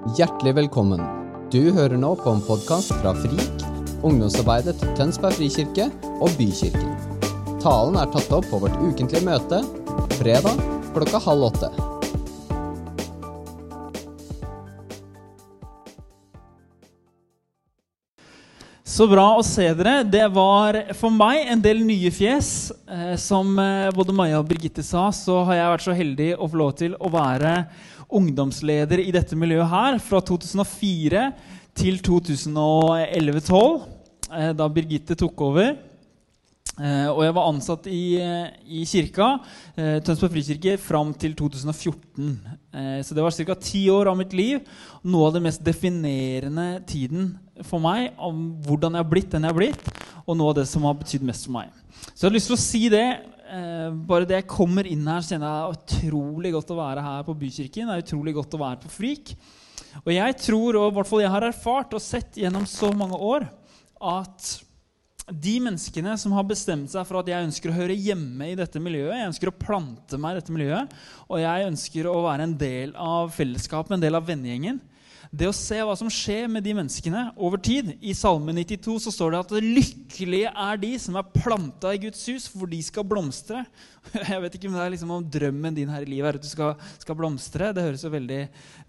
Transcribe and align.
Hjertelig 0.00 0.54
velkommen. 0.56 1.00
Du 1.52 1.74
hører 1.76 1.98
nå 2.00 2.14
på 2.16 2.32
en 2.32 2.40
podkast 2.40 2.94
fra 3.02 3.12
FRIK, 3.20 3.64
ungdomsarbeidet 4.00 4.72
til 4.80 4.94
Tønsberg 4.96 5.36
frikirke 5.36 5.90
og 6.24 6.32
Bykirken. 6.38 6.94
Talen 7.60 8.00
er 8.00 8.08
tatt 8.08 8.32
opp 8.32 8.48
på 8.48 8.62
vårt 8.62 8.80
ukentlige 8.80 9.20
møte 9.28 9.60
fredag 10.16 10.56
klokka 10.96 11.20
halv 11.26 11.50
åtte. 11.50 11.70
Så 18.90 19.04
bra 19.08 19.26
å 19.36 19.44
se 19.46 19.68
dere. 19.76 20.00
Det 20.08 20.26
var 20.32 20.76
for 20.98 21.12
meg 21.14 21.52
en 21.52 21.60
del 21.62 21.84
nye 21.84 22.10
fjes. 22.12 22.72
Eh, 22.88 23.14
som 23.20 23.52
eh, 23.60 23.92
både 23.96 24.16
Maja 24.16 24.40
og 24.40 24.48
Birgitte 24.48 24.82
sa, 24.84 25.06
så 25.14 25.38
har 25.48 25.60
jeg 25.60 25.70
vært 25.74 25.84
så 25.86 25.94
heldig 25.96 26.30
å 26.36 26.48
få 26.48 26.60
lov 26.64 26.74
til 26.80 26.96
å 26.98 27.12
være 27.12 27.54
ungdomsleder 28.16 29.02
i 29.02 29.12
dette 29.14 29.38
miljøet 29.38 29.70
her 29.70 30.00
fra 30.02 30.20
2004 30.24 31.24
til 31.78 32.00
2011-2012, 32.02 33.86
eh, 34.34 34.52
da 34.58 34.68
Birgitte 34.68 35.16
tok 35.18 35.46
over. 35.48 35.76
Eh, 36.80 37.08
og 37.10 37.20
jeg 37.26 37.34
var 37.36 37.48
ansatt 37.50 37.86
i, 37.92 38.16
eh, 38.16 38.52
i 38.64 38.84
kirka, 38.88 39.34
Tønsberg 39.76 40.32
frikirke, 40.32 40.78
fram 40.80 41.12
til 41.12 41.34
2014. 41.36 42.38
Eh, 42.72 43.00
så 43.02 43.14
det 43.14 43.22
var 43.22 43.30
ca. 43.30 43.54
ti 43.54 43.88
år 43.90 44.08
av 44.08 44.16
mitt 44.16 44.32
liv. 44.32 44.60
Noe 45.04 45.26
av 45.26 45.34
det 45.34 45.42
mest 45.42 45.62
definerende 45.64 46.80
tiden 46.86 47.38
for 47.62 47.80
meg 47.80 48.14
om 48.16 48.56
hvordan 48.64 48.96
jeg 48.96 49.04
har 49.04 49.10
blitt 49.10 49.30
den 49.30 49.42
jeg 49.42 49.52
har 49.52 49.58
blitt, 49.58 49.90
og 50.26 50.36
noe 50.36 50.50
av 50.50 50.60
det 50.60 50.68
som 50.68 50.82
har 50.82 50.94
betydd 50.94 51.22
mest 51.22 51.46
for 51.46 51.52
meg. 51.58 51.68
Så 52.14 52.24
jeg 52.24 52.30
har 52.30 52.36
lyst 52.38 52.48
til 52.48 52.56
å 52.56 52.64
si 52.64 52.88
det. 52.88 53.08
Eh, 53.50 53.90
bare 54.06 54.28
det 54.28 54.36
jeg 54.38 54.50
kommer 54.50 54.86
inn 54.86 55.06
her, 55.10 55.24
så 55.24 55.34
kjenner 55.34 55.50
jeg 55.50 55.58
det 55.58 55.66
er 55.66 55.80
utrolig 55.80 56.52
godt 56.54 56.70
å 56.70 56.78
være 56.78 57.02
her 57.02 57.26
på 57.26 57.34
Bykirken. 57.40 57.90
Det 57.90 57.96
er 57.96 58.04
utrolig 58.04 58.34
godt 58.36 58.54
å 58.54 58.62
være 58.62 58.82
på 58.84 58.92
Frik. 58.94 59.32
Og 60.04 60.10
jeg 60.14 60.36
tror, 60.38 60.78
og 60.78 60.90
i 60.90 60.96
hvert 60.98 61.10
fall 61.10 61.24
jeg 61.24 61.32
har 61.34 61.46
erfart 61.48 61.96
og 61.98 62.04
sett 62.04 62.38
gjennom 62.38 62.66
så 62.70 62.92
mange 62.94 63.18
år, 63.18 63.48
at 64.00 64.50
de 65.30 65.56
menneskene 65.62 66.14
som 66.18 66.34
har 66.34 66.46
bestemt 66.46 66.90
seg 66.90 67.06
for 67.06 67.20
at 67.20 67.28
jeg 67.30 67.46
ønsker 67.46 67.70
å 67.70 67.74
høre 67.74 67.94
hjemme 67.94 68.52
i 68.52 68.56
dette 68.58 68.82
miljøet, 68.82 69.16
jeg 69.18 69.30
ønsker 69.32 69.50
å 69.50 69.58
plante 69.58 70.18
meg 70.18 70.34
i 70.34 70.40
dette 70.40 70.54
miljøet, 70.54 70.94
og 71.26 71.42
jeg 71.42 71.66
ønsker 71.70 72.08
å 72.10 72.16
være 72.26 72.46
en 72.46 72.56
del 72.58 72.94
av 72.98 73.34
fellesskapet, 73.34 73.96
en 73.96 74.06
del 74.06 74.18
av 74.18 74.26
vennegjengen 74.30 74.80
Det 75.30 75.46
å 75.46 75.54
se 75.54 75.76
hva 75.78 75.92
som 75.94 76.08
skjer 76.10 76.48
med 76.50 76.64
de 76.66 76.72
menneskene 76.74 77.28
over 77.38 77.60
tid 77.62 77.92
I 78.02 78.16
Salme 78.18 78.50
92 78.50 78.96
så 79.04 79.12
står 79.14 79.30
det 79.30 79.42
at 79.44 79.52
lykkelige 79.62 80.50
er 80.50 80.80
de 80.82 80.90
som 80.98 81.14
er 81.20 81.28
planta 81.30 81.92
i 81.94 82.00
Guds 82.02 82.24
hus, 82.26 82.48
for 82.50 82.66
de 82.66 82.80
skal 82.82 83.06
blomstre. 83.06 83.60
Jeg 84.32 84.42
vet 84.42 84.56
ikke 84.58 84.66
om 84.66 84.74
det 84.74 84.82
er 84.82 84.90
liksom 84.96 85.12
om 85.14 85.28
drømmen 85.36 85.76
din 85.76 85.92
her 85.92 86.02
i 86.02 86.08
livet 86.10 86.32
er 86.32 86.38
at 86.40 86.42
du 86.42 86.48
skal, 86.50 86.72
skal 86.98 87.14
blomstre. 87.14 87.68
Det 87.76 87.84
høres 87.84 88.02
jo 88.02 88.10
veldig, 88.10 88.40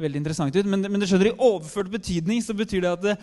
veldig 0.02 0.22
interessant 0.24 0.58
ut. 0.58 0.70
Men, 0.72 0.88
men 0.88 1.04
du 1.04 1.06
skjønner 1.06 1.30
i 1.30 1.36
overført 1.36 1.92
betydning 1.94 2.42
så 2.42 2.58
betyr 2.58 2.88
det 2.88 2.96
at 2.96 3.06
det, 3.06 3.16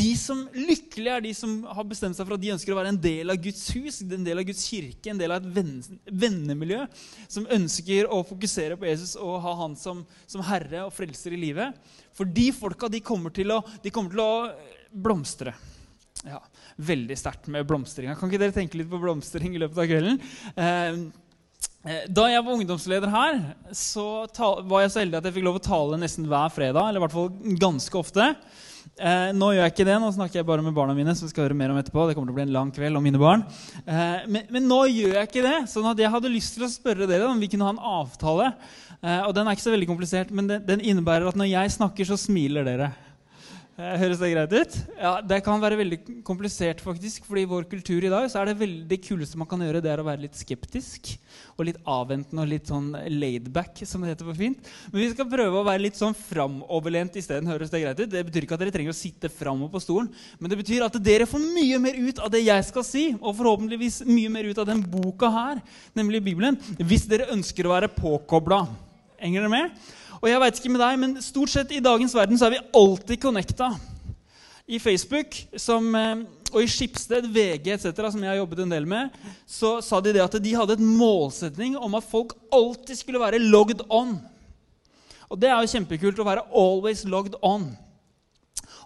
de 0.00 0.08
som 0.18 0.42
lykkelige 0.56 1.14
er 1.14 1.24
de 1.28 1.32
som 1.38 1.54
har 1.78 1.86
bestemt 1.86 2.18
seg 2.18 2.26
for 2.26 2.40
at 2.40 2.42
de 2.42 2.52
ønsker 2.56 2.74
å 2.74 2.80
være 2.80 2.90
en 2.96 3.00
del 3.06 3.30
av 3.30 3.38
Guds 3.44 3.62
hus, 3.76 4.00
en 4.02 4.26
del 4.26 4.42
av 4.42 4.48
Guds 4.50 4.64
kirke, 4.66 5.12
en 5.12 5.22
del 5.22 5.36
av 5.36 5.46
et 5.46 5.54
venn, 5.60 5.78
vennemiljø 6.10 6.82
som 7.30 7.46
ønsker 7.54 8.10
å 8.10 8.24
fokusere 8.26 8.80
på 8.80 8.90
Jesus 8.90 9.14
og 9.14 9.38
ha 9.46 9.54
han 9.62 9.78
som, 9.78 10.02
som 10.26 10.42
herre 10.50 10.88
og 10.88 10.94
frelser 10.96 11.38
i 11.38 11.42
livet. 11.46 11.78
For 12.18 12.26
de 12.26 12.48
folka 12.50 12.90
de 12.90 12.98
kommer 13.04 13.30
til 13.34 13.54
å, 13.54 13.62
kommer 13.94 14.14
til 14.14 14.24
å 14.24 14.32
blomstre. 14.90 15.54
Ja, 16.26 16.40
Veldig 16.78 17.16
sterkt 17.18 17.48
med 17.50 17.66
blomstringa. 17.66 18.14
Kan 18.18 18.30
ikke 18.30 18.38
dere 18.42 18.54
tenke 18.54 18.78
litt 18.78 18.90
på 18.90 19.00
blomstring 19.02 19.54
i 19.54 19.60
løpet 19.62 19.80
av 19.82 19.88
kvelden? 19.90 20.20
Eh, 20.54 20.98
eh, 21.90 22.04
da 22.10 22.26
jeg 22.30 22.44
var 22.46 22.54
ungdomsleder 22.54 23.10
her, 23.10 23.40
så 23.74 24.06
var 24.66 24.84
jeg 24.84 24.92
så 24.94 25.02
heldig 25.02 25.18
at 25.18 25.26
jeg 25.26 25.36
fikk 25.38 25.46
lov 25.48 25.58
å 25.58 25.64
tale 25.66 25.98
nesten 25.98 26.28
hver 26.30 26.54
fredag. 26.54 26.88
eller 26.88 27.02
i 27.02 27.04
hvert 27.06 27.16
fall 27.16 27.58
ganske 27.58 27.98
ofte. 27.98 28.28
Eh, 28.96 29.30
nå 29.36 29.50
gjør 29.52 29.64
jeg 29.66 29.74
ikke 29.74 29.86
det, 29.86 29.96
nå 30.02 30.08
snakker 30.14 30.40
jeg 30.40 30.46
bare 30.48 30.64
med 30.64 30.74
barna 30.76 30.94
mine. 30.96 31.14
som 31.18 31.30
skal 31.30 31.46
høre 31.46 31.56
mer 31.58 31.72
om 31.74 31.78
etterpå. 31.80 32.06
Det 32.08 32.16
kommer 32.16 32.30
til 32.30 32.36
å 32.36 32.38
bli 32.38 32.46
en 32.46 32.54
lang 32.54 32.70
kveld 32.74 32.98
om 32.98 33.04
mine 33.04 33.20
barn. 33.20 33.44
Eh, 33.84 34.24
men, 34.26 34.46
men, 34.54 34.68
nå 34.70 34.80
gjør 34.88 35.18
jeg 35.20 35.30
ikke 35.30 35.44
det. 35.46 35.58
sånn 35.72 35.90
at 35.90 35.98
jeg 36.02 36.12
hadde 36.14 36.32
lyst 36.32 36.56
til 36.56 36.66
å 36.66 36.72
spørre 36.72 37.08
dere 37.10 37.28
om 37.28 37.38
vi 37.40 37.50
kunne 37.52 37.68
ha 37.68 37.74
en 37.74 37.82
avtale. 38.02 38.52
Eh, 39.02 39.20
og 39.26 39.34
Den 39.36 39.46
er 39.46 39.58
ikke 39.58 39.66
så 39.68 39.74
veldig 39.74 39.90
komplisert, 39.90 40.32
men 40.34 40.50
den, 40.50 40.64
den 40.66 40.82
innebærer 40.82 41.28
at 41.30 41.38
når 41.38 41.52
jeg 41.52 41.76
snakker, 41.78 42.08
så 42.08 42.18
smiler 42.18 42.66
dere. 42.66 42.92
Eh, 43.78 43.92
høres 43.94 44.18
det 44.18 44.32
greit 44.32 44.54
ut? 44.58 44.76
Ja, 44.98 45.20
Det 45.22 45.36
kan 45.46 45.60
være 45.62 45.76
veldig 45.78 45.98
komplisert, 46.26 46.80
faktisk. 46.82 47.24
fordi 47.24 47.42
i 47.42 47.46
vår 47.46 47.62
kultur 47.70 48.02
i 48.02 48.10
dag 48.10 48.26
så 48.26 48.40
er 48.40 48.46
det 48.46 48.58
veldig 48.58 48.98
kuleste 49.06 49.38
man 49.38 49.46
kan 49.46 49.60
gjøre, 49.60 49.80
det 49.80 49.92
er 49.92 50.02
å 50.02 50.04
være 50.04 50.22
litt 50.22 50.34
skeptisk. 50.34 51.16
Og 51.56 51.66
litt 51.66 51.78
avventende 51.86 52.42
og 52.42 52.48
litt 52.48 52.66
sånn 52.66 52.90
laidback, 53.06 53.78
som 53.86 54.00
det 54.02 54.16
heter 54.16 54.26
på 54.26 54.34
fint. 54.36 54.58
Men 54.90 55.02
vi 55.02 55.10
skal 55.12 55.30
prøve 55.30 55.60
å 55.60 55.64
være 55.64 55.84
litt 55.84 55.94
sånn 55.94 56.12
framoverlent 56.12 57.14
isteden. 57.14 57.46
Høres 57.46 57.70
det 57.70 57.84
greit 57.84 58.00
ut? 58.00 58.10
Det 58.10 58.24
betyr 58.26 58.48
ikke 58.48 58.58
at 58.58 58.64
dere 58.64 58.74
trenger 58.74 58.90
å 58.90 58.98
sitte 58.98 59.30
framover 59.30 59.70
på 59.70 59.84
stolen, 59.86 60.10
men 60.40 60.50
det 60.50 60.58
betyr 60.58 60.82
at 60.82 60.98
dere 60.98 61.30
får 61.30 61.38
mye 61.38 61.78
mer 61.78 61.94
ut 61.94 62.18
av 62.18 62.30
det 62.34 62.42
jeg 62.42 62.64
skal 62.64 62.82
si, 62.82 63.14
og 63.14 63.36
forhåpentligvis 63.38 64.02
mye 64.10 64.28
mer 64.28 64.50
ut 64.50 64.58
av 64.58 64.66
den 64.66 64.82
boka 64.82 65.30
her, 65.30 65.62
nemlig 65.94 66.24
Bibelen, 66.24 66.58
hvis 66.82 67.06
dere 67.06 67.30
ønsker 67.30 67.62
å 67.62 67.78
være 67.78 67.94
påkobla. 67.94 68.87
Henger 69.18 69.42
dere 69.42 69.50
med? 69.50 69.86
Og 70.18 70.28
jeg 70.30 70.40
vet 70.42 70.58
ikke 70.60 70.70
med 70.70 70.82
deg, 70.82 70.98
men 71.02 71.14
stort 71.22 71.50
sett 71.50 71.72
i 71.74 71.82
dagens 71.82 72.14
verden 72.14 72.38
så 72.38 72.46
er 72.46 72.56
vi 72.56 72.66
alltid 72.78 73.18
connecta. 73.22 73.72
I 74.68 74.78
Facebook 74.78 75.34
som, 75.58 75.88
eh, 75.94 76.22
og 76.52 76.62
i 76.62 76.68
Skipsted, 76.70 77.26
VG 77.32 77.72
etc., 77.74 78.12
som 78.12 78.22
jeg 78.22 78.30
har 78.30 78.38
jobbet 78.38 78.62
en 78.62 78.74
del 78.74 78.86
med, 78.86 79.10
så 79.46 79.78
sa 79.82 79.98
de 80.00 80.12
det 80.14 80.22
at 80.22 80.38
de 80.42 80.54
hadde 80.54 80.76
et 80.76 80.84
målsetning 80.84 81.76
om 81.76 81.98
at 81.98 82.06
folk 82.06 82.36
alltid 82.52 83.00
skulle 83.00 83.22
være 83.22 83.42
logged 83.42 83.82
on. 83.90 84.18
Og 85.28 85.40
det 85.40 85.50
er 85.50 85.58
jo 85.60 85.72
kjempekult 85.74 86.20
å 86.22 86.28
være 86.28 86.46
always 86.54 87.04
logged 87.04 87.34
on. 87.42 87.70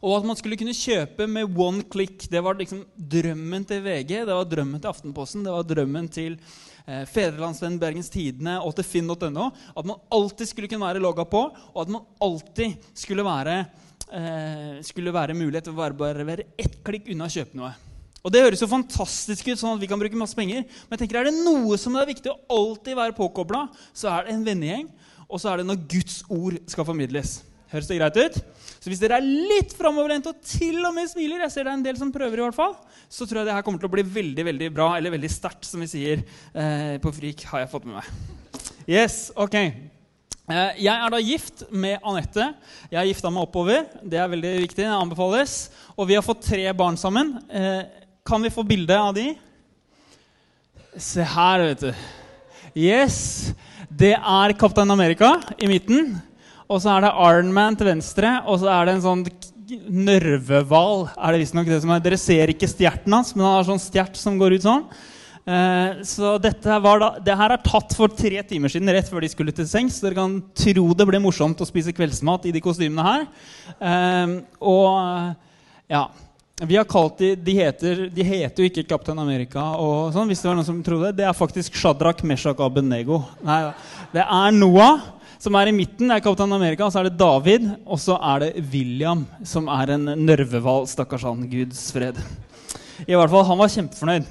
Og 0.02 0.16
at 0.16 0.26
man 0.26 0.38
skulle 0.38 0.58
kunne 0.58 0.74
kjøpe 0.74 1.28
med 1.30 1.58
one 1.58 1.84
click. 1.86 2.24
Det 2.30 2.40
var 2.42 2.56
liksom 2.58 2.86
drømmen 2.96 3.64
til 3.68 3.84
VG, 3.84 4.24
det 4.26 4.34
var 4.34 4.48
drømmen 4.48 4.80
til 4.80 4.90
Aftenposten, 4.90 5.44
det 5.44 5.52
var 5.54 5.66
drømmen 5.66 6.08
til 6.10 6.40
eh, 6.86 7.04
Fedrelandsvennen, 7.10 7.80
Bergens 7.82 8.10
Tidende 8.12 8.58
og 8.62 8.74
til 8.78 8.86
finn.no. 8.88 9.50
At 9.76 9.88
man 9.88 10.00
alltid 10.12 10.50
skulle 10.50 10.70
kunne 10.70 10.86
være 10.86 11.02
logga 11.02 11.26
på, 11.28 11.44
og 11.72 11.78
at 11.84 11.92
man 11.92 12.04
alltid 12.22 12.76
skulle 12.98 13.26
være, 13.26 13.56
eh, 14.10 14.82
skulle 14.86 15.14
være 15.14 15.38
mulighet 15.38 15.68
til 15.68 15.76
å 15.76 15.80
være, 15.82 15.98
bare 15.98 16.28
være 16.28 16.50
ett 16.58 16.80
klikk 16.84 17.10
unna 17.12 17.30
å 17.30 17.34
kjøpe 17.36 17.58
noe. 17.58 17.72
Og 18.22 18.30
Det 18.30 18.42
høres 18.44 18.60
jo 18.62 18.70
fantastisk 18.70 19.48
ut, 19.50 19.58
sånn 19.58 19.74
at 19.74 19.82
vi 19.82 19.88
kan 19.90 19.98
bruke 19.98 20.18
masse 20.18 20.38
penger. 20.38 20.62
Men 20.86 20.94
jeg 20.94 21.04
tenker, 21.04 21.18
er 21.18 21.30
det 21.30 21.42
noe 21.42 21.78
som 21.80 21.96
er 21.98 22.06
viktig 22.06 22.30
å 22.30 22.38
alltid 22.54 22.94
være 22.94 23.16
påkobla, 23.16 23.64
så 23.90 24.12
er 24.12 24.28
det 24.28 24.36
en 24.36 24.44
vennegjeng. 24.46 24.90
Og 25.26 25.40
så 25.42 25.50
er 25.50 25.60
det 25.60 25.66
når 25.66 25.80
Guds 25.90 26.20
ord 26.30 26.60
skal 26.70 26.86
formidles. 26.86 27.40
Høres 27.72 27.88
det 27.88 27.96
greit 27.96 28.18
ut? 28.20 28.34
Så 28.82 28.90
hvis 28.90 29.00
dere 29.00 29.16
er 29.16 29.24
litt 29.24 29.72
framoverlent 29.78 30.26
og 30.28 30.40
til 30.44 30.82
og 30.84 30.92
med 30.92 31.08
smiler, 31.08 31.44
jeg 31.46 31.54
ser 31.54 31.64
det 31.64 31.72
er 31.72 31.78
en 31.78 31.84
del 31.86 31.96
som 31.96 32.10
prøver 32.12 32.40
i 32.40 32.44
hvert 32.44 32.56
fall, 32.58 32.74
så 33.08 33.24
tror 33.24 33.40
jeg 33.40 33.48
det 33.48 33.54
her 33.56 33.64
kommer 33.64 33.80
til 33.80 33.88
å 33.88 33.94
bli 33.94 34.04
veldig 34.04 34.44
veldig 34.50 34.68
bra, 34.74 34.90
eller 34.98 35.14
veldig 35.14 35.30
sterkt, 35.32 35.64
som 35.64 35.80
vi 35.80 35.88
sier 35.88 36.20
eh, 36.20 36.98
på 37.00 37.12
Frik, 37.16 37.46
har 37.48 37.62
jeg 37.62 37.70
fått 37.72 37.86
med 37.88 38.00
meg. 38.00 38.10
Yes, 38.90 39.30
ok. 39.38 39.56
Eh, 40.50 40.82
jeg 40.82 40.92
er 40.92 41.12
da 41.14 41.20
gift 41.22 41.62
med 41.70 42.02
Anette. 42.04 42.50
Jeg 42.90 42.98
har 42.98 43.08
gifta 43.08 43.30
meg 43.32 43.46
oppover. 43.46 43.86
Det 44.02 44.18
er 44.20 44.32
veldig 44.32 44.52
viktig. 44.66 44.82
det 44.82 44.90
anbefales. 44.92 45.70
Og 45.96 46.10
vi 46.10 46.18
har 46.18 46.26
fått 46.26 46.42
tre 46.50 46.66
barn 46.76 46.98
sammen. 47.00 47.36
Eh, 47.48 47.86
kan 48.26 48.42
vi 48.42 48.50
få 48.52 48.66
bilde 48.66 48.98
av 48.98 49.14
de? 49.16 49.30
Se 50.98 51.24
her, 51.24 51.64
vet 51.70 51.86
du. 51.86 52.04
Yes. 52.76 53.54
Det 53.88 54.12
er 54.16 54.56
Kaptein 54.58 54.90
Amerika 54.90 55.36
i 55.56 55.70
midten. 55.70 56.18
Og 56.72 56.80
så 56.80 56.94
er 56.94 57.04
det 57.04 57.12
Ironman 57.12 57.76
til 57.76 57.90
venstre, 57.90 58.36
og 58.48 58.62
så 58.62 58.70
er 58.72 58.88
det 58.88 58.96
en 58.96 59.04
sånn 59.04 59.24
nørvehval. 59.92 61.10
er 61.12 61.32
det 61.32 61.42
visstnok 61.42 61.68
det 61.68 61.80
som 61.84 61.92
er. 61.92 62.00
Dere 62.04 62.18
ser 62.20 62.52
ikke 62.52 62.68
stjerten 62.70 63.12
hans, 63.12 63.34
men 63.36 63.44
han 63.44 63.58
har 63.58 63.68
sånn 63.68 63.82
stjert 63.82 64.16
som 64.20 64.38
går 64.40 64.56
ut 64.56 64.64
sånn. 64.64 64.86
Eh, 65.42 66.02
så 66.06 66.36
dette 66.40 66.76
var 66.84 67.00
da, 67.02 67.08
det 67.18 67.36
her 67.36 67.54
er 67.56 67.62
tatt 67.66 67.96
for 67.98 68.12
tre 68.14 68.44
timer 68.46 68.72
siden, 68.72 68.92
rett 68.94 69.08
før 69.10 69.24
de 69.24 69.32
skulle 69.32 69.54
til 69.56 69.68
sengs. 69.68 70.00
Dere 70.00 70.16
kan 70.16 70.38
tro 70.56 70.86
det 70.96 71.08
ble 71.08 71.20
morsomt 71.22 71.60
å 71.60 71.68
spise 71.68 71.94
kveldsmat 71.96 72.48
i 72.48 72.54
de 72.54 72.62
kostymene 72.64 73.06
her. 73.08 73.30
Eh, 73.76 74.36
og 74.64 75.90
ja 75.92 76.06
vi 76.62 76.76
har 76.76 76.84
kalt 76.86 77.18
de, 77.18 77.32
de 77.34 77.54
heter, 77.56 78.04
de 78.12 78.22
heter 78.22 78.62
jo 78.62 78.68
ikke 78.70 78.84
Kaptein 78.86 79.18
Amerika. 79.18 79.64
og 79.82 80.12
sånn, 80.14 80.28
hvis 80.30 80.42
Det 80.42 80.46
var 80.46 80.58
noen 80.58 80.68
som 80.68 80.82
trodde 80.84 81.10
det. 81.10 81.16
Det 81.18 81.26
er 81.26 81.34
faktisk 81.34 81.74
Shadrach 81.74 82.22
Meshach 82.22 82.60
Abenego. 82.62 83.22
Nei, 83.42 83.72
det 84.12 84.22
er 84.22 84.54
Noah 84.54 85.00
som 85.42 85.56
er 85.58 85.72
i 85.72 85.74
midten, 85.74 86.10
er 86.14 86.22
Kaptein 86.22 86.54
Amerika. 86.54 86.86
Så 86.86 87.00
er 87.00 87.08
det 87.08 87.18
David, 87.18 87.66
og 87.82 87.98
så 87.98 88.14
er 88.30 88.44
det 88.44 88.64
William, 88.70 89.24
som 89.48 89.66
er 89.72 89.96
en 89.96 90.12
nervehval. 90.22 90.86
Stakkars 90.90 91.24
han. 91.26 91.42
Guds 91.50 91.88
fred. 91.94 92.20
I 93.02 93.16
hvert 93.18 93.32
fall, 93.32 93.46
han 93.48 93.58
var 93.58 93.72
kjempefornøyd. 93.72 94.28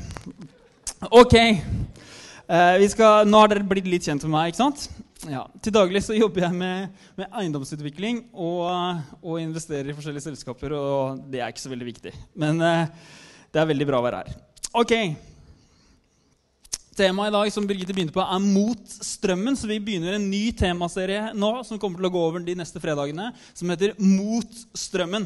Ok. 1.11 1.35
Eh, 1.35 2.85
skal, 2.93 3.27
nå 3.27 3.41
har 3.41 3.51
dere 3.51 3.67
blitt 3.67 3.89
litt 3.91 4.07
kjent 4.07 4.23
med 4.27 4.35
meg. 4.37 4.53
ikke 4.53 4.61
sant? 4.61 4.85
Ja. 5.27 5.43
Til 5.61 5.75
daglig 5.75 6.01
så 6.05 6.15
jobber 6.15 6.45
jeg 6.47 6.57
med, 6.57 7.01
med 7.19 7.27
eiendomsutvikling 7.41 8.23
og, 8.31 8.71
og, 9.19 9.35
investerer 9.41 9.91
i 9.91 9.97
forskjellige 9.97 10.29
selskaper. 10.29 10.77
Og 10.77 11.25
det 11.33 11.43
er 11.43 11.51
ikke 11.51 11.65
så 11.65 11.73
veldig 11.73 11.89
viktig. 11.91 12.15
Men 12.39 12.63
eh, 12.63 12.87
det 13.51 13.59
er 13.59 13.69
veldig 13.73 13.89
bra 13.91 13.99
å 13.99 14.07
være 14.07 14.23
her. 14.23 14.39
Ok. 14.79 14.95
Temaet 17.01 17.31
i 17.31 17.33
dag 17.33 17.49
som 17.49 17.65
Birgitte 17.65 17.95
begynte 17.97 18.13
på, 18.13 18.21
er 18.21 18.37
'Mot 18.37 18.81
strømmen'. 19.01 19.55
Så 19.57 19.65
vi 19.65 19.79
begynner 19.81 20.13
en 20.19 20.29
ny 20.29 20.51
temaserie 20.53 21.33
nå 21.33 21.65
som 21.65 21.79
kommer 21.79 21.97
til 21.97 22.05
å 22.05 22.13
gå 22.13 22.21
over 22.27 22.43
de 22.45 22.53
neste 22.53 22.77
fredagene, 22.77 23.31
som 23.55 23.69
heter 23.69 23.95
'Mot 23.97 24.51
strømmen'. 24.77 25.25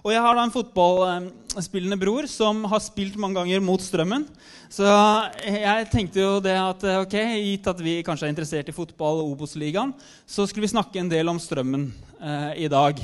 Og 0.00 0.14
jeg 0.14 0.22
har 0.24 0.34
da 0.34 0.44
en 0.46 0.54
fotballspillende 0.54 2.00
bror 2.00 2.26
som 2.26 2.64
har 2.64 2.80
spilt 2.80 3.18
mange 3.20 3.36
ganger 3.36 3.60
mot 3.60 3.80
strømmen. 3.80 4.24
Så 4.70 4.88
jeg 5.44 5.90
tenkte 5.92 6.22
jo 6.22 6.40
det 6.40 6.56
at 6.56 6.80
ok, 7.02 7.16
gitt 7.36 7.68
at 7.68 7.82
vi 7.84 8.02
kanskje 8.02 8.24
er 8.24 8.32
interessert 8.32 8.68
i 8.68 8.72
fotball 8.72 9.20
og 9.20 9.34
Obos-ligaen, 9.34 9.92
så 10.24 10.48
skulle 10.48 10.64
vi 10.64 10.72
snakke 10.72 11.00
en 11.00 11.12
del 11.12 11.28
om 11.28 11.36
strømmen 11.36 11.92
eh, 12.16 12.64
i 12.64 12.68
dag. 12.68 12.96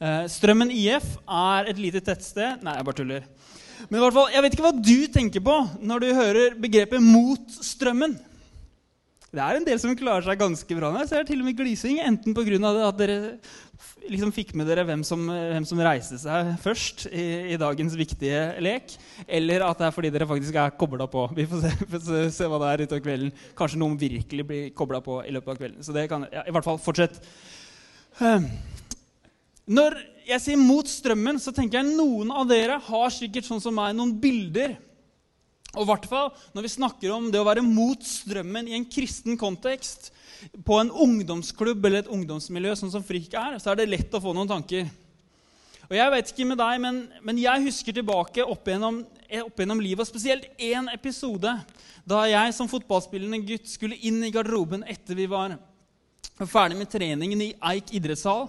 Eh, 0.00 0.24
strømmen 0.32 0.72
IF 0.72 1.18
er 1.28 1.68
et 1.68 1.78
lite 1.78 2.00
tettsted 2.00 2.64
Nei, 2.64 2.78
jeg 2.78 2.88
bare 2.88 2.96
tuller. 3.02 3.28
Men 3.88 3.98
i 3.98 4.04
hvert 4.04 4.16
fall, 4.16 4.30
jeg 4.32 4.44
vet 4.44 4.54
ikke 4.56 4.66
hva 4.66 4.76
du 4.76 4.98
tenker 5.12 5.44
på 5.44 5.56
når 5.84 6.04
du 6.04 6.14
hører 6.16 6.56
begrepet 6.60 7.02
'mot 7.02 7.58
strømmen'. 7.60 8.16
Det 9.34 9.42
er 9.42 9.58
en 9.58 9.66
del 9.66 9.80
som 9.82 9.96
klarer 9.98 10.22
seg 10.22 10.38
ganske 10.38 10.76
bra. 10.78 10.92
Jeg 11.00 11.08
ser 11.10 11.24
til 11.26 11.40
og 11.42 11.48
med 11.48 11.56
glising, 11.58 11.98
enten 11.98 12.36
pga. 12.36 12.70
at 12.86 12.98
dere 12.98 13.16
liksom 14.08 14.30
fikk 14.34 14.52
med 14.54 14.68
dere 14.68 14.84
hvem 14.86 15.02
som, 15.06 15.24
hvem 15.26 15.64
som 15.66 15.80
reiste 15.82 16.18
seg 16.20 16.52
først 16.62 17.06
i, 17.08 17.24
i, 17.54 17.58
dagens 17.58 17.96
viktige 17.98 18.60
lek, 18.62 18.94
eller 19.26 19.64
at 19.66 19.80
det 19.80 19.88
er 19.88 19.96
fordi 19.96 20.12
dere 20.14 20.28
faktisk 20.28 20.54
er 20.60 20.76
kobla 20.78 21.08
på. 21.10 21.26
Vi 21.34 21.48
får 21.50 21.64
se, 21.64 21.72
får 21.90 22.30
se, 22.36 22.46
hva 22.46 22.60
det 22.62 22.70
er 22.70 22.84
utover 22.84 23.04
kvelden. 23.08 23.34
Kanskje 23.58 23.80
noen 23.82 23.98
virkelig 23.98 24.46
blir 24.46 24.70
kobla 24.76 25.02
på 25.04 25.18
i 25.26 25.34
løpet 25.34 25.54
av 25.54 25.60
kvelden. 25.62 25.82
Så 25.82 25.96
det 25.96 26.06
kan, 26.12 26.28
ja, 26.32 26.44
i 26.46 26.54
hvert 26.54 26.68
fall, 26.68 26.78
fortsett. 26.78 27.18
Ehm, 28.22 28.46
når 29.66 29.98
jeg 30.24 30.40
sier 30.40 30.56
'mot 30.56 30.86
strømmen', 30.88 31.40
så 31.40 31.52
tenker 31.52 31.80
jeg 31.80 31.96
noen 31.96 32.30
av 32.32 32.48
dere 32.48 32.78
har 32.78 33.10
sikkert 33.10 33.44
sånn 33.44 33.60
som 33.62 33.74
meg, 33.74 33.94
noen 33.96 34.14
bilder. 34.20 34.76
Og 35.74 35.86
hvert 35.88 36.06
når 36.54 36.62
vi 36.62 36.68
snakker 36.68 37.10
om 37.10 37.30
det 37.32 37.40
å 37.40 37.46
være 37.46 37.62
mot 37.62 37.98
strømmen 37.98 38.68
i 38.68 38.76
en 38.78 38.86
kristen 38.86 39.36
kontekst, 39.36 40.12
på 40.64 40.78
en 40.78 40.90
ungdomsklubb 40.90 41.84
eller 41.84 42.04
et 42.04 42.10
ungdomsmiljø, 42.12 42.74
sånn 42.76 42.92
som 42.92 43.02
Frik 43.02 43.32
er, 43.34 43.58
så 43.58 43.72
er 43.72 43.80
det 43.80 43.88
lett 43.88 44.14
å 44.14 44.20
få 44.22 44.34
noen 44.36 44.50
tanker. 44.50 44.86
Og 45.90 45.96
Jeg 45.96 46.10
vet 46.10 46.30
ikke 46.32 46.46
med 46.48 46.58
deg, 46.58 46.80
men, 46.80 47.00
men 47.22 47.38
jeg 47.38 47.66
husker 47.66 47.92
tilbake 47.92 48.44
opp 48.44 48.68
gjennom, 48.68 49.02
opp 49.44 49.60
gjennom 49.60 49.80
livet, 49.80 50.00
og 50.00 50.08
spesielt 50.08 50.46
én 50.56 50.88
episode 50.92 51.52
da 52.08 52.24
jeg 52.28 52.54
som 52.56 52.68
fotballspillende 52.68 53.42
gutt 53.44 53.68
skulle 53.68 53.98
inn 54.04 54.22
i 54.24 54.32
garderoben 54.32 54.84
etter 54.88 55.16
vi 55.16 55.26
var 55.28 55.56
ferdig 56.48 56.78
med 56.78 56.90
treningen 56.92 57.42
i 57.44 57.52
Eik 57.72 57.92
idrettshall. 57.96 58.48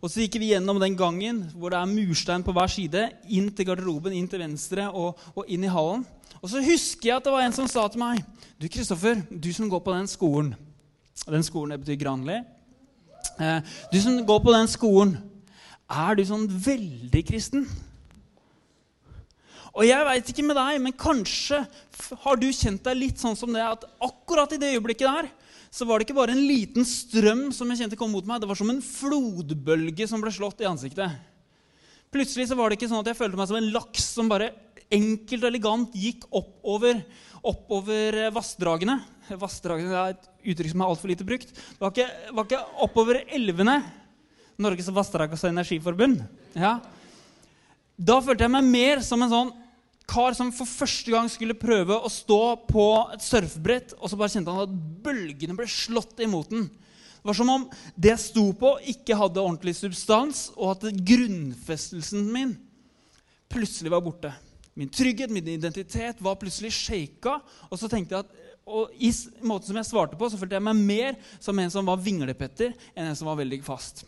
Og 0.00 0.08
så 0.08 0.24
gikk 0.24 0.38
vi 0.40 0.54
gjennom 0.54 0.78
den 0.80 0.96
gangen 0.96 1.42
hvor 1.52 1.72
det 1.72 1.80
er 1.80 1.90
murstein 1.90 2.44
på 2.44 2.54
hver 2.56 2.72
side, 2.72 3.02
inn 3.28 3.50
til 3.52 3.68
garderoben, 3.68 4.14
inn 4.16 4.28
til 4.30 4.40
venstre 4.40 4.86
og, 4.88 5.18
og, 5.34 5.44
inn 5.52 5.66
i 5.66 5.72
hallen. 5.72 6.06
Og 6.40 6.48
så 6.48 6.62
husker 6.64 7.10
jeg 7.10 7.18
at 7.18 7.26
det 7.26 7.34
var 7.34 7.44
en 7.44 7.56
som 7.56 7.68
sa 7.68 7.84
til 7.90 8.00
meg 8.00 8.22
Du, 8.56 8.64
Kristoffer, 8.70 9.18
du 9.28 9.50
som 9.52 9.68
går 9.68 9.82
på 9.84 9.92
den 9.92 10.06
skolen 10.08 10.54
Den 11.26 11.44
skolen 11.44 11.74
det 11.74 11.82
betyr 11.82 11.98
Granli. 12.00 12.38
Eh, 13.36 13.60
du 13.92 13.98
som 14.00 14.16
går 14.24 14.40
på 14.40 14.54
den 14.54 14.70
skolen, 14.72 15.18
er 15.90 16.16
du 16.16 16.22
sånn 16.24 16.46
veldig 16.48 17.22
kristen? 17.28 17.66
Og 19.74 19.84
jeg 19.84 20.06
veit 20.06 20.32
ikke 20.32 20.44
med 20.46 20.56
deg, 20.56 20.78
men 20.82 20.96
kanskje 20.96 21.60
har 22.24 22.40
du 22.40 22.48
kjent 22.48 22.82
deg 22.88 22.98
litt 22.98 23.20
sånn 23.20 23.36
som 23.38 23.52
det 23.52 23.62
at 23.66 23.84
akkurat 24.02 24.56
i 24.56 24.60
det 24.62 24.72
øyeblikket 24.78 25.06
der 25.06 25.28
så 25.70 25.86
var 25.86 25.98
det 25.98 26.08
ikke 26.08 26.18
bare 26.18 26.34
en 26.34 26.46
liten 26.48 26.86
strøm 26.86 27.48
som 27.54 27.70
jeg 27.70 27.84
kjente 27.84 27.98
kom 27.98 28.10
mot 28.10 28.26
meg. 28.26 28.42
Det 28.42 28.48
var 28.50 28.58
som 28.58 28.72
en 28.72 28.82
flodbølge 28.82 30.08
som 30.10 30.22
ble 30.22 30.32
slått 30.34 30.64
i 30.64 30.68
ansiktet. 30.68 31.14
Plutselig 32.10 32.48
så 32.50 32.58
var 32.58 32.70
det 32.70 32.80
ikke 32.80 32.88
sånn 32.90 33.04
at 33.04 33.12
jeg 33.12 33.18
følte 33.20 33.38
meg 33.38 33.46
som 33.46 33.58
en 33.60 33.70
laks 33.70 34.08
som 34.16 34.30
bare 34.30 34.50
enkelt 34.90 35.44
og 35.44 35.48
elegant 35.52 35.94
gikk 35.94 36.26
oppover, 36.34 37.04
oppover 37.46 38.18
vassdragene. 38.34 38.98
Vassdragene 39.38 39.94
er 39.94 40.16
et 40.16 40.26
uttrykk 40.50 40.72
som 40.72 40.82
er 40.82 40.90
altfor 40.90 41.12
lite 41.12 41.26
brukt. 41.28 41.54
Det 41.54 41.78
var 41.78 41.94
ikke, 41.94 42.08
var 42.34 42.48
ikke 42.48 42.62
oppover 42.88 43.20
elvene. 43.30 43.78
Norges 44.60 44.90
vassdrags- 44.92 45.46
og 45.46 45.52
energiforbund. 45.54 46.24
Ja. 46.58 46.80
Da 47.94 48.18
følte 48.24 48.44
jeg 48.48 48.56
meg 48.58 48.66
mer 48.74 49.06
som 49.06 49.22
en 49.22 49.32
sånn 49.32 49.54
kar 50.10 50.34
som 50.36 50.50
for 50.54 50.68
første 50.68 51.12
gang 51.12 51.30
skulle 51.30 51.58
prøve 51.58 51.94
å 51.94 52.10
stå 52.10 52.42
på 52.68 52.86
et 53.14 53.24
surfebrett, 53.24 53.94
og 53.98 54.10
så 54.10 54.18
bare 54.18 54.32
kjente 54.34 54.54
han 54.54 54.66
at 54.66 54.78
bølgene 55.04 55.56
ble 55.58 55.68
slått 55.70 56.20
imot 56.24 56.50
den. 56.52 56.66
Det 57.20 57.28
var 57.28 57.36
som 57.36 57.52
om 57.52 57.66
det 58.00 58.14
jeg 58.14 58.22
sto 58.22 58.46
på, 58.56 58.74
ikke 58.94 59.18
hadde 59.20 59.42
ordentlig 59.42 59.76
substans, 59.76 60.48
og 60.56 60.74
at 60.74 61.02
grunnfestelsen 61.04 62.30
min 62.32 62.54
plutselig 63.50 63.92
var 63.92 64.02
borte. 64.04 64.32
Min 64.78 64.88
trygghet, 64.88 65.30
min 65.30 65.48
identitet 65.48 66.22
var 66.24 66.38
plutselig 66.40 66.70
shaka. 66.72 67.40
Og 67.68 67.76
så 67.76 67.90
tenkte 67.90 68.16
jeg 68.16 68.24
at, 68.24 68.36
og 68.70 68.94
i 68.96 69.10
måten 69.44 69.68
som 69.68 69.80
jeg 69.80 69.88
svarte 69.90 70.16
på, 70.16 70.30
så 70.30 70.38
følte 70.40 70.56
jeg 70.56 70.64
meg 70.64 70.78
mer 70.78 71.18
som 71.42 71.58
en 71.58 71.72
som 71.72 71.88
var 71.90 72.00
vinglepetter, 72.00 72.72
enn 72.94 73.10
en 73.10 73.18
som 73.18 73.28
var 73.28 73.40
veldig 73.42 73.60
fast. 73.66 74.04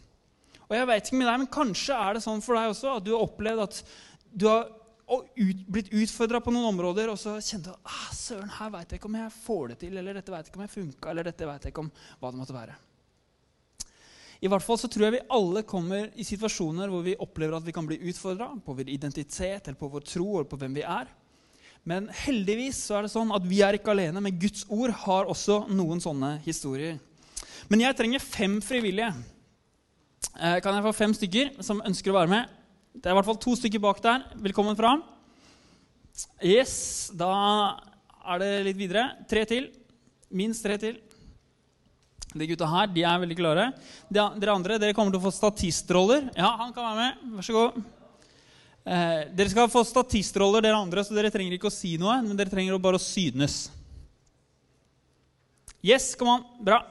Og 0.69 0.76
jeg 0.78 0.88
vet 0.88 1.08
ikke 1.10 1.19
med 1.19 1.28
deg, 1.28 1.43
men 1.43 1.50
Kanskje 1.52 1.99
er 1.99 2.16
det 2.16 2.25
sånn 2.25 2.40
for 2.44 2.56
deg 2.56 2.70
også 2.72 2.94
at 2.96 3.04
du 3.04 3.12
har 3.12 3.26
opplevd 3.26 3.64
at 3.66 3.82
du 4.32 4.46
har 4.49 4.70
og 5.12 5.26
ut, 5.37 5.64
blitt 5.69 5.91
utfordra 5.93 6.41
på 6.43 6.55
noen 6.55 6.70
områder, 6.73 7.11
og 7.12 7.19
så 7.20 7.37
kjente 7.38 7.73
du 7.73 7.91
ah, 7.91 8.09
søren, 8.17 8.53
her 8.59 8.73
veit 8.73 8.93
jeg 8.93 9.00
ikke 9.00 9.11
om 9.11 9.19
jeg 9.20 9.35
får 9.43 9.73
det 9.73 9.76
til, 9.85 9.99
eller 10.00 10.17
dette 10.19 10.32
veit 10.32 10.47
jeg 10.47 10.53
ikke 10.53 10.61
om 10.61 10.64
jeg 10.67 10.75
funka, 10.76 11.11
eller 11.12 11.29
dette 11.29 11.49
veit 11.50 11.67
jeg 11.67 11.75
ikke 11.75 11.85
om 11.85 11.93
hva 11.93 12.32
det 12.32 12.41
måtte 12.41 12.56
være. 12.56 12.79
I 14.43 14.50
hvert 14.50 14.64
fall 14.67 14.79
så 14.81 14.88
tror 14.91 15.06
jeg 15.06 15.14
vi 15.14 15.26
alle 15.37 15.62
kommer 15.69 16.09
i 16.19 16.25
situasjoner 16.26 16.91
hvor 16.91 17.05
vi 17.06 17.14
opplever 17.14 17.55
at 17.55 17.67
vi 17.67 17.75
kan 17.75 17.87
bli 17.87 18.00
utfordra 18.11 18.49
på 18.64 18.75
vår 18.75 18.88
identitet 18.91 19.69
eller 19.69 19.79
på 19.79 19.91
vår 19.93 20.03
tro 20.09 20.26
eller 20.32 20.49
på 20.50 20.59
hvem 20.59 20.81
vi 20.81 20.82
er. 20.82 21.12
Men 21.87 22.09
heldigvis 22.25 22.81
så 22.88 22.99
er 22.99 23.06
det 23.06 23.12
sånn 23.12 23.31
at 23.35 23.47
vi 23.47 23.61
er 23.62 23.79
ikke 23.79 23.93
alene, 23.94 24.23
men 24.23 24.38
Guds 24.43 24.64
ord 24.67 24.91
har 25.05 25.31
også 25.31 25.64
noen 25.70 26.03
sånne 26.03 26.37
historier. 26.43 26.99
Men 27.70 27.85
jeg 27.85 27.99
trenger 27.99 28.23
fem 28.23 28.59
frivillige. 28.62 29.12
Eh, 30.35 30.59
kan 30.62 30.75
jeg 30.75 30.87
få 30.88 30.94
fem 30.97 31.14
stykker 31.14 31.55
som 31.62 31.82
ønsker 31.87 32.11
å 32.11 32.19
være 32.19 32.32
med? 32.35 32.59
Det 32.92 33.08
er 33.08 33.14
i 33.14 33.16
hvert 33.16 33.24
fall 33.24 33.40
to 33.40 33.54
stykker 33.56 33.80
bak 33.80 34.02
der. 34.04 34.24
Velkommen 34.44 34.76
fram. 34.76 35.00
Yes, 36.44 37.08
da 37.16 37.30
er 38.28 38.42
det 38.42 38.50
litt 38.66 38.76
videre. 38.76 39.06
Tre 39.30 39.46
til. 39.48 39.70
Minst 40.28 40.64
tre 40.66 40.76
til. 40.80 40.98
De 42.36 42.48
gutta 42.50 42.68
her 42.68 42.92
de 42.92 43.06
er 43.08 43.24
veldig 43.24 43.38
klare. 43.38 43.66
De, 44.12 44.20
dere 44.20 44.58
andre 44.58 44.76
dere 44.80 44.96
kommer 44.96 45.14
til 45.14 45.22
å 45.22 45.24
få 45.24 45.32
statistroller. 45.32 46.28
Ja, 46.36 46.52
han 46.60 46.76
kan 46.76 46.90
være 46.90 47.00
med. 47.00 47.24
Vær 47.38 47.48
så 47.48 47.56
god. 47.56 47.82
Eh, 48.84 49.18
dere 49.40 49.54
skal 49.56 49.72
få 49.72 49.86
statistroller, 49.88 50.64
dere 50.64 50.76
andre, 50.76 51.04
så 51.06 51.16
dere 51.16 51.32
trenger 51.32 51.56
ikke 51.56 51.72
å 51.72 51.74
si 51.74 51.96
noe. 52.00 52.20
Men 52.20 52.36
dere 52.36 52.52
trenger 52.52 52.76
bare 52.76 53.00
å 53.00 53.02
synes. 53.08 53.70
Yes, 55.80 56.12
kom 56.20 56.36
an. 56.36 56.48
Bra. 56.60 56.84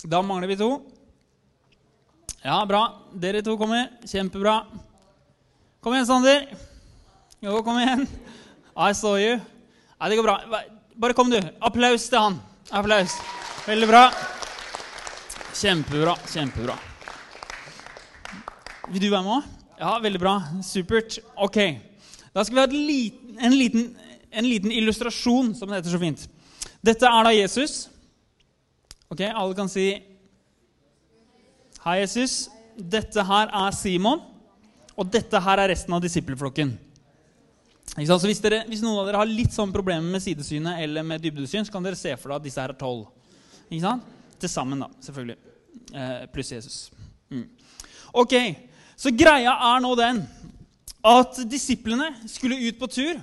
Da 0.00 0.24
mangler 0.24 0.48
vi 0.48 0.62
to. 0.64 0.74
Ja, 2.40 2.62
bra. 2.64 2.86
Dere 3.12 3.44
to 3.44 3.60
kommer. 3.60 3.90
Kjempebra. 4.08 4.62
Kom 5.80 5.94
igjen, 5.94 6.06
Sander. 6.06 6.42
Jo, 7.40 7.62
kom 7.64 7.78
igjen. 7.80 8.02
I 8.76 8.92
saw 8.92 9.14
you. 9.16 9.38
Nei, 9.96 10.08
det 10.12 10.18
går 10.18 10.26
bra. 10.26 10.34
Bare 11.00 11.14
kom, 11.16 11.30
du. 11.32 11.38
Applaus 11.64 12.04
til 12.12 12.20
han. 12.20 12.34
Applaus. 12.68 13.14
Veldig 13.64 13.88
bra. 13.88 14.02
Kjempebra. 15.56 16.18
Kjempebra. 16.28 16.76
Vil 18.90 19.06
du 19.06 19.08
være 19.08 19.24
med 19.24 19.38
òg? 19.38 19.48
Ja, 19.80 19.94
veldig 20.04 20.20
bra. 20.20 20.34
Supert. 20.68 21.16
Ok. 21.40 21.56
Da 22.36 22.44
skal 22.44 22.58
vi 22.58 22.60
ha 22.60 22.68
liten, 22.74 23.38
en, 23.40 23.56
liten, 23.56 23.86
en 24.28 24.48
liten 24.50 24.76
illustrasjon, 24.76 25.54
som 25.56 25.72
det 25.72 25.80
heter 25.80 25.96
så 25.96 26.02
fint. 26.02 26.26
Dette 26.84 27.08
er 27.08 27.24
da 27.24 27.32
Jesus. 27.38 27.86
Ok, 29.08 29.24
Alle 29.30 29.56
kan 29.56 29.72
si 29.72 29.94
Hei, 31.86 32.02
Jesus. 32.02 32.50
Dette 32.76 33.24
her 33.24 33.48
er 33.48 33.72
Simon. 33.72 34.26
Og 34.98 35.08
dette 35.10 35.40
her 35.42 35.62
er 35.62 35.70
resten 35.72 35.94
av 35.94 36.02
disippelflokken. 36.02 36.72
Så 37.90 38.18
hvis, 38.22 38.40
dere, 38.42 38.62
hvis, 38.70 38.82
noen 38.84 39.00
av 39.02 39.08
dere 39.08 39.20
har 39.20 39.28
litt 39.28 39.54
sånn 39.54 39.72
problemer 39.74 40.06
med 40.14 40.22
sidesynet 40.22 40.78
eller 40.84 41.04
med 41.06 41.22
dybdesyn, 41.24 41.66
så 41.66 41.74
kan 41.74 41.84
dere 41.84 41.98
se 41.98 42.12
for 42.16 42.30
dere 42.30 42.38
at 42.38 42.46
disse 42.46 42.62
her 42.62 42.72
er 42.72 42.78
tolv. 42.78 43.08
Ikke 43.70 43.96
Til 44.40 44.50
sammen, 44.50 44.80
da, 44.80 44.88
selvfølgelig. 45.04 45.36
Eh, 45.90 46.26
pluss 46.32 46.52
Jesus. 46.52 46.78
Mm. 47.30 47.48
Ok, 48.22 48.34
Så 49.00 49.10
greia 49.16 49.52
er 49.54 49.80
nå 49.80 49.94
den 49.96 50.18
at 51.08 51.38
disiplene 51.48 52.10
skulle 52.28 52.58
ut 52.68 52.78
på 52.78 52.88
tur. 52.92 53.20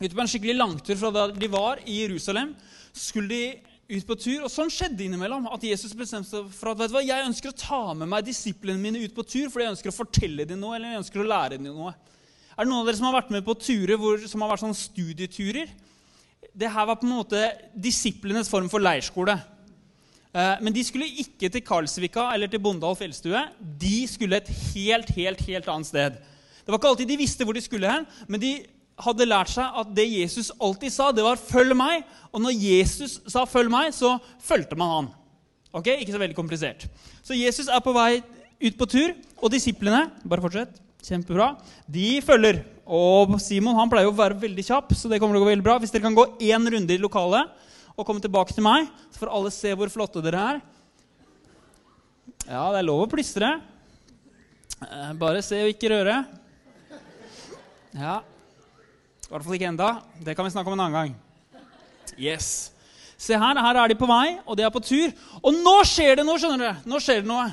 Ut 0.00 0.14
på 0.14 0.20
en 0.22 0.30
skikkelig 0.30 0.54
langtur 0.56 0.96
fra 0.96 1.10
da 1.10 1.24
de 1.34 1.48
var 1.50 1.80
i 1.84 2.02
Jerusalem. 2.04 2.54
skulle 2.92 3.28
de 3.28 3.69
ut 3.90 4.06
på 4.06 4.16
tur. 4.18 4.44
Og 4.46 4.52
sånn 4.52 4.70
skjedde 4.72 5.04
innimellom. 5.06 5.48
At 5.50 5.64
Jesus 5.66 5.94
bestemte 5.96 6.30
seg 6.30 6.48
for 6.54 6.72
at 6.72 6.80
vet 6.80 6.92
du 6.92 6.96
hva, 6.96 7.04
jeg 7.04 7.26
ønsker 7.26 7.52
å 7.52 7.58
ta 7.58 7.82
med 7.98 8.10
meg 8.10 8.26
disiplene 8.26 8.80
mine 8.82 9.02
ut 9.02 9.14
på 9.16 9.26
tur 9.26 9.50
fordi 9.50 9.66
jeg 9.66 9.74
ønsker 9.76 9.92
å 9.92 9.96
fortelle 9.96 10.46
dem 10.48 10.62
noe 10.62 10.78
eller 10.78 10.94
jeg 10.94 11.02
ønsker 11.04 11.22
å 11.22 11.28
lære 11.28 11.58
dem 11.58 11.70
noe. 11.70 11.94
Er 12.56 12.66
det 12.66 12.70
noen 12.70 12.82
av 12.82 12.90
dere 12.90 13.00
som 13.00 13.08
har 13.08 13.18
vært 13.20 13.32
med 13.34 13.46
på 13.46 13.56
turer 13.56 14.00
hvor, 14.00 14.20
som 14.28 14.42
har 14.44 14.52
vært 14.52 14.64
sånn 14.64 14.76
studieturer? 14.76 15.70
Det 16.50 16.70
her 16.70 16.88
var 16.88 16.98
på 16.98 17.06
en 17.06 17.14
måte 17.14 17.44
disiplenes 17.72 18.50
form 18.50 18.68
for 18.72 18.82
leirskole. 18.82 19.36
Eh, 20.30 20.56
men 20.62 20.74
de 20.74 20.82
skulle 20.86 21.08
ikke 21.22 21.50
til 21.50 21.64
Karlsvika 21.66 22.28
eller 22.34 22.50
til 22.50 22.62
Bondal 22.62 22.98
fjellstue. 22.98 23.46
De 23.58 23.96
skulle 24.10 24.38
et 24.38 24.50
helt, 24.74 25.10
helt, 25.16 25.46
helt 25.46 25.70
annet 25.72 25.90
sted. 25.90 26.20
Det 26.60 26.70
var 26.70 26.78
ikke 26.78 26.92
alltid 26.92 27.10
de 27.10 27.18
visste 27.18 27.46
hvor 27.46 27.56
de 27.56 27.62
skulle 27.64 27.90
hen, 27.90 28.04
men 28.30 28.42
de 28.42 28.52
hadde 29.04 29.28
lært 29.28 29.52
seg 29.52 29.80
at 29.82 29.94
det 29.96 30.06
Jesus 30.08 30.50
alltid 30.60 30.92
sa, 30.92 31.10
det 31.12 31.24
var 31.24 31.36
'følg 31.36 31.74
meg'. 31.76 32.04
Og 32.32 32.40
når 32.40 32.52
Jesus 32.56 33.20
sa 33.26 33.44
'følg 33.44 33.70
meg', 33.70 33.94
så 33.94 34.18
fulgte 34.40 34.76
man 34.76 34.90
han. 34.94 35.08
Ok? 35.74 35.86
Ikke 35.86 36.12
så 36.12 36.18
veldig 36.18 36.36
komplisert. 36.36 36.86
Så 37.22 37.34
Jesus 37.34 37.68
er 37.68 37.80
på 37.80 37.92
vei 37.92 38.22
ut 38.60 38.76
på 38.76 38.88
tur, 38.88 39.14
og 39.40 39.50
disiplene 39.50 40.10
bare 40.26 40.42
fortsett, 40.42 40.80
kjempebra, 41.02 41.56
de 41.88 42.20
følger. 42.20 42.64
Og 42.86 43.40
Simon 43.40 43.76
han 43.78 43.88
pleier 43.88 44.10
å 44.10 44.16
være 44.16 44.40
veldig 44.40 44.64
kjapp, 44.66 44.92
så 44.92 45.08
det 45.08 45.20
kommer 45.20 45.34
til 45.34 45.42
å 45.42 45.44
gå 45.46 45.52
veldig 45.52 45.64
bra. 45.64 45.78
Hvis 45.78 45.92
dere 45.94 46.02
kan 46.02 46.14
gå 46.14 46.26
én 46.40 46.70
runde 46.74 46.92
i 46.92 47.00
lokalet 47.00 47.48
og 47.96 48.06
komme 48.06 48.20
tilbake 48.20 48.52
til 48.52 48.62
meg, 48.66 48.88
så 49.10 49.22
får 49.22 49.32
alle 49.32 49.50
se 49.54 49.72
hvor 49.74 49.88
flotte 49.92 50.22
dere 50.24 50.42
er. 50.54 50.60
Ja, 52.48 52.64
det 52.72 52.80
er 52.80 52.88
lov 52.88 53.04
å 53.04 53.10
plystre. 53.10 53.60
Eh, 54.80 55.12
Bare 55.20 55.42
se 55.44 55.60
og 55.62 55.70
ikke 55.72 55.92
røre. 55.92 56.24
Ja. 57.94 58.20
I 59.30 59.32
hvert 59.36 59.44
fall 59.46 59.54
ikke 59.54 59.68
enda. 59.70 59.88
Det 60.26 60.32
kan 60.34 60.42
vi 60.42 60.50
snakke 60.50 60.66
om 60.66 60.74
en 60.74 60.80
annen 60.82 60.96
gang. 60.96 61.10
Yes. 62.18 62.72
Se 63.14 63.36
her, 63.38 63.58
her 63.62 63.78
er 63.78 63.92
de 63.92 63.96
på 64.00 64.08
vei, 64.10 64.40
og 64.42 64.56
de 64.58 64.64
er 64.66 64.72
på 64.74 64.82
tur. 64.82 65.12
Og 65.38 65.54
nå 65.54 65.74
skjer 65.86 66.18
det 66.18 66.24
noe! 66.26 66.34
skjønner 66.42 66.64
dere. 66.64 66.80
Nå 66.90 66.98
skjer 66.98 67.20
det 67.22 67.30
noe. 67.30 67.44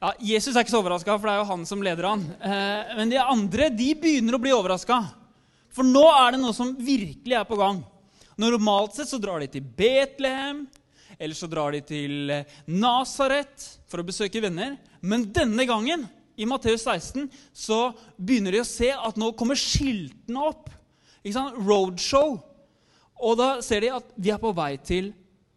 Ja, 0.00 0.14
Jesus 0.24 0.56
er 0.56 0.64
ikke 0.64 0.72
så 0.72 0.80
overraska, 0.80 1.18
for 1.18 1.28
det 1.28 1.34
er 1.34 1.42
jo 1.42 1.50
han 1.50 1.66
som 1.68 1.84
leder 1.84 2.08
han. 2.08 2.24
Eh, 2.40 2.94
men 2.96 3.12
de 3.12 3.20
andre 3.20 3.68
de 3.76 3.90
begynner 3.92 4.38
å 4.38 4.40
bli 4.40 4.54
overraska. 4.56 5.02
For 5.76 5.84
nå 5.84 6.06
er 6.14 6.32
det 6.32 6.40
noe 6.40 6.56
som 6.56 6.72
virkelig 6.80 7.36
er 7.36 7.44
på 7.50 7.60
gang. 7.60 7.84
Normalt 8.40 8.96
sett 8.96 9.12
så 9.12 9.20
drar 9.20 9.44
de 9.44 9.52
til 9.52 9.68
Betlehem, 9.68 10.64
eller 11.18 11.36
så 11.36 11.50
drar 11.52 11.76
de 11.76 11.84
til 11.84 12.32
eh, 12.32 12.56
Nasaret 12.72 13.68
for 13.84 14.00
å 14.00 14.08
besøke 14.08 14.40
venner. 14.40 14.78
Men 15.04 15.28
denne 15.28 15.68
gangen, 15.68 16.08
i 16.36 16.46
Matteus 16.48 16.82
16, 16.82 17.28
så 17.52 17.92
begynner 18.16 18.54
de 18.54 18.62
å 18.62 18.68
se 18.68 18.90
at 18.94 19.20
nå 19.20 19.30
kommer 19.38 19.58
skiltene 19.58 20.48
opp. 20.50 20.70
Ikke 21.22 21.36
sant? 21.36 21.60
Roadshow. 21.62 22.38
Og 23.24 23.38
da 23.38 23.48
ser 23.64 23.84
de 23.84 23.92
at 23.94 24.10
vi 24.18 24.32
er 24.34 24.40
på 24.42 24.50
vei 24.56 24.74
til 24.82 25.12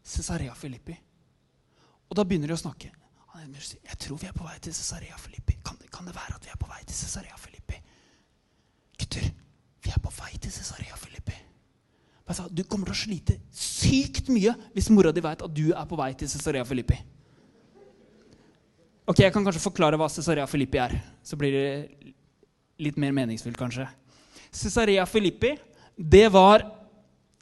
Cesarea 0.08 0.54
Filippi. 0.56 0.96
Og 2.08 2.16
da 2.16 2.24
begynner 2.24 2.52
de 2.52 2.56
å 2.56 2.62
snakke. 2.62 2.94
Jeg 3.48 3.98
tror 4.02 4.20
vi 4.22 4.30
er 4.30 4.36
på 4.36 4.46
vei 4.46 4.56
til 4.64 4.74
Cesarea 4.74 5.18
Filippi. 5.22 5.58
Kan 5.66 5.78
det, 5.82 5.90
kan 5.94 6.08
det 6.08 6.16
være 6.16 6.38
at 6.38 6.46
vi 6.46 6.54
er 6.54 6.60
på 6.60 6.70
vei 6.70 6.80
til 6.86 6.98
Cesarea 6.98 7.38
Filippi? 7.40 7.78
Gutter, 8.98 9.28
vi 9.84 9.94
er 9.94 10.02
på 10.04 10.14
vei 10.18 10.32
til 10.42 10.54
Cesarea 10.54 10.98
Filippi. 11.00 11.36
Jeg 12.28 12.36
sa, 12.36 12.48
Du 12.52 12.64
kommer 12.68 12.90
til 12.90 12.96
å 12.96 13.02
slite 13.06 13.38
sykt 13.56 14.32
mye 14.34 14.56
hvis 14.74 14.90
mora 14.92 15.14
di 15.16 15.24
vet 15.24 15.44
at 15.46 15.54
du 15.54 15.70
er 15.70 15.86
på 15.88 16.00
vei 16.00 16.12
til 16.18 16.30
Cesarea 16.32 16.66
Filippi. 16.68 16.98
Ok, 19.08 19.22
Jeg 19.24 19.32
kan 19.32 19.46
kanskje 19.46 19.64
forklare 19.64 19.96
hva 19.96 20.10
Cesarea 20.12 20.46
Filippi 20.52 20.82
er. 20.84 20.98
Så 21.24 21.38
blir 21.40 21.54
det 21.56 22.14
litt 22.84 22.98
mer 23.00 23.14
meningsfullt, 23.16 23.56
kanskje. 23.56 23.86
Cesarea 24.52 25.06
Filippi, 25.08 25.54
det 25.96 26.28
var, 26.34 26.66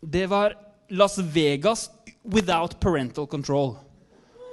det 0.01 0.27
var 0.29 0.53
Las 0.93 1.17
Vegas 1.17 1.89
without 2.22 2.77
parental 2.79 3.25
control. 3.27 3.74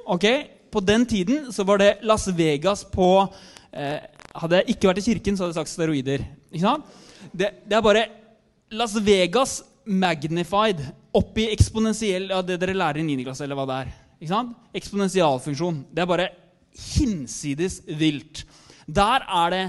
Ok? 0.09 0.25
På 0.73 0.81
den 0.81 1.05
tiden 1.07 1.53
så 1.53 1.69
var 1.69 1.85
det 1.85 1.99
Las 2.03 2.27
Vegas 2.33 2.85
på 2.89 3.29
eh, 3.73 4.01
Hadde 4.33 4.63
jeg 4.63 4.73
ikke 4.73 4.89
vært 4.89 5.03
i 5.03 5.05
kirken, 5.05 5.37
så 5.37 5.45
hadde 5.45 5.53
jeg 5.53 5.61
sagt 5.61 5.75
steroider. 5.75 6.23
Ikke 6.49 6.65
sant? 6.65 7.01
Det, 7.29 7.51
det 7.69 7.77
er 7.77 7.85
bare 7.85 8.07
Las 8.73 8.97
Vegas 9.05 9.59
magnified 9.85 10.81
opp 11.13 11.37
i 11.37 11.51
eksponentiell 11.53 12.31
ja, 12.33 12.39
Det 12.41 12.57
dere 12.63 12.73
lærer 12.73 13.03
i 13.03 13.05
9. 13.05 13.27
klasse, 13.27 13.45
eller 13.45 13.61
hva 13.61 13.69
det 13.69 13.83
er. 13.83 13.91
Ikke 14.17 14.33
sant? 14.33 14.57
Eksponentialfunksjon. 14.81 15.83
Det 15.93 16.01
er 16.01 16.09
bare 16.09 16.33
hinsides 16.79 17.81
vilt. 17.87 18.45
Der 18.87 19.25
er 19.27 19.53
det 19.53 19.65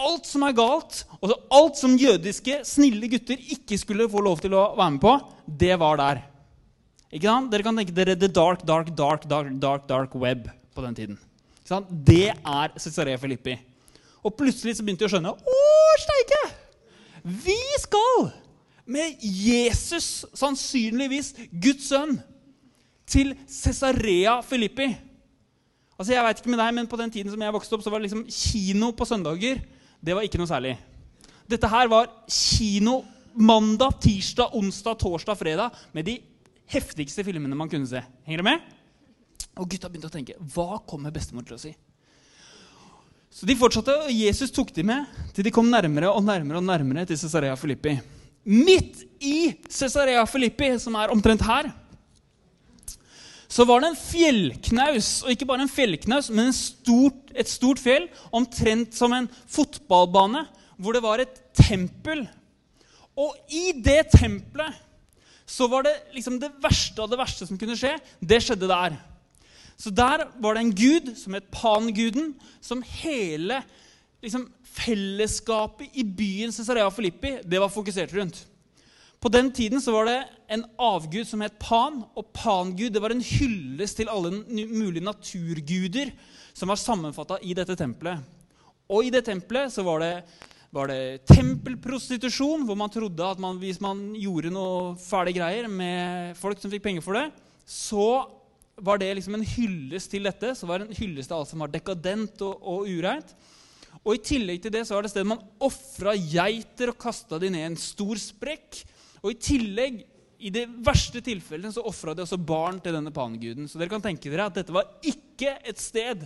alt 0.00 0.28
som 0.28 0.44
er 0.46 0.56
galt, 0.56 1.02
og 1.20 1.34
alt 1.52 1.78
som 1.78 1.96
jødiske, 1.98 2.62
snille 2.64 3.08
gutter 3.12 3.40
ikke 3.54 3.78
skulle 3.78 4.08
få 4.10 4.22
lov 4.24 4.40
til 4.40 4.54
å 4.56 4.70
være 4.78 4.94
med 4.96 5.02
på, 5.02 5.14
det 5.60 5.74
var 5.80 6.00
der. 6.00 6.22
Ikke 7.10 7.26
sant? 7.26 7.50
Dere 7.52 7.66
kan 7.66 7.76
tenke 7.76 7.94
dere 7.94 8.16
the 8.16 8.30
dark, 8.30 8.62
dark, 8.66 8.92
dark, 8.96 9.26
dark, 9.28 9.50
dark, 9.60 9.88
dark 9.88 10.14
web 10.14 10.46
på 10.74 10.84
den 10.84 10.96
tiden. 10.96 11.18
Ikke 11.58 11.72
sant? 11.74 11.90
Det 11.90 12.30
er 12.30 12.78
Cesarea 12.80 13.18
Filippi. 13.20 13.58
Og 14.24 14.34
plutselig 14.36 14.76
så 14.76 14.84
begynte 14.84 15.04
de 15.04 15.08
å 15.08 15.12
skjønne 15.14 15.32
Å, 15.32 15.60
steike! 16.04 16.40
Vi 17.20 17.58
skal 17.82 18.30
med 18.90 19.20
Jesus, 19.20 20.24
sannsynligvis 20.34 21.34
Guds 21.52 21.90
sønn, 21.90 22.16
til 23.10 23.34
Cesarea 23.50 24.38
Filippi. 24.46 24.86
Altså, 26.00 26.14
jeg 26.14 26.24
vet 26.24 26.38
ikke 26.40 26.54
med 26.54 26.62
deg, 26.62 26.74
men 26.78 26.88
På 26.88 26.96
den 26.96 27.12
tiden 27.12 27.28
som 27.32 27.42
jeg 27.44 27.52
vokste 27.52 27.76
opp, 27.76 27.84
så 27.84 27.92
var 27.92 28.00
liksom 28.00 28.24
kino 28.24 28.88
på 28.96 29.04
søndager. 29.04 29.60
Det 30.00 30.16
var 30.16 30.24
ikke 30.24 30.40
noe 30.40 30.48
særlig. 30.48 30.78
Dette 31.50 31.68
her 31.68 31.90
var 31.92 32.08
kino 32.30 33.02
mandag, 33.36 33.98
tirsdag, 34.00 34.54
onsdag, 34.56 34.96
torsdag, 35.02 35.36
fredag 35.36 35.76
med 35.92 36.06
de 36.08 36.16
heftigste 36.72 37.24
filmene 37.26 37.58
man 37.58 37.68
kunne 37.68 37.88
se. 37.90 38.00
Henger 38.24 38.40
du 38.40 38.46
med? 38.48 38.64
Og 39.60 39.68
gutta 39.68 39.90
begynte 39.90 40.08
å 40.08 40.14
tenke 40.14 40.38
hva 40.54 40.80
kommer 40.88 41.12
bestemor 41.12 41.44
til 41.44 41.58
å 41.58 41.60
si? 41.60 41.74
Så 43.30 43.46
de 43.46 43.58
fortsatte, 43.58 43.92
og 44.06 44.14
Jesus 44.14 44.50
tok 44.54 44.72
de 44.74 44.86
med 44.86 45.20
til 45.36 45.46
de 45.46 45.52
kom 45.54 45.68
nærmere 45.70 46.08
og 46.10 46.24
nærmere 46.24 46.62
og 46.62 46.66
nærmere 46.66 47.04
til 47.06 47.20
Cesarea 47.20 47.54
Filippi. 47.60 47.98
Midt 48.48 49.04
i 49.20 49.52
Cesarea 49.68 50.24
Filippi, 50.26 50.72
som 50.82 50.96
er 50.98 51.12
omtrent 51.12 51.44
her, 51.44 51.70
så 53.50 53.66
var 53.66 53.82
det 53.82 53.90
en 53.90 53.98
fjellknaus. 53.98 55.08
Og 55.24 55.34
ikke 55.34 55.48
bare 55.48 55.64
en 55.66 55.72
fjellknaus, 55.72 56.30
men 56.30 56.48
en 56.48 56.56
stort, 56.56 57.32
et 57.34 57.50
stort 57.50 57.82
fjell, 57.82 58.06
omtrent 58.32 58.94
som 58.96 59.14
en 59.16 59.26
fotballbane, 59.50 60.44
hvor 60.78 60.96
det 60.96 61.02
var 61.04 61.22
et 61.22 61.42
tempel. 61.58 62.24
Og 63.18 63.34
i 63.52 63.72
det 63.82 64.04
tempelet 64.14 64.78
så 65.50 65.66
var 65.66 65.82
det 65.82 65.96
liksom 66.14 66.38
det 66.38 66.52
verste 66.62 67.02
av 67.02 67.10
det 67.10 67.18
verste 67.18 67.48
som 67.48 67.58
kunne 67.58 67.74
skje. 67.78 67.96
Det 68.22 68.38
skjedde 68.44 68.70
der. 68.70 68.94
Så 69.80 69.90
der 69.90 70.28
var 70.38 70.54
det 70.54 70.62
en 70.62 70.76
gud 70.76 71.10
som 71.18 71.34
het 71.34 71.50
Panguden, 71.50 72.34
som 72.62 72.84
hele 73.02 73.58
liksom, 74.22 74.46
fellesskapet 74.62 75.90
i 75.98 76.04
byen 76.04 76.52
Cesarea 76.54 76.90
Filippi 76.94 77.38
det 77.42 77.60
var 77.60 77.72
fokusert 77.72 78.14
rundt. 78.14 78.44
På 79.20 79.28
den 79.28 79.50
tiden 79.52 79.82
så 79.84 79.92
var 79.92 80.06
det 80.08 80.18
en 80.48 80.62
avgud 80.80 81.28
som 81.28 81.42
het 81.44 81.58
Pan. 81.60 81.98
Og 82.16 82.30
Pangud 82.32 82.88
det 82.94 83.02
var 83.04 83.12
en 83.12 83.20
hyllest 83.20 84.00
til 84.00 84.08
alle 84.08 84.32
mulige 84.48 85.04
naturguder 85.04 86.14
som 86.56 86.72
var 86.72 86.80
sammenfatta 86.80 87.36
i 87.44 87.52
dette 87.56 87.76
tempelet. 87.76 88.24
Og 88.90 89.04
i 89.04 89.12
det 89.12 89.26
tempelet 89.28 89.70
så 89.74 89.84
var 89.86 90.00
det, 90.00 90.14
var 90.72 90.88
det 90.88 91.26
tempelprostitusjon, 91.28 92.64
hvor 92.64 92.78
man 92.80 92.90
trodde 92.90 93.26
at 93.26 93.42
man, 93.42 93.60
hvis 93.60 93.80
man 93.84 94.00
gjorde 94.16 94.54
noe 94.54 94.96
fæle 94.98 95.34
greier 95.36 95.68
med 95.68 96.32
folk 96.40 96.58
som 96.62 96.72
fikk 96.72 96.86
penger 96.88 97.04
for 97.04 97.18
det, 97.20 97.28
så 97.68 98.24
var 98.80 98.98
det 98.98 99.12
liksom 99.18 99.36
en 99.36 99.44
hyllest 99.46 100.10
til 100.14 100.24
dette. 100.26 100.54
Så 100.56 100.66
var 100.66 100.80
det 100.80 100.88
en 100.88 100.96
hyllest 100.96 101.28
til 101.28 101.36
alt 101.36 101.52
som 101.52 101.60
var 101.60 101.70
dekadent 101.74 102.40
og, 102.46 102.56
og 102.64 102.88
ureint. 102.88 103.36
Og 104.00 104.16
I 104.16 104.22
tillegg 104.24 104.64
til 104.64 104.72
det 104.72 104.86
så 104.88 104.96
var 104.96 105.04
det 105.04 105.12
stedet 105.12 105.28
man 105.28 105.44
ofra 105.60 106.16
geiter 106.16 106.94
og 106.94 106.98
kasta 107.04 107.36
de 107.42 107.52
ned 107.52 107.68
en 107.68 107.78
stor 107.78 108.16
sprekk. 108.16 108.80
Og 109.20 109.34
i 109.34 109.40
tillegg, 109.40 110.02
i 110.40 110.52
det 110.52 110.64
verste 110.84 111.20
tilfellet, 111.24 111.74
så 111.74 111.84
ofra 111.84 112.14
de 112.16 112.24
også 112.24 112.38
barn 112.40 112.78
til 112.80 112.96
denne 112.96 113.12
panguden. 113.12 113.68
Så 113.68 113.80
dere 113.80 113.92
kan 113.92 114.04
tenke 114.04 114.30
dere 114.32 114.48
at 114.48 114.56
dette 114.56 114.72
var 114.72 114.88
ikke 115.04 115.58
et 115.68 115.80
sted 115.80 116.24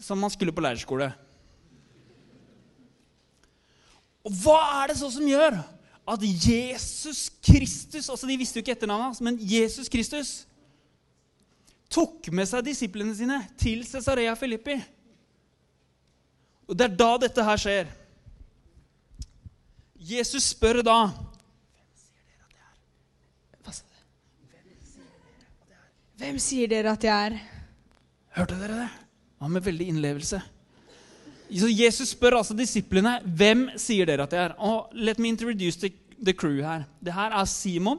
som 0.00 0.20
man 0.20 0.32
skulle 0.32 0.52
på 0.52 0.64
leirskole. 0.64 1.08
Og 4.24 4.36
hva 4.42 4.58
er 4.82 4.92
det 4.92 4.98
så 5.00 5.08
som 5.12 5.24
gjør 5.28 5.56
at 6.04 6.24
Jesus 6.24 7.30
Kristus 7.44 8.10
altså 8.12 8.28
De 8.28 8.36
visste 8.36 8.58
jo 8.58 8.64
ikke 8.64 8.74
etternavnet 8.76 9.12
hans, 9.12 9.22
men 9.24 9.40
Jesus 9.40 9.88
Kristus 9.88 10.32
tok 11.92 12.28
med 12.34 12.48
seg 12.48 12.64
disiplene 12.66 13.14
sine 13.16 13.38
til 13.60 13.84
Cesarea 13.86 14.34
Filippi. 14.36 14.76
Og 16.68 16.76
det 16.76 16.88
er 16.88 16.96
da 16.98 17.10
dette 17.22 17.44
her 17.44 17.60
skjer. 17.60 17.92
Jesus 19.94 20.50
spør 20.52 20.82
da 20.84 20.96
Hvem 26.14 26.36
sier 26.38 26.70
dere 26.70 26.92
at 26.94 27.04
jeg 27.04 27.30
er? 27.30 27.38
Hørte 28.36 28.58
dere 28.60 28.84
det? 28.84 28.90
Han 29.42 29.54
med 29.54 29.64
veldig 29.66 29.88
innlevelse. 29.90 30.38
Så 31.54 31.68
Jesus 31.70 32.14
spør 32.14 32.38
altså 32.38 32.54
disiplene 32.56 33.16
hvem 33.26 33.66
sier 33.78 34.06
dere 34.08 34.26
at 34.26 34.34
jeg 34.34 34.48
er. 34.48 34.54
Og 34.62 34.94
let 34.94 35.18
me 35.18 35.32
introduce 35.32 35.78
the, 35.80 35.90
the 36.18 36.34
crew 36.34 36.60
her. 36.62 36.86
Det 37.02 37.14
her 37.14 37.34
er 37.34 37.48
Simon. 37.50 37.98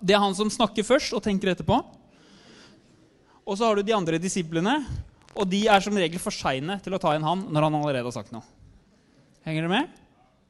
Det 0.00 0.16
er 0.16 0.22
han 0.22 0.36
som 0.36 0.52
snakker 0.52 0.86
først 0.86 1.16
og 1.16 1.24
tenker 1.24 1.52
etterpå. 1.52 1.80
Og 3.44 3.56
så 3.56 3.68
har 3.68 3.76
du 3.76 3.84
de 3.84 3.96
andre 3.96 4.20
disiplene, 4.20 4.78
og 5.34 5.48
de 5.50 5.66
er 5.68 5.82
som 5.84 5.96
regel 5.98 6.20
for 6.22 6.32
seine 6.32 6.78
til 6.84 6.96
å 6.96 7.00
ta 7.00 7.12
inn 7.16 7.26
han 7.26 7.46
når 7.52 7.66
han 7.66 7.78
allerede 7.80 8.08
har 8.08 8.16
sagt 8.16 8.32
noe. 8.32 8.44
Henger 9.44 9.66
dere 9.66 9.72
med? 9.72 9.96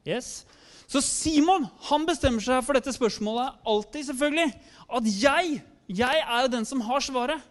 Yes. 0.07 0.45
Så 0.87 1.01
Simon 1.03 1.65
han 1.89 2.05
bestemmer 2.07 2.43
seg 2.43 2.61
for 2.63 2.77
dette 2.77 2.93
spørsmålet 2.95 3.57
alltid, 3.67 4.05
selvfølgelig. 4.11 4.51
At 4.85 5.09
jeg 5.09 5.57
jeg 5.87 6.23
er 6.23 6.45
jo 6.45 6.51
den 6.53 6.65
som 6.67 6.81
har 6.85 7.03
svaret. 7.03 7.43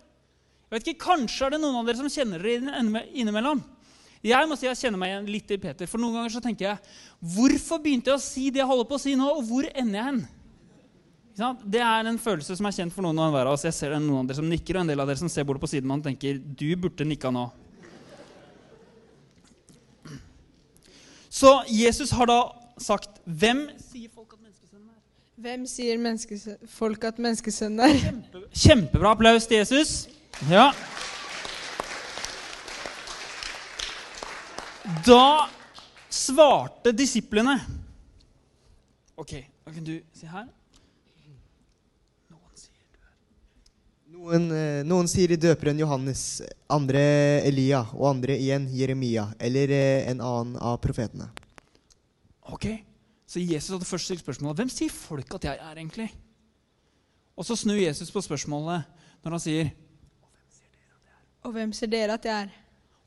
Jeg 0.68 0.78
vet 0.78 0.90
ikke, 0.90 1.04
Kanskje 1.06 1.46
er 1.46 1.54
det 1.54 1.62
noen 1.62 1.78
av 1.78 1.86
dere 1.86 2.00
som 2.00 2.10
kjenner 2.10 2.42
dere 2.42 3.04
innimellom. 3.14 3.62
Jeg 4.24 4.48
må 4.48 4.56
si 4.56 4.64
jeg 4.64 4.78
kjenner 4.80 4.98
meg 5.00 5.10
igjen 5.12 5.26
litt 5.28 5.50
i 5.52 5.58
Peter. 5.60 5.88
For 5.90 6.00
noen 6.00 6.16
ganger 6.16 6.32
så 6.32 6.40
tenker 6.40 6.70
jeg 6.70 6.94
Hvorfor 7.34 7.82
begynte 7.84 8.10
jeg 8.10 8.16
å 8.16 8.24
si 8.24 8.46
det 8.48 8.62
jeg 8.62 8.70
holder 8.70 8.88
på 8.88 8.96
å 8.96 9.02
si 9.02 9.12
nå, 9.20 9.26
og 9.28 9.44
hvor 9.50 9.68
ender 9.68 10.00
jeg 10.00 10.06
hen? 10.08 10.22
Det 11.34 11.82
er 11.82 12.06
en 12.06 12.20
følelse 12.22 12.54
som 12.56 12.66
er 12.68 12.76
kjent 12.76 12.94
for 12.94 13.04
noen 13.04 13.18
av 13.20 13.34
hver 13.34 13.50
av 13.50 13.56
oss. 13.56 13.66
Jeg 13.66 13.74
ser 13.76 13.92
det 13.92 14.00
noen 14.00 14.22
av 14.22 14.30
dere 14.30 14.38
som 14.38 14.48
nikker, 14.48 14.78
og 14.78 14.84
en 14.84 14.92
del 14.92 15.02
av 15.02 15.10
dere 15.10 15.20
som 15.20 15.30
ser 15.32 15.46
bort 15.46 15.60
på 15.60 15.70
siden 15.70 15.90
og 15.90 16.04
tenker 16.06 16.38
du 16.38 16.68
burde 16.78 17.06
nikka 17.08 17.32
nå. 17.34 17.48
Så 21.34 21.50
Jesus 21.66 22.14
har 22.14 22.30
da 22.30 22.40
sagt 22.78 23.18
Hvem 23.26 23.66
sier 23.82 24.08
folk 24.14 24.36
at 24.36 24.40
menneskesønnen 24.40 24.88
er? 24.88 25.00
Hvem 25.34 25.64
sier 25.66 25.98
folk 26.70 27.04
at 27.08 27.16
menneskesønnen 27.18 27.82
er? 27.82 27.96
Kjempe, 27.98 28.42
kjempebra 28.54 29.14
applaus 29.16 29.48
til 29.50 29.58
Jesus. 29.58 29.94
Ja. 30.46 30.68
Da 35.02 35.48
svarte 36.12 36.92
disiplene 36.94 37.56
Ok, 39.16 39.32
da 39.64 39.72
kan 39.72 39.84
du 39.86 39.94
si 40.14 40.26
her. 40.28 40.46
Noen 42.30 42.54
sier 42.58 42.86
du 42.90 42.98
er 42.98 43.12
Noen, 44.14 44.48
eh, 44.54 44.80
noen 44.86 45.10
sier 45.10 45.34
døperen 45.38 45.78
Johannes, 45.82 46.42
andre 46.70 47.02
Elia 47.46 47.84
og 47.94 48.10
andre 48.12 48.38
igjen 48.38 48.66
Jeremia 48.70 49.28
eller 49.38 49.74
eh, 49.74 50.10
en 50.10 50.22
annen 50.22 50.58
av 50.62 50.78
profetene. 50.82 51.30
Ok, 52.54 52.68
Så 53.34 53.42
Jesus 53.42 53.72
hadde 53.74 53.88
først 53.88 54.06
stilt 54.06 54.22
spørsmålet 54.22 54.60
hvem 54.62 54.68
sier 54.70 54.92
folk 54.94 55.34
at 55.34 55.46
jeg 55.48 55.58
er 55.58 55.78
egentlig? 55.80 56.06
Og 57.34 57.46
så 57.48 57.56
snur 57.58 57.80
Jesus 57.80 58.12
på 58.14 58.22
spørsmålet 58.22 58.84
når 59.24 59.34
han 59.34 59.42
sier 59.42 59.72
Og 61.42 61.50
hvem 61.56 61.72
ser 61.74 61.90
dere 61.90 62.14
at 62.14 62.28
jeg 62.28 62.46
er? 62.46 62.52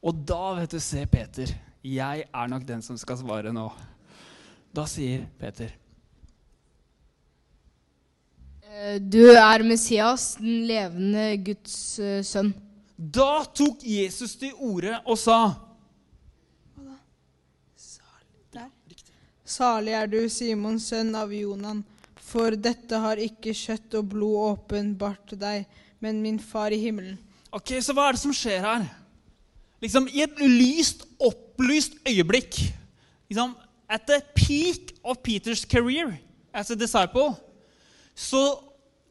Og 0.03 0.19
da 0.27 0.51
vet 0.59 0.75
du, 0.75 0.81
se 0.83 1.05
Peter, 1.09 1.53
jeg 1.83 2.25
er 2.27 2.49
nok 2.51 2.67
den 2.67 2.83
som 2.83 2.99
skal 2.99 3.17
svare 3.21 3.53
nå. 3.55 3.69
Da 4.75 4.83
sier 4.89 5.23
Peter 5.39 5.71
Eh, 8.67 8.99
Du 8.99 9.23
er 9.31 9.63
Messias, 9.63 10.35
den 10.41 10.67
levende 10.67 11.29
Guds 11.45 11.77
eh, 12.03 12.19
sønn. 12.25 12.51
Da 12.97 13.45
tok 13.55 13.79
Jesus 13.87 14.35
til 14.35 14.51
orde 14.59 14.99
og 15.05 15.17
sa 15.21 15.39
Salig 19.47 19.93
er 19.95 20.09
du, 20.11 20.19
Simon, 20.27 20.75
sønn 20.79 21.13
av 21.15 21.31
Jonan, 21.31 21.79
for 22.19 22.51
dette 22.59 22.99
har 22.99 23.19
ikke 23.23 23.53
kjøtt 23.55 23.95
og 23.95 24.09
blod 24.11 24.39
åpenbart 24.49 25.37
deg, 25.39 25.63
men 26.03 26.19
min 26.19 26.39
far 26.43 26.75
i 26.75 26.79
himmelen. 26.81 27.15
Ok, 27.55 27.77
Så 27.79 27.95
hva 27.95 28.09
er 28.09 28.17
det 28.17 28.21
som 28.25 28.35
skjer 28.35 28.59
her? 28.65 28.83
Liksom 29.81 30.09
I 30.11 30.25
et 30.25 30.39
lyst, 30.41 31.05
opplyst 31.21 31.95
øyeblikk 32.09 32.57
liksom, 33.29 33.53
At 33.87 34.07
the 34.09 34.19
peak 34.35 34.91
of 35.05 35.21
Peters 35.23 35.63
career 35.63 36.17
as 36.51 36.71
a 36.71 36.75
disciple 36.75 37.35
så 38.17 38.41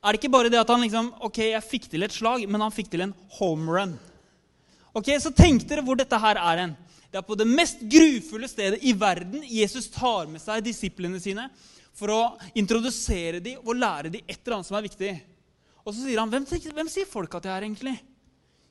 er 0.02 0.12
det 0.12 0.18
ikke 0.20 0.32
bare 0.34 0.50
det 0.50 0.58
at 0.58 0.68
han 0.68 0.82
liksom 0.82 1.12
Ok, 1.24 1.38
jeg 1.46 1.64
fikk 1.64 1.86
til 1.92 2.02
et 2.04 2.12
slag, 2.12 2.44
men 2.50 2.60
han 2.60 2.74
fikk 2.74 2.90
til 2.92 3.06
en 3.06 3.14
home 3.38 3.70
run. 3.72 3.94
Ok, 4.92 5.14
Så 5.22 5.32
tenk 5.32 5.64
dere 5.70 5.84
hvor 5.86 5.96
dette 5.96 6.18
her 6.18 6.36
er 6.42 6.60
hen. 6.64 6.76
Det 7.16 7.22
er 7.22 7.30
på 7.30 7.36
det 7.40 7.46
mest 7.48 7.80
grufulle 7.80 8.44
stedet 8.44 8.82
i 8.84 8.90
verden 8.92 9.40
Jesus 9.48 9.86
tar 9.88 10.26
med 10.28 10.36
seg 10.42 10.60
disiplene 10.66 11.16
sine 11.16 11.46
for 11.96 12.12
å 12.12 12.18
introdusere 12.60 13.40
dem 13.40 13.62
og 13.62 13.78
lære 13.78 14.10
dem 14.12 14.26
et 14.26 14.36
eller 14.42 14.58
annet 14.58 14.68
som 14.68 14.76
er 14.76 14.84
viktig. 14.84 15.12
Og 15.80 15.94
så 15.94 16.02
sier 16.02 16.20
han, 16.20 16.28
hvem, 16.28 16.44
hvem 16.44 16.90
sier 16.92 17.08
folk 17.08 17.38
at 17.38 17.48
jeg 17.48 17.54
er 17.54 17.64
egentlig? 17.64 17.94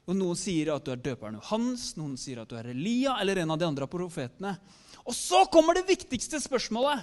Og 0.06 0.14
Noen 0.20 0.38
sier 0.38 0.70
at 0.75 0.86
du 0.86 0.94
er 0.94 1.02
døperen 1.02 1.40
Johannes, 1.40 1.88
noen 1.98 2.14
sier 2.22 2.44
at 2.44 2.54
du 2.54 2.54
er 2.60 2.70
Elia 2.70 3.18
eller 3.24 3.42
en 3.42 3.56
av 3.56 3.64
de 3.64 3.66
andre 3.66 3.90
profetene. 3.90 4.54
Og 5.02 5.18
så 5.18 5.42
kommer 5.50 5.80
det 5.80 5.88
viktigste 5.90 6.38
spørsmålet. 6.46 7.02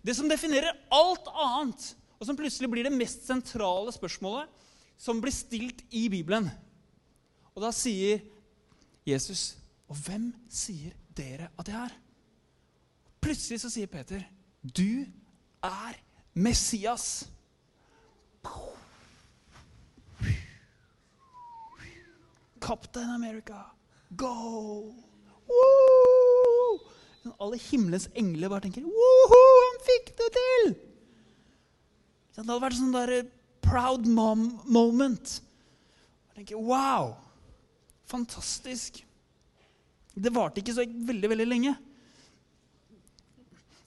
Det 0.00 0.16
som 0.16 0.32
definerer 0.32 0.72
alt 0.88 1.28
annet, 1.34 1.84
og 2.16 2.32
som 2.32 2.40
plutselig 2.40 2.72
blir 2.72 2.88
det 2.88 2.96
mest 2.96 3.28
sentrale 3.28 3.92
spørsmålet 3.92 4.48
som 4.96 5.20
blir 5.20 5.36
stilt 5.36 5.84
i 5.92 6.08
Bibelen. 6.08 6.48
Og 7.52 7.68
da 7.68 7.76
sier 7.76 8.24
Jesus, 9.04 9.50
og 9.88 9.96
hvem 10.04 10.28
sier 10.52 10.92
dere 11.16 11.48
at 11.58 11.68
jeg 11.70 11.78
er? 11.80 11.94
Plutselig 13.24 13.60
så 13.62 13.70
sier 13.72 13.90
Peter, 13.90 14.22
du 14.62 15.06
er 15.64 15.96
Messias. 16.34 17.26
Captain 22.60 23.10
America, 23.14 23.62
go! 24.16 24.92
Woo! 25.48 26.78
Alle 27.38 27.58
himmelens 27.60 28.08
engler 28.18 28.50
bare 28.50 28.66
tenker 28.66 28.84
Woho, 28.84 29.42
han 29.62 29.82
fikk 29.86 30.12
det 30.18 30.28
til! 30.36 30.70
Det 32.38 32.44
hadde 32.44 32.60
vært 32.62 32.78
sånn 32.78 32.94
der 32.94 33.12
eh, 33.16 33.30
proud 33.64 34.06
mom 34.06 34.44
moment. 34.70 35.38
Jeg 36.28 36.36
tenker, 36.38 36.60
wow! 36.62 37.16
Fantastisk. 38.08 39.02
Det 40.18 40.34
varte 40.34 40.62
ikke 40.62 40.74
så 40.76 40.84
veldig, 40.84 41.30
veldig 41.30 41.46
lenge. 41.48 41.74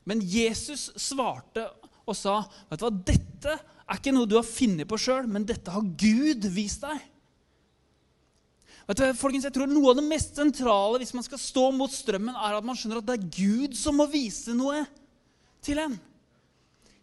Men 0.08 0.24
Jesus 0.26 0.90
svarte 1.00 1.68
og 2.08 2.18
sa, 2.18 2.42
'Vet 2.70 2.80
du 2.82 2.86
hva, 2.86 2.92
dette 3.12 3.54
er 3.54 4.00
ikke 4.00 4.14
noe 4.16 4.28
du 4.30 4.36
har 4.40 4.48
funnet 4.48 4.90
på 4.90 4.98
sjøl, 4.98 5.28
men 5.30 5.46
dette 5.46 5.72
har 5.72 5.82
Gud 5.82 6.48
vist 6.56 6.82
deg.' 6.82 7.08
Vet 8.88 8.98
du, 8.98 9.06
folkens, 9.16 9.46
jeg 9.46 9.54
tror 9.56 9.70
Noe 9.70 9.92
av 9.92 10.00
det 10.00 10.08
mest 10.08 10.36
sentrale 10.36 10.98
hvis 11.00 11.14
man 11.14 11.24
skal 11.24 11.40
stå 11.40 11.68
mot 11.72 11.92
strømmen, 11.94 12.36
er 12.36 12.58
at 12.58 12.66
man 12.66 12.76
skjønner 12.76 13.00
at 13.00 13.08
det 13.08 13.20
er 13.20 13.30
Gud 13.38 13.78
som 13.78 13.96
må 13.96 14.08
vise 14.10 14.56
noe 14.58 14.82
til 15.64 15.80
en. 15.80 16.00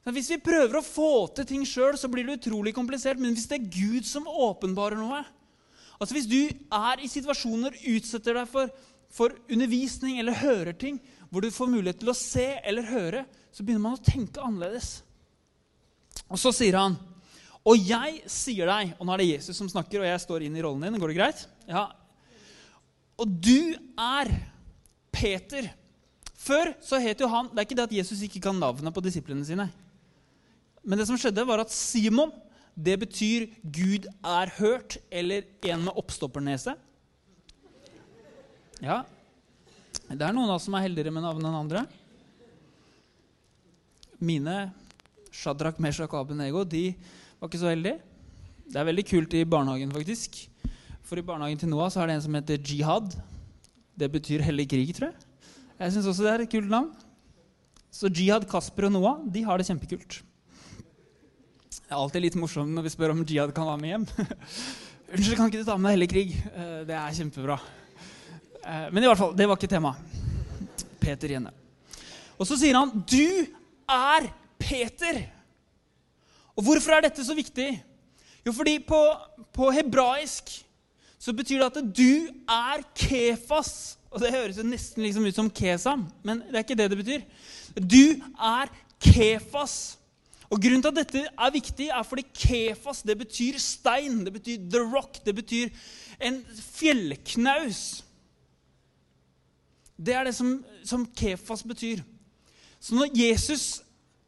Hvis 0.08 0.30
vi 0.32 0.40
prøver 0.40 0.78
å 0.78 0.84
få 0.84 1.28
til 1.36 1.46
ting 1.48 1.64
sjøl, 1.68 1.96
så 2.00 2.08
blir 2.08 2.24
det 2.24 2.38
utrolig 2.40 2.72
komplisert. 2.76 3.20
Men 3.20 3.34
hvis 3.36 3.48
det 3.48 3.58
er 3.58 3.72
Gud 3.72 4.08
som 4.08 4.28
åpenbarer 4.28 4.98
noe 5.00 5.24
Altså 5.98 6.14
Hvis 6.14 6.28
du 6.30 6.44
er 6.46 7.00
i 7.02 7.08
situasjoner, 7.10 7.74
utsetter 7.90 8.36
deg 8.38 8.46
for, 8.46 8.70
for 9.10 9.34
undervisning 9.50 10.18
eller 10.20 10.36
hører 10.36 10.76
ting, 10.76 10.98
hvor 11.30 11.44
du 11.44 11.52
får 11.52 11.70
mulighet 11.70 12.00
til 12.00 12.12
å 12.12 12.16
se 12.16 12.46
eller 12.64 12.88
høre, 12.88 13.24
så 13.52 13.64
begynner 13.64 13.84
man 13.84 13.98
å 13.98 14.04
tenke 14.04 14.42
annerledes. 14.44 14.98
Og 16.28 16.40
så 16.40 16.52
sier 16.54 16.76
han 16.78 16.98
og 17.68 17.76
jeg 17.84 18.22
sier 18.32 18.68
deg 18.70 18.94
Og 18.96 19.06
nå 19.06 19.12
er 19.14 19.22
det 19.22 19.32
Jesus 19.34 19.58
som 19.58 19.68
snakker, 19.70 20.00
og 20.00 20.08
jeg 20.08 20.22
står 20.22 20.46
inn 20.46 20.56
i 20.56 20.62
rollen 20.64 20.86
din. 20.86 21.00
Går 21.00 21.12
det 21.12 21.18
greit? 21.18 21.42
Ja. 21.68 21.88
Og 23.18 23.28
du 23.28 23.74
er 23.98 24.30
Peter. 25.12 25.68
Før 26.38 26.72
så 26.84 27.00
het 27.02 27.20
jo 27.20 27.28
han 27.28 27.50
Det 27.50 27.60
er 27.60 27.68
ikke 27.68 27.78
det 27.80 27.88
at 27.90 27.96
Jesus 27.98 28.22
ikke 28.24 28.42
kan 28.46 28.56
navnet 28.56 28.94
på 28.94 29.04
disiplene 29.04 29.44
sine. 29.44 29.68
Men 30.80 31.00
det 31.00 31.08
som 31.08 31.18
skjedde, 31.20 31.44
var 31.44 31.60
at 31.60 31.74
Simon 31.74 32.32
det 32.78 32.94
betyr 33.00 33.48
'Gud 33.66 34.06
er 34.22 34.52
hørt', 34.54 35.00
eller 35.10 35.42
'en 35.66 35.82
med 35.82 35.92
oppstoppernese'. 35.98 36.76
Ja. 38.82 39.02
Det 40.08 40.22
er 40.22 40.34
noen 40.34 40.48
av 40.48 40.56
oss 40.58 40.66
som 40.68 40.76
er 40.78 40.86
heldigere 40.86 41.12
med 41.12 41.24
navn 41.24 41.44
enn 41.44 41.56
andre. 41.58 41.82
Mine 44.18 44.70
Shadrach, 45.34 45.78
Meshach 45.82 46.14
Abenego 46.16 46.64
de 46.66 46.90
var 47.38 47.50
ikke 47.50 47.60
så 47.60 47.70
heldige. 47.70 47.98
Det 48.68 48.78
er 48.80 48.88
veldig 48.88 49.04
kult 49.08 49.34
i 49.38 49.44
barnehagen, 49.48 49.92
faktisk. 49.94 50.40
For 51.06 51.20
i 51.20 51.24
barnehagen 51.24 51.60
til 51.60 51.70
Noah 51.72 51.90
så 51.92 52.02
er 52.02 52.10
det 52.10 52.18
en 52.18 52.24
som 52.26 52.36
heter 52.36 52.60
Jihad. 52.60 53.14
Det 53.98 54.10
betyr 54.12 54.44
hellig 54.44 54.68
krig, 54.70 54.90
tror 54.96 55.10
jeg. 55.10 55.28
Jeg 55.78 55.94
syns 55.94 56.08
også 56.10 56.26
det 56.26 56.32
er 56.32 56.44
et 56.44 56.52
kult 56.52 56.70
navn. 56.70 56.90
Så 57.94 58.10
Jihad, 58.12 58.44
Kasper 58.50 58.88
og 58.88 58.94
Noah 58.96 59.22
de 59.32 59.44
har 59.46 59.58
det 59.60 59.68
kjempekult. 59.70 60.20
Det 61.78 61.94
er 61.94 61.96
alltid 61.96 62.26
litt 62.26 62.36
morsomt 62.36 62.74
når 62.74 62.84
vi 62.84 62.92
spør 62.92 63.14
om 63.14 63.24
Jihad 63.24 63.54
kan 63.56 63.68
være 63.70 63.80
med 63.80 63.92
hjem. 63.94 64.08
Unnskyld, 65.14 65.36
kan 65.38 65.48
ikke 65.48 65.62
du 65.62 65.68
ta 65.68 65.78
med 65.80 65.88
deg 65.88 65.96
hellig 65.96 66.10
krig? 66.12 66.34
Eh, 66.52 66.80
Det 66.88 66.96
er 66.98 67.14
kjempebra. 67.16 67.56
Eh, 68.68 68.88
Men 68.92 69.02
i 69.02 69.08
hvert 69.08 69.20
fall, 69.20 69.34
det 69.36 69.48
var 69.48 69.56
ikke 69.56 69.70
tema. 69.70 69.94
Peter 71.00 71.32
igjen. 71.32 71.48
Og 72.38 72.46
så 72.46 72.58
sier 72.58 72.76
han, 72.76 72.90
'Du 72.92 73.48
er 73.88 74.28
Peter'. 74.60 75.24
Og 76.56 76.64
hvorfor 76.64 76.92
er 76.92 77.06
dette 77.06 77.24
så 77.24 77.34
viktig? 77.34 77.82
Jo, 78.44 78.52
fordi 78.52 78.78
på, 78.78 78.98
på 79.52 79.70
hebraisk 79.70 80.64
så 81.18 81.32
betyr 81.32 81.58
det 81.58 81.66
at 81.66 81.96
du 81.96 82.28
er 82.48 82.82
kefas. 82.94 83.96
Og 84.10 84.20
det 84.20 84.32
høres 84.32 84.56
jo 84.56 84.62
nesten 84.62 85.02
liksom 85.02 85.26
ut 85.26 85.34
som 85.34 85.50
kesam, 85.50 86.06
men 86.24 86.40
det 86.40 86.54
er 86.54 86.64
ikke 86.64 86.76
det 86.78 86.90
det 86.90 86.98
betyr. 86.98 87.22
Du 87.76 88.20
er 88.38 88.70
kefas. 89.00 89.96
Og 90.50 90.60
Grunnen 90.62 90.82
til 90.82 90.88
at 90.88 91.00
dette 91.02 91.24
er 91.28 91.50
viktig, 91.52 91.88
er 91.92 92.02
fordi 92.02 92.24
kefas 92.32 93.02
det 93.02 93.18
betyr 93.18 93.58
stein. 93.60 94.24
Det 94.24 94.32
betyr 94.32 94.70
the 94.70 94.80
rock. 94.80 95.20
Det 95.24 95.34
betyr 95.34 95.68
en 96.20 96.40
fjellknaus. 96.72 98.02
Det 99.98 100.14
er 100.14 100.28
det 100.28 100.34
som, 100.36 100.58
som 100.86 101.06
kefas 101.18 101.64
betyr. 101.66 102.04
Så 102.78 102.94
når 102.94 103.10
Jesus 103.18 103.80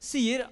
sier 0.02 0.48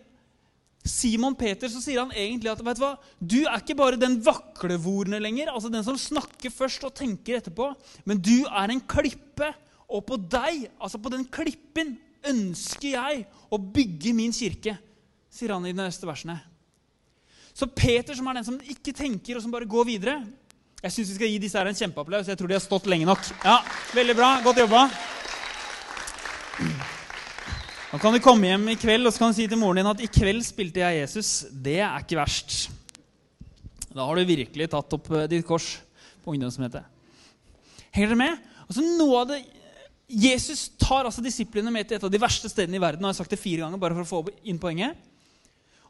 Simon 0.88 1.34
Peter, 1.36 1.68
så 1.68 1.82
sier 1.82 2.00
han 2.00 2.14
egentlig 2.14 2.52
at 2.52 2.62
vet 2.64 2.78
du 2.78 2.84
hva, 2.84 2.92
du 3.18 3.40
er 3.42 3.58
ikke 3.60 3.76
bare 3.76 3.98
den 4.00 4.16
vaklevorne 4.24 5.18
lenger, 5.20 5.50
altså 5.52 5.70
den 5.72 5.84
som 5.84 5.98
snakker 6.00 6.54
først 6.54 6.86
og 6.86 6.94
tenker 6.96 7.40
etterpå, 7.40 7.72
men 8.08 8.22
du 8.22 8.46
er 8.46 8.72
en 8.72 8.84
klippe, 8.84 9.54
Og 9.88 10.02
på 10.04 10.18
deg, 10.20 10.66
altså 10.76 10.98
på 11.00 11.08
den 11.08 11.22
klippen, 11.32 11.94
ønsker 12.28 12.90
jeg 12.90 13.22
å 13.48 13.56
bygge 13.56 14.10
min 14.12 14.34
kirke, 14.36 14.74
sier 15.32 15.54
han 15.54 15.64
i 15.64 15.72
de 15.72 15.80
neste 15.80 16.04
versene. 16.04 16.34
Så 17.56 17.64
Peter, 17.72 18.12
som 18.12 18.28
er 18.28 18.36
den 18.36 18.44
som 18.44 18.58
ikke 18.60 18.92
tenker, 18.92 19.38
og 19.38 19.42
som 19.42 19.54
bare 19.54 19.64
går 19.64 19.88
videre 19.88 20.18
Jeg 20.78 20.94
syns 20.94 21.08
vi 21.10 21.16
skal 21.16 21.30
gi 21.32 21.38
disse 21.42 21.58
her 21.58 21.66
en 21.66 21.74
kjempeapplaus. 21.74 22.28
Jeg 22.30 22.38
tror 22.38 22.50
de 22.50 22.54
har 22.54 22.62
stått 22.62 22.84
lenge 22.86 23.06
nok. 23.08 23.22
Ja, 23.42 23.56
Veldig 23.96 24.14
bra. 24.14 24.28
Godt 24.44 24.60
jobba. 24.62 24.84
Nå 27.88 27.98
kan 27.98 28.14
du 28.14 28.20
komme 28.22 28.46
hjem 28.46 28.68
i 28.70 28.76
kveld 28.78 29.08
og 29.08 29.14
så 29.14 29.24
kan 29.24 29.32
du 29.32 29.38
si 29.40 29.48
til 29.50 29.58
moren 29.58 29.80
din 29.80 29.90
at 29.90 30.04
i 30.04 30.10
kveld 30.12 30.44
spilte 30.46 30.84
jeg 30.84 31.00
Jesus. 31.00 31.32
Det 31.50 31.80
er 31.82 31.98
ikke 32.04 32.20
verst. 32.20 32.68
Da 33.90 34.06
har 34.06 34.14
du 34.14 34.30
virkelig 34.30 34.70
tatt 34.70 34.94
opp 34.94 35.10
eh, 35.18 35.26
ditt 35.32 35.46
kors 35.48 35.66
på 36.22 36.36
ungdomsmøtet. 36.36 36.86
Henger 37.90 38.12
dere 38.12 38.22
med? 38.22 38.48
Altså 38.68 38.86
noe 38.86 39.24
av 39.24 39.32
det, 39.32 39.42
Jesus 40.06 40.68
tar 40.78 41.08
altså 41.08 41.24
disiplene 41.24 41.74
med 41.74 41.88
til 41.88 41.98
et 41.98 42.06
av 42.06 42.14
de 42.14 42.22
verste 42.22 42.46
stedene 42.52 42.78
i 42.78 42.86
verden. 42.86 43.02
og 43.02 43.10
jeg 43.10 43.16
har 43.16 43.22
sagt 43.24 43.34
det 43.34 43.42
fire 43.42 43.64
ganger 43.64 43.82
bare 43.82 43.98
for 43.98 44.06
å 44.06 44.12
få 44.12 44.36
inn 44.46 44.62
poenget. 44.62 44.94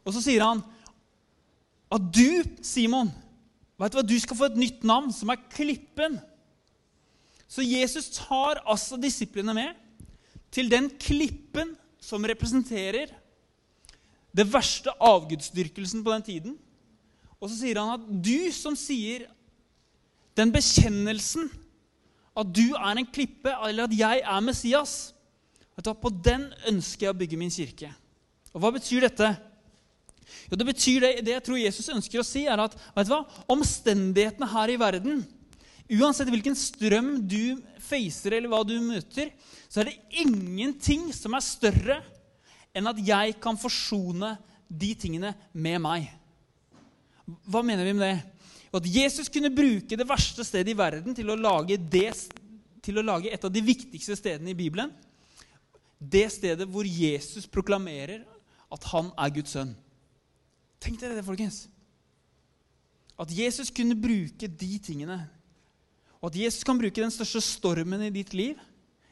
Og 0.01 0.17
så 0.17 0.25
sier 0.25 0.49
han 0.49 0.65
at 1.93 2.09
du, 2.09 2.41
Simon, 2.65 3.13
vet 3.79 3.93
du 3.93 3.99
hva, 3.99 4.05
du 4.05 4.17
skal 4.19 4.37
få 4.37 4.49
et 4.49 4.59
nytt 4.59 4.83
navn, 4.87 5.11
som 5.15 5.31
er 5.31 5.41
Klippen. 5.53 6.19
Så 7.49 7.65
Jesus 7.65 8.11
tar 8.13 8.61
altså 8.69 8.99
disiplene 9.01 9.55
med 9.57 9.77
til 10.53 10.69
den 10.69 10.89
klippen 11.01 11.75
som 12.01 12.25
representerer 12.25 13.11
det 14.35 14.45
verste 14.53 14.93
avgudsdyrkelsen 15.01 16.03
på 16.05 16.13
den 16.13 16.25
tiden. 16.25 16.57
Og 17.39 17.49
så 17.49 17.57
sier 17.61 17.79
han 17.81 17.95
at 17.97 18.05
du 18.05 18.51
som 18.53 18.75
sier 18.77 19.25
den 20.37 20.53
bekjennelsen 20.53 21.49
at 22.39 22.51
du 22.55 22.75
er 22.77 22.99
en 22.99 23.07
klippe, 23.09 23.51
eller 23.67 23.87
at 23.87 23.95
jeg 23.97 24.21
er 24.23 24.43
Messias, 24.45 25.13
på 25.79 26.11
den 26.23 26.49
ønsker 26.67 27.07
jeg 27.07 27.13
å 27.13 27.17
bygge 27.17 27.39
min 27.39 27.51
kirke. 27.51 27.89
Og 28.53 28.61
hva 28.61 28.71
betyr 28.75 29.07
dette? 29.07 29.29
Jo, 30.49 30.59
det 30.59 30.67
betyr 30.69 31.03
det, 31.05 31.11
det 31.27 31.35
jeg 31.35 31.45
tror 31.45 31.61
Jesus 31.61 31.91
ønsker 31.93 32.21
å 32.21 32.27
si, 32.27 32.45
er 32.49 32.61
at 32.61 32.77
vet 32.95 33.09
du 33.09 33.13
hva, 33.13 33.23
omstendighetene 33.51 34.49
her 34.53 34.73
i 34.73 34.79
verden 34.81 35.21
Uansett 35.89 36.29
hvilken 36.29 36.53
strøm 36.53 37.15
du 37.25 37.57
facer, 37.81 38.35
eller 38.37 38.51
hva 38.51 38.61
du 38.67 38.75
møter, 38.83 39.31
så 39.65 39.81
er 39.81 39.89
det 39.89 40.19
ingenting 40.21 41.07
som 41.17 41.33
er 41.33 41.41
større 41.41 41.97
enn 42.77 42.89
at 42.91 42.99
jeg 43.01 43.33
kan 43.41 43.57
forsone 43.57 44.35
de 44.69 44.91
tingene 44.93 45.33
med 45.57 45.81
meg. 45.81 46.11
Hva 47.49 47.63
mener 47.65 47.89
vi 47.89 47.95
med 47.97 48.05
det? 48.05 48.19
At 48.69 48.85
Jesus 48.85 49.31
kunne 49.33 49.49
bruke 49.49 49.97
det 49.97 50.05
verste 50.05 50.45
stedet 50.45 50.75
i 50.75 50.77
verden 50.77 51.15
til 51.17 51.33
å 51.33 51.37
lage, 51.39 51.79
det, 51.81 52.13
til 52.85 53.01
å 53.01 53.05
lage 53.05 53.33
et 53.33 53.45
av 53.45 53.49
de 53.53 53.65
viktigste 53.65 54.13
stedene 54.19 54.53
i 54.53 54.57
Bibelen. 54.57 54.93
Det 55.97 56.27
stedet 56.29 56.69
hvor 56.69 56.85
Jesus 56.85 57.49
proklamerer 57.49 58.21
at 58.69 58.85
han 58.93 59.09
er 59.17 59.33
Guds 59.33 59.57
sønn. 59.57 59.73
Tenk 60.79 60.99
dere 61.01 61.17
det, 61.17 61.25
folkens. 61.27 61.65
At 63.19 63.31
Jesus 63.35 63.71
kunne 63.75 63.97
bruke 63.99 64.47
de 64.47 64.71
tingene. 64.79 65.19
Og 66.19 66.31
at 66.31 66.39
Jesus 66.39 66.63
kan 66.67 66.79
bruke 66.79 67.01
den 67.01 67.13
største 67.13 67.41
stormen 67.43 68.03
i 68.07 68.13
ditt 68.13 68.33
liv, 68.35 68.59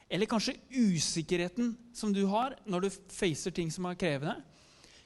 eller 0.08 0.30
kanskje 0.30 0.56
usikkerheten 0.72 1.74
som 1.96 2.14
du 2.16 2.24
har 2.32 2.56
når 2.68 2.86
du 2.86 2.98
facer 3.12 3.52
ting 3.52 3.72
som 3.72 3.90
er 3.90 4.00
krevende. 4.00 4.38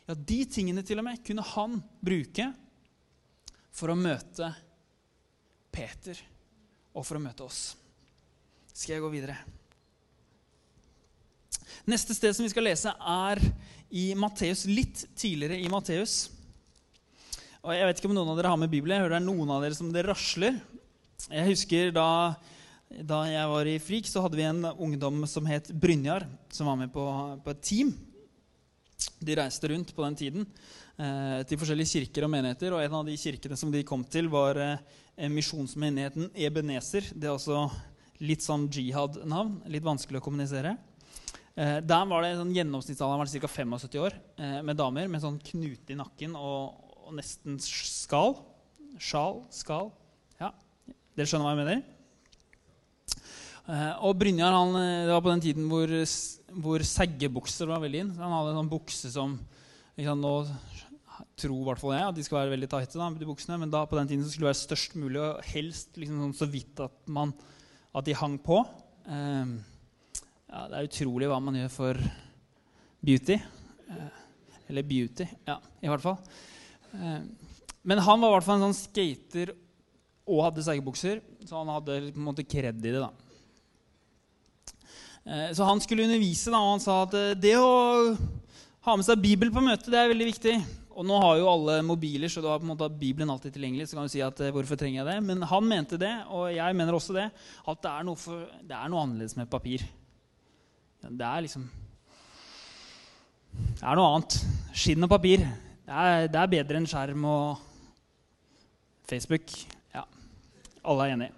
Ja, 0.05 0.13
de 0.13 0.39
tingene 0.45 0.83
til 0.85 1.01
og 1.01 1.07
med 1.07 1.21
kunne 1.25 1.45
han 1.53 1.79
bruke 2.01 2.51
for 3.73 3.93
å 3.93 3.97
møte 3.97 4.51
Peter 5.73 6.19
og 6.93 7.05
for 7.07 7.17
å 7.17 7.23
møte 7.23 7.45
oss. 7.45 7.61
Skal 8.73 8.97
jeg 8.97 9.03
gå 9.03 9.09
videre? 9.13 9.37
Neste 11.89 12.13
sted 12.13 12.35
som 12.35 12.45
vi 12.45 12.51
skal 12.51 12.67
lese, 12.67 12.91
er 12.93 13.41
i 13.89 14.11
Matteus, 14.17 14.67
litt 14.69 15.05
tidligere 15.17 15.57
i 15.57 15.69
Matteus. 15.71 16.29
Og 17.61 17.75
Jeg 17.75 17.85
vet 17.85 17.99
ikke 17.99 18.09
om 18.09 18.15
noen 18.17 18.29
av 18.31 18.39
dere 18.39 18.49
har 18.49 18.57
med 18.57 18.71
Bibelen. 18.73 18.95
Jeg 18.95 19.03
hører 19.03 19.13
det 19.13 19.17
er 19.19 19.27
noen 19.27 19.49
av 19.53 19.61
dere 19.61 19.75
som 19.77 19.91
det 19.93 20.01
rasler. 20.07 20.55
Jeg 21.27 21.45
husker 21.51 21.91
da, 21.93 22.05
da 23.05 23.19
jeg 23.29 23.51
var 23.51 23.69
i 23.69 23.75
Frik, 23.77 24.09
så 24.09 24.23
hadde 24.23 24.39
vi 24.39 24.47
en 24.49 24.65
ungdom 24.71 25.19
som 25.29 25.45
het 25.45 25.69
Brynjar, 25.69 26.25
som 26.49 26.71
var 26.71 26.79
med 26.79 26.89
på, 26.89 27.05
på 27.45 27.53
et 27.53 27.61
team. 27.61 27.93
De 29.21 29.37
reiste 29.37 29.69
rundt 29.69 29.93
på 29.93 30.07
den 30.07 30.17
tiden 30.17 30.49
eh, 30.49 31.45
til 31.45 31.61
forskjellige 31.61 31.93
kirker 31.93 32.25
og 32.25 32.33
menigheter. 32.33 32.73
Og 32.73 32.81
en 32.81 32.97
av 33.03 33.05
de 33.05 33.21
kirkene 33.21 33.61
som 33.61 33.69
de 33.69 33.85
kom 33.85 34.09
til, 34.09 34.33
var 34.33 34.57
eh, 34.57 35.29
misjonsmenigheten 35.29 36.31
Ebenezer. 36.33 37.13
Det 37.13 37.29
er 37.29 37.37
også 37.37 37.67
litt 38.25 38.41
sånn 38.41 38.71
jihad-navn. 38.73 39.59
Litt 39.69 39.85
vanskelig 39.85 40.17
å 40.17 40.25
kommunisere. 40.31 40.79
Eh, 41.53 41.77
der 41.85 42.09
var 42.09 42.25
det 42.25 42.39
sånn 42.41 42.57
Gjennomsnittsalderen 42.57 43.21
var 43.21 43.29
ca. 43.29 43.57
75 43.61 44.01
år 44.01 44.17
eh, 44.17 44.61
med 44.65 44.81
damer 44.81 45.13
med 45.13 45.21
sånn 45.21 45.37
knute 45.45 45.93
i 45.93 46.01
nakken 46.01 46.33
og, 46.39 46.87
og 47.11 47.17
nesten 47.19 47.57
skal. 47.59 48.37
Sjal, 49.01 49.41
skal. 49.51 49.89
Ja, 50.39 50.53
Dere 51.17 51.27
skjønner 51.27 51.49
hva 51.49 51.55
jeg 51.55 51.59
mener? 51.59 51.81
Eh, 53.67 54.03
og 54.07 54.15
Brynjar 54.19 54.55
han, 54.55 54.75
eh, 54.79 55.05
det 55.07 55.11
var 55.11 55.23
på 55.25 55.31
den 55.33 55.43
tiden 55.43 55.67
hvor, 55.69 55.91
hvor 56.63 56.85
seggebukser 56.87 57.67
var 57.67 57.83
veldig 57.83 58.05
inn. 58.05 58.13
Han 58.19 58.35
hadde 58.35 58.53
en 58.53 58.61
sånn 58.61 58.71
bukse 58.71 59.11
som 59.11 59.35
liksom, 59.99 60.23
Nå 60.23 60.35
tror 61.41 61.57
i 61.59 61.65
hvert 61.67 61.81
fall 61.81 61.93
jeg 61.95 62.07
at 62.07 62.17
de 62.17 62.23
skal 62.25 62.39
være 62.39 62.53
veldig 62.53 62.69
tighte, 62.71 62.99
da, 62.99 63.09
de 63.17 63.27
buksene, 63.27 63.57
men 63.61 63.71
da 63.73 63.83
på 63.89 63.97
den 63.97 64.09
tiden 64.09 64.23
skulle 64.25 64.47
det 64.47 64.53
være 64.53 64.61
størst 64.61 64.95
mulig, 64.99 65.19
og 65.21 65.43
helst 65.51 65.99
liksom, 65.99 66.21
sånn, 66.23 66.37
så 66.37 66.47
vidt 66.49 66.81
at, 66.85 66.95
man, 67.11 67.33
at 67.97 68.07
de 68.07 68.15
hang 68.17 68.37
på. 68.41 68.61
Um, 69.05 69.57
ja, 70.47 70.63
det 70.71 70.79
er 70.79 70.87
utrolig 70.89 71.29
hva 71.31 71.39
man 71.43 71.57
gjør 71.59 71.73
for 71.73 72.01
beauty. 73.03 73.37
Eh, 73.91 74.19
eller 74.71 74.87
beauty, 74.87 75.27
ja, 75.47 75.57
i 75.83 75.91
hvert 75.91 76.03
fall. 76.03 76.19
Eh, 76.93 77.21
men 77.81 78.03
han 78.05 78.21
var 78.21 78.31
i 78.31 78.37
hvert 78.37 78.47
fall 78.47 78.59
en 78.59 78.69
sånn 78.69 78.77
skater 78.77 79.53
og 80.31 80.43
hadde 80.45 80.65
seggebukser, 80.65 81.21
så 81.47 81.61
han 81.61 81.71
hadde 81.73 81.97
på 82.11 82.19
en 82.19 82.27
måte 82.27 82.45
kred 82.45 82.77
i 82.77 82.93
det. 82.93 83.01
da. 83.01 83.09
Eh, 85.25 85.49
så 85.57 85.65
han 85.67 85.81
skulle 85.81 86.05
undervise, 86.05 86.51
da, 86.53 86.59
og 86.61 86.75
han 86.75 86.83
sa 86.83 87.01
at 87.05 87.17
eh, 87.17 87.33
det 87.37 87.55
å 87.59 87.71
ha 88.85 88.95
med 88.97 89.05
seg 89.05 89.21
Bibel 89.21 89.51
på 89.53 89.63
møte 89.63 89.91
det 89.93 89.99
er 89.99 90.11
veldig 90.11 90.29
viktig. 90.31 90.55
Og 90.91 91.05
nå 91.07 91.17
har 91.23 91.37
jo 91.39 91.47
alle 91.47 91.79
mobiler, 91.87 92.29
så 92.29 92.43
du 92.43 92.49
har 92.49 92.59
på 92.59 92.67
en 92.67 92.73
måte 92.73 92.89
Bibelen 92.91 93.29
alltid 93.31 93.53
tilgjengelig. 93.55 93.87
så 93.87 93.97
kan 93.97 94.09
du 94.09 94.11
si 94.11 94.21
at 94.25 94.41
hvorfor 94.51 94.77
trenger 94.77 94.99
jeg 94.99 95.07
det? 95.07 95.17
Men 95.23 95.45
han 95.47 95.67
mente 95.67 95.99
det, 96.01 96.11
og 96.27 96.49
jeg 96.51 96.75
mener 96.75 96.97
også 96.97 97.15
det, 97.15 97.29
at 97.31 97.83
det 97.85 97.91
er 97.91 98.05
noe, 98.05 98.19
for, 98.19 98.43
det 98.67 98.75
er 98.75 98.91
noe 98.91 99.05
annerledes 99.05 99.37
med 99.39 99.49
papir. 99.49 99.85
Det 101.01 101.25
er 101.25 101.41
liksom 101.41 101.63
Det 103.79 103.87
er 103.87 103.97
noe 103.97 104.09
annet. 104.17 104.35
Skinn 104.77 105.07
og 105.07 105.09
papir. 105.11 105.47
Det 105.85 105.93
er, 105.93 106.27
det 106.31 106.39
er 106.39 106.51
bedre 106.51 106.79
enn 106.79 106.87
skjerm 106.89 107.23
og 107.27 107.61
Facebook. 109.09 109.53
Ja, 109.93 110.05
alle 110.85 111.07
er 111.07 111.15
enige. 111.15 111.33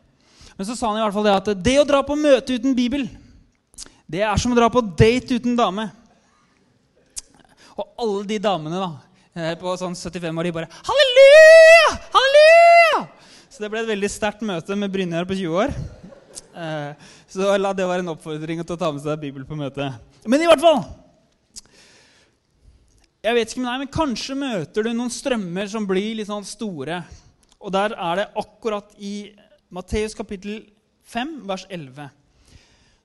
Men 0.58 0.68
så 0.68 0.76
sa 0.78 0.92
han 0.92 1.00
i 1.00 1.04
hvert 1.04 1.16
fall 1.16 1.26
det 1.26 1.36
at 1.40 1.52
det 1.66 1.76
å 1.82 1.88
dra 1.88 2.04
på 2.06 2.18
møte 2.20 2.60
uten 2.60 2.76
Bibel, 2.78 3.08
det 4.06 4.22
er 4.22 4.38
som 4.42 4.54
å 4.54 4.58
dra 4.58 4.70
på 4.70 4.84
date 4.94 5.40
uten 5.40 5.58
dame. 5.58 5.88
Og 7.74 7.88
alle 8.04 8.28
de 8.30 8.38
damene 8.42 8.78
da, 8.84 8.90
eh, 9.34 9.56
på 9.58 9.74
sånn 9.80 9.98
75 9.98 10.38
år, 10.38 10.50
de 10.50 10.56
bare 10.60 10.70
Halleluja! 10.86 11.88
Halleluja! 12.14 13.00
Så 13.50 13.64
det 13.64 13.72
ble 13.74 13.82
et 13.82 13.90
veldig 13.90 14.12
sterkt 14.12 14.46
møte 14.46 14.78
med 14.78 14.94
Brynjar 14.94 15.26
på 15.30 15.38
20 15.40 15.64
år. 15.64 15.74
Eh, 16.54 17.10
så 17.30 17.56
la 17.58 17.74
det 17.74 17.88
være 17.90 18.06
en 18.06 18.14
oppfordring 18.14 18.62
til 18.62 18.76
å 18.76 18.80
ta 18.80 18.92
med 18.94 19.02
seg 19.02 19.22
Bibel 19.22 19.48
på 19.50 19.58
møte. 19.58 19.90
Men 20.30 20.42
i 20.42 20.50
hvert 20.50 20.62
fall 20.62 20.84
jeg 23.24 23.38
vet 23.38 23.54
ikke 23.54 23.62
med 23.64 23.70
deg, 23.70 23.82
men 23.86 23.94
Kanskje 23.94 24.36
møter 24.36 24.84
du 24.84 24.90
noen 24.92 25.12
strømmer 25.14 25.70
som 25.72 25.86
blir 25.88 26.18
litt 26.20 26.28
sånn 26.28 26.44
store. 26.48 27.00
Og 27.64 27.72
der 27.72 27.96
er 27.96 28.20
det 28.20 28.32
akkurat 28.42 28.90
i 29.00 29.32
Matteus 29.72 30.16
kapittel 30.18 30.66
5, 31.08 31.38
vers 31.48 31.64
11. 31.72 32.10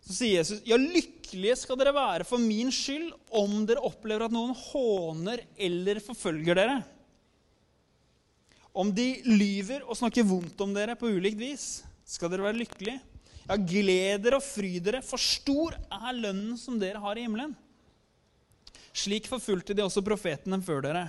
Så 0.09 0.17
sier 0.17 0.41
Jesus, 0.41 0.63
ja, 0.67 0.75
lykkelige 0.81 1.55
skal 1.61 1.79
dere 1.79 1.95
være 1.95 2.27
for 2.27 2.43
min 2.43 2.73
skyld 2.75 3.13
om 3.39 3.61
dere 3.69 3.85
opplever 3.87 4.27
at 4.27 4.35
noen 4.35 4.57
håner 4.59 5.45
eller 5.55 6.03
forfølger 6.03 6.59
dere. 6.59 6.81
Om 8.75 8.91
de 8.95 9.07
lyver 9.29 9.87
og 9.87 10.01
snakker 10.01 10.27
vondt 10.27 10.67
om 10.67 10.75
dere 10.75 10.99
på 10.99 11.13
ulikt 11.15 11.39
vis, 11.39 11.69
skal 12.09 12.33
dere 12.33 12.49
være 12.49 12.63
lykkelige. 12.65 12.99
Ja, 13.47 13.55
gled 13.55 14.27
dere 14.27 14.43
og 14.43 14.45
fry 14.45 14.75
dere, 14.83 15.05
for 15.07 15.23
stor 15.23 15.79
er 15.79 16.19
lønnen 16.19 16.59
som 16.59 16.77
dere 16.83 17.01
har 17.07 17.19
i 17.19 17.25
himmelen. 17.29 17.55
Slik 18.99 19.29
forfulgte 19.31 19.77
de 19.77 19.85
også 19.85 20.03
profetene 20.05 20.59
før 20.65 20.83
dere. 20.89 21.07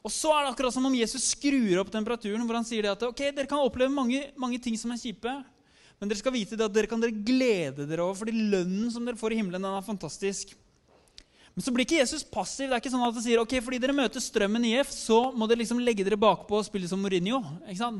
Og 0.00 0.12
så 0.12 0.32
er 0.32 0.46
det 0.46 0.52
akkurat 0.54 0.72
som 0.72 0.86
om 0.88 0.96
Jesus 0.96 1.30
skrur 1.34 1.82
opp 1.82 1.90
temperaturen. 1.92 2.44
hvor 2.46 2.56
han 2.56 2.66
sier 2.66 2.90
at 2.92 3.02
ok, 3.04 3.20
dere 3.36 3.48
kan 3.48 3.60
oppleve 3.60 3.92
mange, 3.92 4.30
mange 4.36 4.60
ting 4.62 4.76
som 4.80 4.92
er 4.92 5.00
kjipe, 5.00 5.32
men 6.00 6.08
dere 6.08 6.20
skal 6.20 6.32
vite 6.32 6.56
at 6.56 6.72
dere 6.72 6.88
kan 6.88 7.00
dere 7.00 7.12
glede 7.12 7.84
dere 7.84 8.06
over, 8.06 8.16
fordi 8.22 8.32
lønnen 8.32 8.88
som 8.92 9.04
dere 9.04 9.20
får 9.20 9.36
i 9.36 9.40
himmelen, 9.42 9.60
den 9.60 9.76
er 9.76 9.84
fantastisk. 9.84 10.54
Men 11.52 11.64
så 11.66 11.72
blir 11.74 11.84
ikke 11.84 11.98
Jesus 11.98 12.24
passiv. 12.24 12.70
Det 12.70 12.76
er 12.76 12.80
ikke 12.80 12.92
sånn 12.94 13.04
at 13.04 13.16
han 13.18 13.24
sier 13.24 13.42
ok, 13.42 13.58
fordi 13.60 13.80
dere 13.82 13.96
møter 13.96 14.22
strømmen 14.22 14.64
i 14.64 14.74
IF, 14.78 14.92
så 14.94 15.26
må 15.36 15.48
dere 15.50 15.60
liksom 15.60 15.82
legge 15.84 16.06
dere 16.06 16.20
bakpå 16.20 16.60
og 16.60 16.64
spille 16.64 16.88
som 16.88 17.02
Mourinho. 17.02 17.42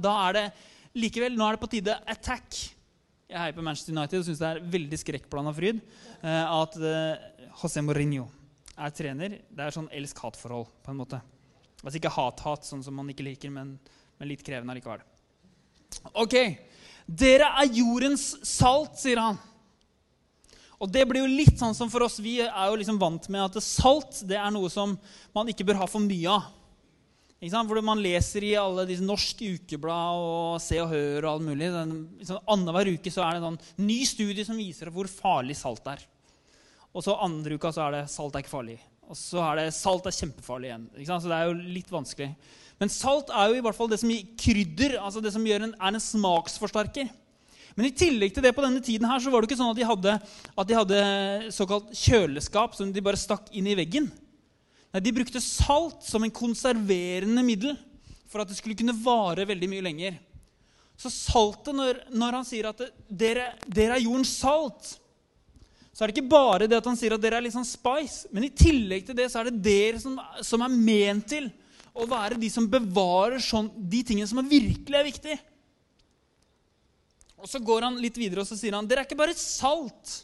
Da 0.00 0.14
er 0.28 0.38
det 0.38 0.44
likevel, 0.96 1.37
nå 1.37 1.44
er 1.44 1.59
det 1.59 1.64
på 1.64 1.72
tide 1.74 1.98
attack. 2.09 2.56
Jeg 3.30 3.38
heier 3.38 3.54
på 3.54 3.62
Manchester 3.62 3.94
United 3.94 4.22
og 4.22 4.26
syns 4.26 4.40
det 4.40 4.48
er 4.48 4.64
veldig 4.72 4.98
skrekkblanda 4.98 5.52
fryd 5.54 5.76
eh, 5.78 6.46
at 6.50 6.78
eh, 6.83 7.39
José 7.61 7.83
Mourinho 7.85 8.27
er 8.81 8.94
trener. 8.96 9.37
Det 9.53 9.64
er 9.64 9.75
sånn 9.75 9.90
elsk-hat-forhold, 9.92 10.70
på 10.85 10.92
en 10.92 11.01
måte. 11.01 11.20
Altså 11.81 12.01
ikke 12.01 12.12
hat-hat, 12.14 12.66
sånn 12.66 12.85
som 12.85 12.96
man 12.96 13.09
ikke 13.12 13.27
liker, 13.27 13.53
men, 13.53 13.75
men 14.18 14.31
litt 14.31 14.44
krevende 14.46 14.75
allikevel. 14.75 15.05
Ok, 16.23 16.37
dere 17.05 17.51
er 17.61 17.73
jordens 17.77 18.33
salt, 18.46 18.96
sier 19.01 19.20
han. 19.20 19.40
Og 20.81 20.88
det 20.88 21.03
blir 21.09 21.20
jo 21.20 21.29
litt 21.29 21.59
sånn 21.61 21.77
som 21.77 21.90
for 21.92 22.07
oss. 22.07 22.16
Vi 22.25 22.38
er 22.40 22.70
jo 22.70 22.79
liksom 22.81 23.01
vant 23.01 23.27
med 23.33 23.42
at 23.44 23.61
salt 23.64 24.23
det 24.29 24.38
er 24.40 24.53
noe 24.55 24.70
som 24.73 24.94
man 25.37 25.51
ikke 25.53 25.66
bør 25.68 25.83
ha 25.83 25.88
for 25.90 26.01
mye 26.01 26.33
av. 26.33 26.49
Ikke 27.40 27.53
sant? 27.53 27.68
Hvor 27.68 27.81
man 27.85 28.01
leser 28.01 28.44
i 28.44 28.55
alle 28.61 28.87
disse 28.88 29.05
norske 29.05 29.55
ukeblad 29.57 30.20
og 30.20 30.61
Se 30.61 30.77
og 30.81 30.90
Hør 30.92 31.27
og 31.27 31.31
alt 31.35 31.44
mulig. 31.44 31.68
Sånn, 31.73 32.40
Annenhver 32.44 32.92
uke 32.94 33.12
så 33.12 33.25
er 33.25 33.37
det 33.37 33.40
en 33.42 33.46
sånn 33.51 33.85
ny 33.85 34.01
studie 34.09 34.44
som 34.49 34.61
viser 34.61 34.92
hvor 34.92 35.09
farlig 35.09 35.57
salt 35.61 35.88
er. 35.92 36.05
Og 36.94 37.05
så 37.07 37.18
andre 37.22 37.57
uka 37.59 37.70
så 37.74 37.87
er 37.87 37.98
det 37.98 38.07
salt 38.11 38.35
er 38.35 38.44
ikke 38.44 38.53
farlig. 38.53 38.79
Og 39.11 39.18
så 39.18 39.42
er 39.42 39.61
det 39.61 39.68
salt 39.74 40.07
er 40.07 40.14
kjempefarlig 40.14 40.70
igjen. 40.70 40.88
Så 41.11 41.31
det 41.31 41.38
er 41.38 41.48
jo 41.50 41.72
litt 41.79 41.90
vanskelig. 41.90 42.31
Men 42.81 42.92
salt 42.92 43.31
er 43.35 43.50
jo 43.50 43.59
i 43.59 43.64
hvert 43.64 43.76
fall 43.76 43.90
det 43.90 43.98
som 44.00 44.11
gir 44.11 44.29
krydder, 44.40 44.96
altså 45.03 45.22
det 45.22 45.35
som 45.35 45.44
en, 45.44 45.74
er 45.74 45.90
en 45.90 46.03
smaksforsterker. 46.03 47.11
Men 47.76 47.87
i 47.87 47.94
tillegg 47.94 48.33
til 48.35 48.44
det 48.44 48.55
på 48.57 48.64
denne 48.64 48.83
tiden 48.85 49.07
her, 49.09 49.20
så 49.22 49.31
var 49.33 49.42
det 49.42 49.50
ikke 49.50 49.61
sånn 49.61 49.70
at 49.72 49.79
de 49.79 49.87
hadde, 49.87 50.14
at 50.59 50.68
de 50.70 50.79
hadde 50.79 51.53
såkalt 51.55 51.92
kjøleskap 51.96 52.74
som 52.79 52.90
de 52.94 53.05
bare 53.05 53.20
stakk 53.20 53.50
inn 53.57 53.68
i 53.70 53.76
veggen. 53.79 54.09
Nei, 54.90 55.03
De 55.05 55.14
brukte 55.14 55.42
salt 55.44 56.03
som 56.07 56.24
en 56.26 56.35
konserverende 56.35 57.44
middel 57.46 57.76
for 58.31 58.42
at 58.42 58.50
det 58.50 58.59
skulle 58.59 58.79
kunne 58.79 58.96
vare 59.05 59.46
veldig 59.46 59.70
mye 59.70 59.87
lenger. 59.87 60.18
Så 61.00 61.12
saltet, 61.12 61.72
når, 61.74 62.03
når 62.12 62.40
han 62.40 62.46
sier 62.46 62.68
at 62.70 62.83
dere, 63.09 63.53
dere, 63.66 63.96
er 63.96 64.05
jordens 64.05 64.35
salt, 64.42 64.96
så 66.00 66.06
er 66.06 66.08
det 66.08 66.14
ikke 66.16 66.32
bare 66.32 66.64
det 66.64 66.78
at 66.80 66.86
han 66.88 66.96
sier 66.96 67.12
at 67.12 67.20
dere 67.20 67.36
er 67.36 67.44
litt 67.44 67.52
sånn 67.52 67.66
spice, 67.68 68.24
men 68.32 68.46
i 68.46 68.48
tillegg 68.56 69.02
til 69.04 69.16
det 69.18 69.26
så 69.28 69.42
er 69.42 69.50
det 69.50 69.58
dere 69.60 69.98
som, 70.00 70.14
som 70.40 70.62
er 70.64 70.72
ment 70.72 71.26
til 71.28 71.50
å 71.92 72.06
være 72.08 72.38
de 72.40 72.48
som 72.48 72.64
bevarer 72.72 73.36
sånn, 73.44 73.68
de 73.68 74.00
tingene 74.08 74.30
som 74.30 74.40
er 74.40 74.48
virkelig 74.48 74.96
er 74.96 75.04
viktige. 75.04 75.36
Og 77.36 77.52
Så 77.52 77.60
går 77.60 77.84
han 77.84 78.00
litt 78.00 78.16
videre 78.16 78.40
og 78.40 78.48
så 78.48 78.56
sier 78.56 78.78
han, 78.78 78.88
dere 78.88 79.04
er 79.04 79.10
ikke 79.10 79.20
bare 79.20 79.36
salt. 79.36 80.14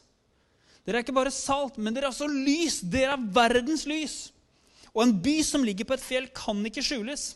Dere 0.88 1.02
er 1.02 1.04
ikke 1.04 1.18
bare 1.20 1.34
salt, 1.36 1.76
men 1.76 1.92
dere 1.92 2.08
er 2.08 2.14
også 2.14 2.30
lys. 2.32 2.78
Dere 2.80 3.18
er 3.18 3.28
verdens 3.36 3.84
lys. 3.84 4.16
Og 4.96 5.04
en 5.04 5.12
by 5.28 5.36
som 5.44 5.68
ligger 5.68 5.84
på 5.84 5.98
et 5.98 6.08
fjell, 6.08 6.32
kan 6.32 6.64
ikke 6.64 6.88
skjules. 6.88 7.34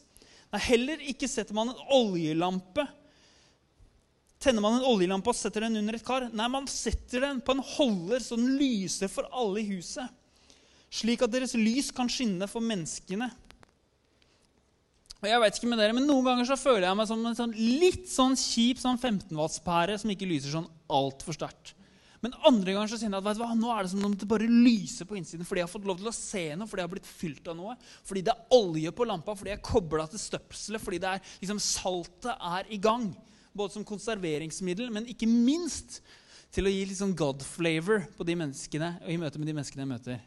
Nei, 0.49 0.65
heller 0.65 1.05
ikke 1.13 1.29
setter 1.29 1.61
man 1.61 1.75
en 1.75 1.87
oljelampe. 1.93 2.89
Tenner 4.41 4.65
man 4.65 4.79
en 4.79 4.89
oljelampe 4.89 5.29
og 5.29 5.37
setter 5.37 5.67
den 5.67 5.77
under 5.83 5.99
et 5.99 6.05
kar? 6.07 6.31
Nei, 6.33 6.47
man 6.49 6.69
setter 6.71 7.27
den 7.27 7.43
på 7.45 7.53
en 7.53 7.61
holder 7.77 8.23
så 8.25 8.39
den 8.41 8.55
lyser 8.57 9.11
for 9.13 9.29
alle 9.37 9.61
i 9.61 9.69
huset. 9.75 10.09
Slik 10.91 11.23
at 11.23 11.33
deres 11.35 11.53
lys 11.59 11.91
kan 11.95 12.09
skinne 12.11 12.49
for 12.51 12.65
menneskene. 12.65 13.29
Og 15.21 15.29
jeg 15.29 15.43
vet 15.43 15.59
ikke 15.59 15.69
med 15.69 15.83
dere, 15.83 15.93
men 15.93 16.07
Noen 16.09 16.25
ganger 16.25 16.49
så 16.49 16.57
føler 16.57 16.89
jeg 16.89 16.97
meg 16.97 17.11
som 17.11 17.27
en 17.29 17.37
sånn 17.37 17.53
litt 17.53 18.09
sånn 18.09 18.39
kjip 18.41 18.81
sånn 18.81 18.97
15-wattspære 18.97 19.99
som 20.01 20.13
ikke 20.15 20.29
lyser 20.31 20.57
sånn 20.57 20.71
altfor 20.89 21.37
sterkt. 21.37 21.75
Men 22.25 22.33
andre 22.45 22.73
ganger 22.73 22.91
så 22.93 22.99
kjenner 23.01 23.19
jeg 23.19 23.25
at 23.25 23.29
vet 23.29 23.39
du 23.39 23.43
hva, 23.45 23.55
nå 23.57 23.71
er 23.73 23.85
det 23.85 23.93
som 23.93 24.05
om 24.09 24.15
det 24.17 24.29
bare 24.29 24.49
lyser 24.49 25.09
på 25.09 25.17
innsiden 25.17 25.47
fordi 25.49 25.63
jeg 25.63 25.69
har 25.69 25.73
fått 25.73 25.89
lov 25.89 26.01
til 26.01 26.09
å 26.09 26.17
se 26.17 26.43
noe, 26.53 26.69
fordi 26.69 26.83
jeg 26.83 26.89
har 26.89 26.95
blitt 26.95 27.13
fylt 27.21 27.49
av 27.49 27.57
noe, 27.57 27.77
fordi 28.09 28.25
det 28.25 28.35
er 28.35 28.57
olje 28.57 28.93
på 28.97 29.07
lampa, 29.09 29.37
fordi 29.37 29.53
jeg 29.53 29.61
er 29.61 29.69
kobla 29.69 30.05
til 30.09 30.21
støpselet, 30.21 30.85
fordi 30.85 31.01
det 31.01 31.13
er, 31.15 31.31
liksom, 31.45 31.61
saltet 31.65 32.33
er 32.33 32.73
i 32.73 32.81
gang. 32.81 33.09
Både 33.57 33.75
som 33.75 33.87
konserveringsmiddel, 33.87 34.91
men 34.95 35.09
ikke 35.11 35.29
minst 35.29 36.01
til 36.55 36.67
å 36.67 36.73
gi 36.73 36.83
liksom 36.91 37.15
God 37.19 37.43
flavor 37.47 38.05
på 38.17 38.27
de 38.27 38.37
menneskene, 38.39 38.97
og 39.05 39.11
i 39.11 39.19
møte 39.21 39.41
med 39.41 39.51
de 39.51 39.57
menneskene 39.57 39.85
jeg 39.85 39.91
møter. 39.91 40.21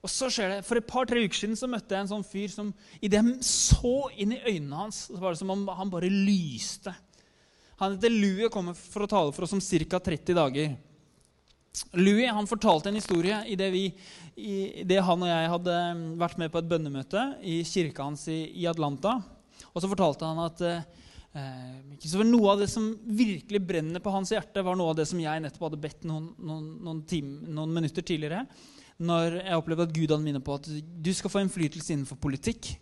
Og 0.00 0.08
så 0.08 0.30
skjer 0.32 0.54
det, 0.54 0.60
For 0.64 0.80
et 0.80 0.88
par-tre 0.88 1.22
uker 1.24 1.36
siden 1.36 1.58
så 1.58 1.68
møtte 1.68 1.92
jeg 1.92 2.06
en 2.06 2.12
sånn 2.14 2.26
fyr 2.26 2.52
som 2.52 2.72
idet 3.04 3.20
jeg 3.20 3.46
så 3.46 3.94
inn 4.16 4.36
i 4.36 4.42
øynene 4.46 4.84
hans, 4.86 5.06
så 5.10 5.20
var 5.20 5.34
det 5.34 5.40
som 5.42 5.52
om 5.52 5.66
han 5.76 5.92
bare 5.92 6.12
lyste. 6.12 6.94
Han 7.80 7.96
heter 7.96 8.12
Louie 8.12 8.48
og 8.48 8.54
kommer 8.54 8.76
for 8.76 9.04
å 9.04 9.10
tale 9.10 9.32
for 9.36 9.46
oss 9.46 9.56
om 9.56 9.60
ca. 9.60 10.00
30 10.00 10.36
dager. 10.36 10.72
Louis 11.94 12.28
han 12.28 12.48
fortalte 12.50 12.90
en 12.90 12.98
historie 12.98 13.36
i 13.46 13.54
det, 13.56 13.68
vi, 13.72 13.84
i 14.36 14.82
det 14.88 14.98
han 15.06 15.22
og 15.22 15.30
jeg 15.30 15.52
hadde 15.52 15.76
vært 16.18 16.40
med 16.40 16.50
på 16.50 16.60
et 16.60 16.70
bønnemøte 16.72 17.22
i 17.46 17.60
kirka 17.68 18.08
hans 18.08 18.26
i, 18.28 18.40
i 18.58 18.66
Atlanta. 18.68 19.20
Og 19.70 19.78
så 19.80 19.88
fortalte 19.88 20.26
han 20.26 20.40
at 20.42 20.64
eh, 20.66 20.82
noe 22.26 22.50
av 22.50 22.58
det 22.58 22.66
som 22.72 22.90
virkelig 23.06 23.60
brenner 23.62 24.02
på 24.02 24.10
hans 24.10 24.32
hjerte, 24.34 24.64
var 24.66 24.78
noe 24.78 24.90
av 24.90 24.98
det 24.98 25.06
som 25.06 25.20
jeg 25.22 25.42
nettopp 25.44 25.68
hadde 25.68 25.82
bedt 25.84 26.06
noen, 26.08 26.32
noen, 26.38 26.68
noen, 26.82 27.02
time, 27.06 27.38
noen 27.46 27.74
minutter 27.76 28.02
tidligere. 28.02 28.44
Når 29.00 29.40
jeg 29.40 29.58
opplevde 29.60 29.86
at 29.86 29.94
Gud 29.94 30.10
hadde 30.10 30.24
minnet 30.26 30.44
på 30.44 30.58
at 30.58 30.66
du 30.68 31.12
skal 31.16 31.32
få 31.32 31.44
innflytelse 31.44 31.94
innenfor 31.94 32.18
politikk 32.20 32.74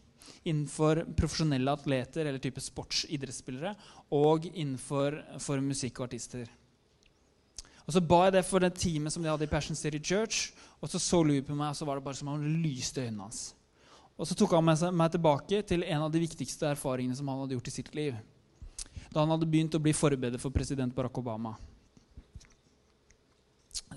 innenfor 0.49 1.03
profesjonelle 1.19 1.73
atleter 1.73 2.27
eller 2.27 2.41
type 2.43 2.63
sportsidrettsspillere 2.63 3.75
og 4.17 4.49
innenfor 4.53 5.19
for 5.43 5.63
musikk 5.65 6.01
og 6.01 6.09
artister. 6.09 6.49
Og 7.89 7.95
Så 7.95 8.03
ba 8.05 8.27
jeg 8.27 8.37
det 8.37 8.45
for 8.45 8.61
det 8.61 8.75
teamet 8.77 9.13
som 9.13 9.23
de 9.25 9.31
hadde 9.31 9.47
i 9.47 9.51
Passion 9.51 9.77
City 9.77 9.99
Church. 9.99 10.53
Og 10.81 10.91
så 10.93 10.99
så 11.01 11.23
Louis 11.25 11.45
på 11.45 11.57
meg, 11.57 11.71
og 11.73 11.77
så 11.77 11.87
var 11.89 11.97
det 11.97 12.05
bare 12.05 12.15
som 12.15 12.29
om 12.29 12.37
han 12.37 12.61
lyste 12.63 13.01
i 13.01 13.09
øynene 13.09 13.23
hans. 13.23 13.55
Og 14.19 14.27
så 14.27 14.35
tok 14.35 14.53
han 14.53 14.67
meg 14.67 15.11
tilbake 15.11 15.63
til 15.63 15.85
en 15.85 16.05
av 16.05 16.13
de 16.13 16.21
viktigste 16.21 16.69
erfaringene 16.69 17.17
som 17.17 17.29
han 17.29 17.41
hadde 17.41 17.57
gjort 17.57 17.71
i 17.71 17.75
sitt 17.79 17.95
liv. 17.95 18.19
Da 19.13 19.23
han 19.23 19.33
hadde 19.33 19.49
begynt 19.49 19.75
å 19.77 19.83
bli 19.83 19.95
forberedt 19.97 20.41
for 20.43 20.55
president 20.55 20.95
Barack 20.95 21.19
Obama. 21.21 21.55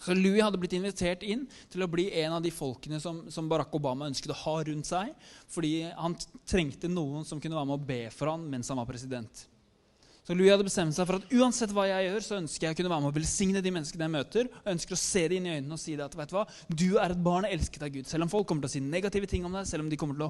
Så 0.02 0.16
Louis 0.16 0.42
hadde 0.42 0.60
blitt 0.62 0.74
invitert 0.78 1.24
inn 1.26 1.44
til 1.70 1.84
å 1.84 1.90
bli 1.92 2.08
en 2.24 2.38
av 2.38 2.44
de 2.44 2.52
folkene 2.54 3.00
som, 3.04 3.26
som, 3.34 3.50
Barack 3.52 3.74
Obama 3.76 4.08
ønsket 4.10 4.34
å 4.34 4.40
ha 4.46 4.56
rundt 4.66 4.88
seg, 4.88 5.12
fordi 5.52 5.74
han 5.98 6.16
trengte 6.48 6.90
noen 6.90 7.26
som 7.28 7.42
kunne 7.42 7.58
være 7.58 7.70
med 7.70 7.78
å 7.82 7.90
be 7.92 8.02
for 8.14 8.32
han 8.32 8.48
mens 8.50 8.72
han 8.72 8.80
var 8.82 8.90
president. 8.90 9.46
Så 10.22 10.36
Louis 10.38 10.52
hadde 10.54 10.66
bestemt 10.68 10.94
seg 10.94 11.08
for 11.10 11.18
at 11.18 11.32
uansett 11.34 11.72
hva 11.74 11.88
jeg 11.90 12.06
gjør, 12.06 12.24
så 12.24 12.36
ønsker 12.38 12.68
jeg 12.68 12.76
å 12.76 12.78
kunne 12.78 12.90
være 12.92 13.02
med 13.02 13.10
å 13.10 13.16
velsigne 13.16 13.62
de 13.66 13.72
menneskene 13.74 14.06
jeg 14.06 14.14
møter. 14.14 14.50
og 14.62 14.70
ønsker 14.76 14.94
å 14.94 15.00
se 15.02 15.24
dem 15.32 15.40
inn 15.40 15.48
i 15.48 15.56
øynene 15.56 15.74
og 15.74 15.82
si 15.82 15.96
det 15.98 16.06
at 16.06 16.18
vet 16.20 16.30
du 16.30 16.36
hva, 16.36 16.44
du 16.70 16.86
er 17.02 17.16
et 17.16 17.24
barn 17.26 17.48
elsket 17.50 17.82
av 17.88 17.90
Gud. 17.96 18.06
Selv 18.06 18.28
om 18.28 18.30
folk 18.30 18.46
kommer 18.46 18.68
til 18.68 18.70
å 18.70 18.74
si 18.76 18.84
negative 18.86 19.26
ting 19.32 19.48
om 19.50 19.58
deg, 19.58 19.66
selv 19.66 19.82
om 19.82 19.90
de 19.90 19.98
kommer 19.98 20.20
til 20.20 20.28
å, 20.28 20.30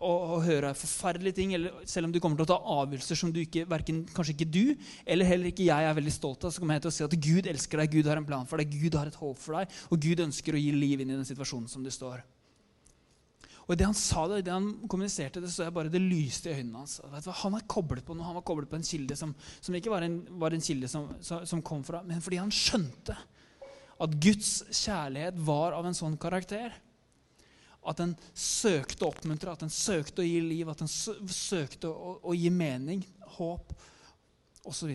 å, 0.00 0.12
å 0.38 0.40
høre 0.46 0.70
forferdelige 0.80 1.36
ting, 1.36 1.52
eller 1.58 1.84
selv 1.84 2.08
om 2.08 2.14
de 2.14 2.22
kommer 2.24 2.40
til 2.40 2.46
å 2.46 2.52
ta 2.54 2.58
avgjørelser 2.78 3.20
som 3.20 3.34
du 3.34 3.42
ikke, 3.42 3.66
verken, 3.68 4.06
kanskje 4.16 4.38
ikke 4.38 4.48
du 4.56 4.62
eller 5.04 5.28
heller 5.28 5.52
ikke 5.52 5.68
jeg 5.68 5.90
er 5.90 5.98
veldig 6.00 6.14
stolt 6.16 6.48
av, 6.48 6.54
så 6.54 6.62
kommer 6.62 6.80
jeg 6.80 6.86
til 6.86 6.94
å 6.94 6.96
si 6.96 7.06
at 7.10 7.18
Gud 7.28 7.50
elsker 7.52 7.84
deg, 7.84 7.98
Gud 7.98 8.08
har 8.08 8.22
en 8.22 8.30
plan 8.32 8.48
for 8.48 8.62
deg, 8.62 8.72
Gud 8.72 8.96
har 8.96 9.12
et 9.12 9.20
håp 9.20 9.36
for 9.36 9.60
deg, 9.60 9.76
og 9.92 10.00
Gud 10.00 10.24
ønsker 10.30 10.56
å 10.56 10.64
gi 10.64 10.72
liv 10.72 11.04
inn 11.04 11.12
i 11.12 11.18
den 11.18 11.28
situasjonen 11.28 11.68
som 11.68 11.84
du 11.84 11.92
står. 11.92 12.24
Og 13.66 13.74
idet 13.74 13.88
han 13.88 13.98
sa 13.98 14.28
det, 14.30 14.44
det 14.46 14.54
han 14.54 14.68
kommuniserte 14.86 15.40
det, 15.42 15.50
så 15.50 15.64
jeg 15.66 15.74
bare 15.74 15.90
det 15.90 16.02
lyste 16.02 16.52
i 16.52 16.60
øynene 16.60 16.84
hans. 16.84 17.00
Han 17.42 17.56
er 17.58 17.66
koblet 17.66 18.06
på 18.06 18.14
noe, 18.14 18.28
han 18.28 18.38
var 18.38 18.44
koblet 18.46 18.70
på 18.70 18.78
en 18.78 18.86
kilde 18.86 19.16
som, 19.18 19.32
som 19.58 19.74
ikke 19.74 19.90
var 19.90 20.06
en, 20.06 20.20
var 20.38 20.54
en 20.54 20.62
kilde 20.62 20.90
som, 20.90 21.08
som, 21.20 21.62
kom 21.66 21.82
fra 21.86 22.04
Men 22.06 22.22
fordi 22.22 22.38
han 22.38 22.54
skjønte 22.54 23.16
at 23.96 24.14
Guds 24.22 24.60
kjærlighet 24.70 25.40
var 25.48 25.74
av 25.74 25.88
en 25.88 25.98
sånn 25.98 26.14
karakter. 26.20 26.76
At 27.86 27.98
den 27.98 28.14
søkte 28.34 29.06
å 29.06 29.10
oppmuntre, 29.10 29.50
at 29.50 29.64
den 29.64 29.72
søkte 29.72 30.22
å 30.22 30.26
gi 30.26 30.38
liv, 30.42 30.70
at 30.70 30.82
den 30.84 30.90
søkte 30.90 31.90
å, 31.90 32.16
å 32.22 32.34
gi 32.38 32.50
mening, 32.54 33.02
håp 33.38 33.74
osv. 34.66 34.94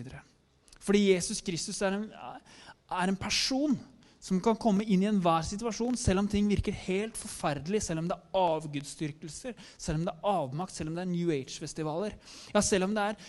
Fordi 0.80 1.06
Jesus 1.10 1.44
Kristus 1.44 1.80
er 1.84 1.98
en, 1.98 2.08
er 2.12 3.12
en 3.12 3.20
person 3.20 3.76
som 4.22 4.38
kan 4.42 4.54
komme 4.60 4.84
inn 4.86 5.02
i 5.02 5.08
enhver 5.10 5.42
situasjon, 5.42 5.96
selv 5.98 6.22
om 6.22 6.28
ting 6.30 6.46
virker 6.46 6.76
helt 6.84 7.16
forferdelig, 7.18 7.80
selv 7.82 8.04
om 8.04 8.10
det 8.10 8.14
er 8.14 8.38
avgudsdyrkelser, 8.38 9.56
selv 9.74 9.98
om 9.98 10.04
det 10.06 10.12
er 10.14 10.28
avmakt, 10.30 10.74
selv 10.76 10.92
om 10.92 10.98
det 10.98 11.02
er 11.02 11.10
New 11.10 11.32
Age-festivaler. 11.34 12.14
Ja, 12.54 12.62
selv 12.62 12.86
om 12.86 12.94
det 12.94 13.02
er 13.02 13.24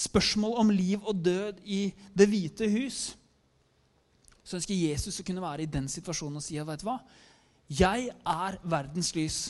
spørsmål 0.00 0.56
om 0.62 0.72
liv 0.72 1.04
og 1.04 1.20
død 1.20 1.60
i 1.64 1.92
Det 2.16 2.28
hvite 2.30 2.70
hus. 2.72 3.00
Så 4.40 4.56
ønsker 4.56 4.74
Jesus 4.74 5.20
å 5.20 5.26
kunne 5.26 5.44
være 5.44 5.66
i 5.66 5.70
den 5.70 5.88
situasjonen 5.92 6.40
og 6.40 6.44
si 6.44 6.56
at 6.58 6.66
veit 6.66 6.80
du 6.80 6.88
hva? 6.88 6.96
Jeg 7.68 8.08
er 8.08 8.56
verdens 8.64 9.12
lys. 9.14 9.40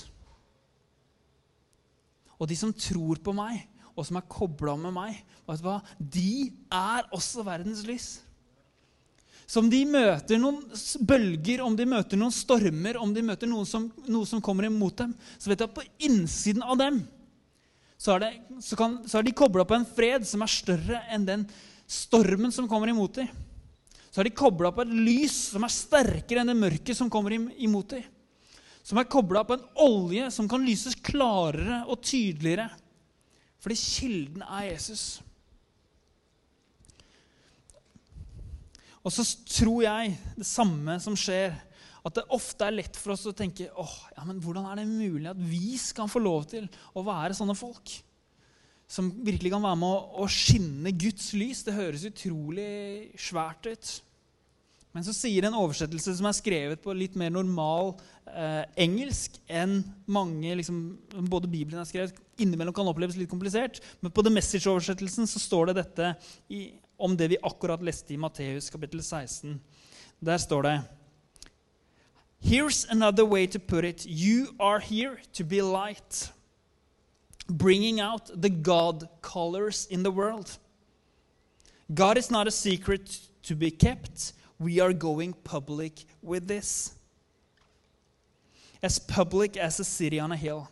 Og 2.41 2.51
de 2.51 2.57
som 2.59 2.75
tror 2.75 3.21
på 3.23 3.33
meg, 3.37 3.63
og 3.95 4.09
som 4.09 4.19
er 4.19 4.27
kobla 4.33 4.75
med 4.81 4.97
meg, 4.97 5.23
vet 5.47 5.63
du 5.63 5.69
hva? 5.69 5.79
de 6.01 6.51
er 6.67 7.07
også 7.15 7.47
verdens 7.47 7.85
lys. 7.87 8.11
Så 9.51 9.59
om 9.59 9.71
de 9.71 9.81
møter 9.83 10.39
noen 10.39 10.61
bølger, 11.03 11.65
om 11.65 11.75
de 11.75 11.83
møter 11.91 12.19
noen 12.21 12.31
stormer, 12.31 12.95
om 13.03 13.11
de 13.11 13.25
møter 13.27 13.51
noe 13.51 13.67
som, 13.67 13.89
noe 14.07 14.29
som 14.29 14.43
kommer 14.45 14.69
imot 14.69 15.01
dem, 15.01 15.15
så 15.43 15.51
vet 15.51 15.59
du 15.59 15.65
at 15.67 15.75
på 15.75 15.83
innsiden 16.07 16.63
av 16.63 16.79
dem 16.79 17.01
så 18.01 18.15
er, 18.15 18.23
det, 18.23 18.61
så 18.63 18.79
kan, 18.79 18.95
så 19.11 19.19
er 19.19 19.27
de 19.27 19.35
kobla 19.37 19.67
på 19.67 19.75
en 19.77 19.85
fred 19.85 20.23
som 20.25 20.41
er 20.41 20.53
større 20.55 21.01
enn 21.13 21.27
den 21.27 21.43
stormen 21.91 22.55
som 22.55 22.69
kommer 22.71 22.93
imot 22.93 23.19
dem. 23.19 23.33
Så 24.11 24.23
er 24.23 24.31
de 24.31 24.39
kobla 24.39 24.71
på 24.73 24.87
et 24.87 24.95
lys 24.95 25.35
som 25.51 25.67
er 25.67 25.75
sterkere 25.75 26.45
enn 26.45 26.53
det 26.53 26.57
mørket 26.57 26.97
som 26.97 27.11
kommer 27.13 27.35
imot 27.35 27.97
dem. 27.97 28.07
Som 28.87 29.03
er 29.03 29.11
kobla 29.11 29.43
på 29.45 29.59
en 29.59 29.67
olje 29.83 30.31
som 30.33 30.47
kan 30.49 30.63
lyses 30.65 30.95
klarere 30.95 31.83
og 31.91 32.01
tydeligere. 32.07 32.71
Fordi 33.61 33.77
kilden 33.83 34.47
er 34.47 34.71
Jesus. 34.71 35.05
Og 39.01 39.15
så 39.15 39.25
tror 39.49 39.85
jeg 39.87 40.15
det 40.37 40.49
samme 40.49 40.99
som 41.01 41.17
skjer, 41.19 41.57
at 42.01 42.17
det 42.17 42.29
ofte 42.33 42.65
er 42.65 42.77
lett 42.79 42.97
for 42.97 43.15
oss 43.15 43.27
å 43.29 43.37
tenke 43.37 43.69
åh, 43.81 43.97
ja, 44.17 44.25
men 44.25 44.39
hvordan 44.41 44.69
er 44.71 44.81
det 44.81 44.89
mulig 44.89 45.29
at 45.29 45.41
vi 45.41 45.75
skal 45.81 46.09
få 46.09 46.23
lov 46.23 46.47
til 46.49 46.69
å 46.97 47.05
være 47.05 47.37
sånne 47.37 47.57
folk? 47.57 47.93
Som 48.91 49.13
virkelig 49.25 49.53
kan 49.53 49.65
være 49.65 49.79
med 49.83 49.93
å, 49.93 50.25
å 50.25 50.29
skinne 50.33 50.93
Guds 50.97 51.31
lys. 51.37 51.61
Det 51.67 51.77
høres 51.77 52.09
utrolig 52.09 53.13
svært 53.21 53.69
ut. 53.69 53.93
Men 54.91 55.05
så 55.07 55.15
sier 55.15 55.47
en 55.47 55.55
oversettelse 55.55 56.17
som 56.19 56.27
er 56.27 56.35
skrevet 56.35 56.81
på 56.83 56.95
litt 56.99 57.15
mer 57.19 57.31
normal 57.31 57.93
eh, 58.27 58.65
engelsk 58.83 59.37
enn 59.47 59.79
mange 60.11 60.57
liksom, 60.59 60.81
Både 61.31 61.51
Bibelen 61.51 61.79
er 61.79 61.87
skrevet, 61.87 62.19
innimellom 62.43 62.75
kan 62.75 62.89
oppleves 62.91 63.19
litt 63.21 63.31
komplisert. 63.31 63.79
Men 64.03 64.11
på 64.11 64.25
The 64.27 64.33
Message-oversettelsen 64.35 65.31
så 65.31 65.43
står 65.43 65.71
det 65.71 65.77
dette 65.85 66.11
i, 66.51 66.65
om 67.01 67.17
det 67.17 67.31
vi 67.33 67.39
akkurat 67.43 67.83
leste 67.83 68.15
i 68.15 68.19
Matteus 68.21 68.71
kapittel 68.71 69.03
16. 69.03 69.61
Der 70.21 70.39
står 70.39 70.63
det 70.63 70.81
Here's 72.41 72.87
another 72.89 73.25
way 73.25 73.47
to 73.47 73.59
put 73.59 73.85
it. 73.85 74.07
You 74.07 74.55
are 74.59 74.81
here 74.81 75.19
to 75.35 75.45
be 75.45 75.61
light, 75.61 76.31
bringing 77.49 78.01
out 78.01 78.31
the 78.35 78.49
God 78.49 79.09
colors 79.21 79.87
in 79.91 80.03
the 80.03 80.11
world. 80.11 80.59
God 81.93 82.17
is 82.17 82.31
not 82.31 82.47
a 82.47 82.51
secret 82.51 83.21
to 83.43 83.55
be 83.55 83.71
kept. 83.71 84.33
We 84.59 84.81
are 84.81 84.93
going 84.93 85.35
public 85.45 86.07
with 86.23 86.47
this. 86.47 86.95
As 88.83 88.99
public 88.99 89.57
as 89.57 89.81
a 89.81 89.85
city 89.85 90.19
on 90.19 90.33
a 90.33 90.37
hill. 90.37 90.69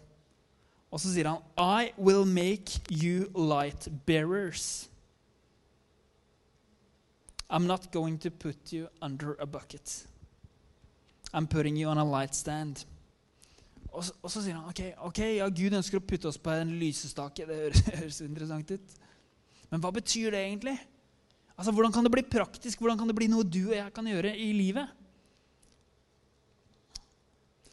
Og 0.90 1.00
så 1.00 1.12
sier 1.12 1.28
han, 1.28 1.42
I 1.58 1.92
will 1.98 2.24
make 2.24 2.80
you 2.90 3.28
light 3.34 3.88
bearers. 4.06 4.88
I'm 7.50 7.66
not 7.66 7.92
going 7.92 8.18
to 8.18 8.30
put 8.30 8.72
you 8.72 8.88
under 9.00 9.36
a 9.40 9.46
bucket. 9.46 10.06
I'm 11.32 11.46
putting 11.46 11.76
you 11.76 11.88
on 11.88 11.98
a 11.98 12.04
light 12.04 12.34
stand. 12.34 12.84
Og 13.92 14.04
så, 14.04 14.12
og 14.22 14.30
så 14.30 14.42
sier 14.44 14.58
han 14.58 14.68
ok, 14.68 14.82
ok, 15.08 15.20
ja, 15.38 15.48
Gud 15.48 15.76
ønsker 15.78 15.98
å 15.98 16.04
putte 16.04 16.28
oss 16.28 16.38
på 16.40 16.52
en 16.52 16.74
lysestake. 16.80 17.46
Det 17.48 17.56
høres, 17.56 17.82
høres 18.02 18.20
interessant 18.24 18.70
ut. 18.70 18.98
Men 19.72 19.82
hva 19.84 19.92
betyr 19.96 20.32
det 20.34 20.44
egentlig? 20.44 20.76
Altså, 21.56 21.72
Hvordan 21.72 21.92
kan 21.92 22.06
det 22.06 22.12
bli 22.14 22.22
praktisk? 22.22 22.80
Hvordan 22.80 23.00
kan 23.00 23.08
det 23.10 23.16
bli 23.18 23.30
noe 23.32 23.46
du 23.48 23.64
og 23.70 23.76
jeg 23.76 23.94
kan 23.96 24.06
gjøre 24.06 24.36
i 24.36 24.52
livet? 24.56 24.92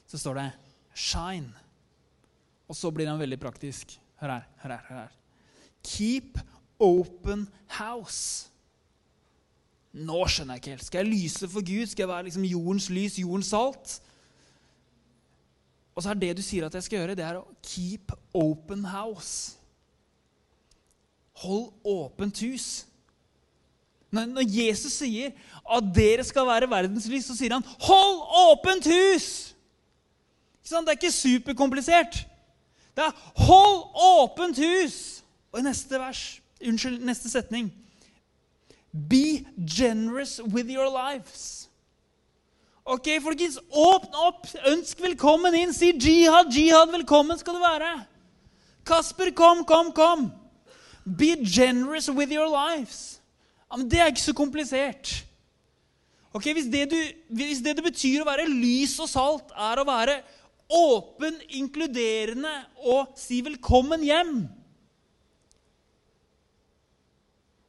Så 0.07 0.17
står 0.21 0.39
det 0.39 0.49
'shine'. 0.95 1.53
Og 2.67 2.75
så 2.75 2.91
blir 2.91 3.07
han 3.07 3.19
veldig 3.19 3.39
praktisk. 3.39 3.99
Hør 4.21 4.31
her, 4.31 4.43
hør 4.63 4.71
her. 4.71 4.83
hør 4.87 4.97
her. 4.97 5.11
Keep 5.83 6.39
open 6.79 7.47
house. 7.67 8.49
Nå 9.95 10.25
skjønner 10.27 10.57
jeg 10.57 10.61
ikke 10.61 10.73
helt. 10.73 10.85
Skal 10.85 11.05
jeg 11.05 11.13
lyse 11.13 11.47
for 11.47 11.63
Gud? 11.63 11.85
Skal 11.87 12.03
jeg 12.03 12.09
være 12.09 12.23
liksom 12.27 12.43
jordens 12.49 12.89
lys, 12.91 13.19
jordens 13.19 13.51
salt? 13.53 13.93
Og 15.95 16.03
så 16.03 16.11
er 16.11 16.19
det 16.19 16.33
du 16.35 16.41
sier 16.43 16.65
at 16.67 16.73
jeg 16.75 16.83
skal 16.83 16.99
gjøre, 16.99 17.15
det 17.15 17.23
er 17.23 17.39
å 17.39 17.45
keep 17.63 18.11
open 18.35 18.83
house. 18.91 19.55
Hold 21.45 21.69
åpent 21.87 22.41
hus. 22.43 22.67
Når, 24.11 24.43
Jesus 24.47 24.99
sier 24.99 25.31
at 25.63 25.87
dere 25.95 26.23
skal 26.27 26.47
være 26.47 26.69
verdenslys, 26.71 27.27
så 27.27 27.35
sier 27.35 27.55
han 27.55 27.63
'hold 27.63 28.19
åpent 28.51 28.87
hus'! 28.87 29.55
Det 30.63 30.75
er 30.75 30.91
ikke 30.91 31.11
superkomplisert. 31.11 32.27
Det 32.95 33.03
er 33.03 33.11
'hold 33.35 33.79
åpent 33.95 34.59
hus'. 34.59 35.23
Og 35.51 35.59
i 35.59 35.63
neste 35.63 35.99
vers, 35.99 36.41
unnskyld, 36.59 36.99
neste 36.99 37.29
setning 37.29 37.71
Be 38.95 39.45
generous 39.59 40.39
with 40.39 40.69
your 40.71 40.87
lives. 40.87 41.67
Ok, 42.85 43.09
folkens, 43.19 43.57
åpne 43.69 44.17
opp. 44.27 44.47
Ønsk 44.71 45.01
velkommen 45.03 45.55
inn. 45.57 45.73
Si 45.73 45.89
jihad, 45.91 46.53
jihad, 46.53 46.93
velkommen 46.93 47.37
skal 47.39 47.57
du 47.57 47.63
være. 47.63 47.91
Kasper, 48.87 49.33
kom, 49.35 49.65
kom, 49.67 49.91
kom. 49.91 50.29
Be 51.03 51.35
generous 51.43 52.07
with 52.09 52.31
your 52.31 52.47
lives. 52.47 53.19
Ja, 53.67 53.77
men 53.77 53.89
Det 53.89 53.99
er 53.99 54.13
ikke 54.13 54.21
så 54.21 54.33
komplisert. 54.33 55.25
Ok, 56.33 56.53
hvis 56.53 56.71
det, 56.71 56.91
du, 56.91 56.99
hvis 57.35 57.59
det 57.65 57.75
det 57.75 57.83
betyr 57.83 58.21
å 58.21 58.29
være 58.29 58.47
lys 58.47 58.95
og 59.03 59.09
salt, 59.09 59.51
er 59.55 59.81
å 59.81 59.87
være 59.87 60.21
åpen, 60.71 61.35
inkluderende 61.57 62.53
og 62.85 63.15
si 63.19 63.41
velkommen 63.43 64.03
hjem 64.03 64.45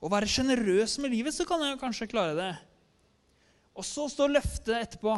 Å 0.07 0.11
være 0.13 0.29
sjenerøs 0.31 1.01
med 1.03 1.11
livet, 1.11 1.35
så 1.35 1.43
kan 1.49 1.65
jeg 1.67 1.81
kanskje 1.81 2.07
klare 2.13 2.37
det. 2.39 2.53
Og 3.75 3.85
så 3.85 4.07
står 4.09 4.37
løftet 4.37 4.77
etterpå. 4.79 5.17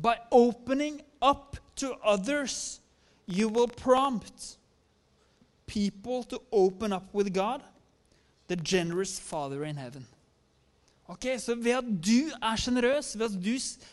By 0.00 0.16
opening 0.32 1.02
up 1.20 1.58
to 1.76 1.92
others, 2.00 2.80
you 3.28 3.50
will 3.52 3.68
prompt 3.68 4.56
people 5.68 6.24
to 6.24 6.40
open 6.50 6.92
up 6.96 7.12
with 7.14 7.34
God, 7.34 7.60
the 8.48 8.56
generous 8.56 9.18
Father 9.20 9.64
in 9.64 9.76
heaven. 9.76 10.06
Ok, 11.10 11.26
Så 11.38 11.54
ved 11.54 11.76
at 11.76 11.86
du 12.00 12.30
er 12.40 12.56
sjenerøs, 12.56 13.12
ved, 13.18 13.36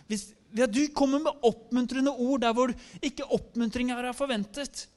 ved, 0.07 0.63
at 0.63 0.73
du 0.73 0.85
kommer 0.95 1.19
med 1.19 1.43
oppmuntrende 1.43 2.13
ord 2.13 2.41
der 2.45 2.53
hvor 2.53 2.71
ikke 3.01 3.25
oppmuntring 3.25 3.91
er 3.91 4.13
forventet, 4.15 4.87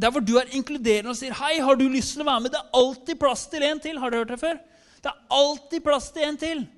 der 0.00 0.10
hvor 0.10 0.20
du 0.20 0.36
er 0.36 0.50
inkluderende 0.50 1.10
og 1.10 1.16
sier 1.16 1.34
'Hei, 1.34 1.60
har 1.60 1.74
du 1.74 1.88
lyst 1.88 2.12
til 2.12 2.22
å 2.22 2.24
være 2.24 2.40
med?' 2.40 2.50
Det 2.50 2.58
er 2.58 2.78
alltid 2.78 3.18
plass 3.18 3.46
til 3.46 3.62
en 3.62 3.80
til. 3.80 3.98
Har 3.98 4.10
du 4.10 4.16
hørt 4.16 4.28
det 4.28 4.40
før? 4.40 4.58
Det 5.02 5.10
er 5.10 5.26
alltid 5.30 5.80
plass 5.80 6.10
til 6.10 6.22
en 6.22 6.36
til. 6.36 6.68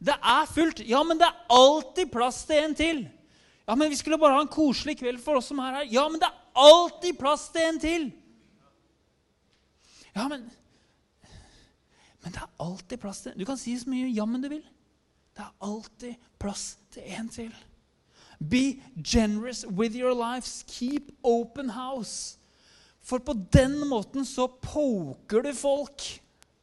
Det 0.00 0.14
er 0.22 0.46
fullt. 0.46 0.80
Ja, 0.88 1.02
men 1.02 1.18
det 1.18 1.26
er 1.26 1.46
alltid 1.50 2.10
plass 2.12 2.44
til 2.44 2.64
en 2.64 2.74
til. 2.74 3.08
Ja, 3.68 3.74
men 3.74 3.90
vi 3.90 3.96
skulle 3.96 4.18
bare 4.18 4.34
ha 4.34 4.40
en 4.40 4.48
koselig 4.48 4.98
kveld 4.98 5.20
for 5.20 5.36
oss 5.36 5.50
som 5.50 5.58
er 5.58 5.74
her. 5.74 5.88
Ja, 5.90 6.08
men 6.08 6.20
det 6.20 6.28
er 6.28 6.38
alltid 6.54 7.18
plass 7.18 7.48
til 7.48 7.62
en 7.62 7.80
til. 7.80 8.12
Ja, 10.16 10.28
men 10.28 10.50
Men 12.22 12.32
det 12.32 12.40
er 12.42 12.50
alltid 12.60 12.98
plass 12.98 13.20
til 13.20 13.32
Du 13.38 13.44
kan 13.44 13.56
si 13.56 13.78
så 13.78 13.88
mye 13.88 14.10
jammen 14.12 14.42
du 14.42 14.48
vil. 14.48 14.64
Det 15.36 15.44
er 15.44 15.54
alltid 15.62 16.14
plass 16.38 16.78
til 16.90 17.02
en 17.06 17.28
til. 17.28 17.54
Be 18.50 18.82
generous 19.04 19.64
with 19.66 19.96
your 19.96 20.14
lives. 20.14 20.64
Keep 20.68 21.12
open 21.22 21.70
house. 21.70 22.38
For 23.08 23.22
på 23.24 23.32
den 23.54 23.78
måten 23.88 24.26
så 24.28 24.44
poker 24.46 25.46
du 25.46 25.52
folk. 25.56 26.04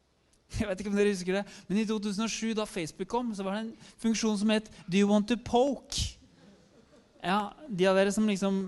Jeg 0.59 0.69
vet 0.69 0.81
ikke 0.81 0.91
om 0.93 0.97
dere 0.99 1.11
husker 1.11 1.39
det, 1.39 1.43
men 1.67 1.81
I 1.81 1.85
2007, 1.89 2.53
da 2.55 2.67
Facebook 2.69 3.09
kom, 3.11 3.33
så 3.35 3.43
var 3.43 3.57
det 3.57 3.63
en 3.65 3.91
funksjon 4.03 4.37
som 4.39 4.53
het 4.53 4.69
Do 4.85 4.99
you 4.99 5.09
want 5.09 5.27
to 5.31 5.37
poke? 5.41 6.13
Ja, 7.25 7.49
De 7.67 7.87
av 7.89 7.97
dere 7.97 8.13
som 8.13 8.27
liksom 8.29 8.67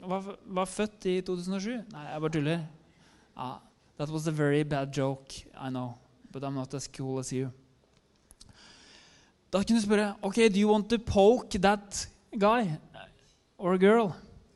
var, 0.00 0.30
var 0.48 0.68
født 0.70 1.04
i 1.12 1.18
2007 1.20 1.74
Nei, 1.92 2.06
jeg 2.08 2.22
bare 2.24 2.32
tuller. 2.32 2.62
Ja, 3.36 3.50
that 3.98 4.08
was 4.08 4.26
a 4.26 4.32
very 4.32 4.62
bad 4.64 4.96
joke. 4.96 5.44
I 5.54 5.68
know. 5.68 5.98
But 6.32 6.42
I'm 6.42 6.56
not 6.56 6.74
as 6.74 6.88
cool 6.88 7.18
as 7.20 7.32
you. 7.32 7.50
Da 9.52 9.60
kunne 9.60 9.80
du 9.80 9.84
spørre 9.84 10.14
ok, 10.22 10.46
do 10.48 10.60
you 10.62 10.70
want 10.72 10.88
to 10.88 10.98
poke 10.98 11.58
that 11.60 12.08
guy 12.32 12.70
or 13.58 13.76
girl. 13.76 14.12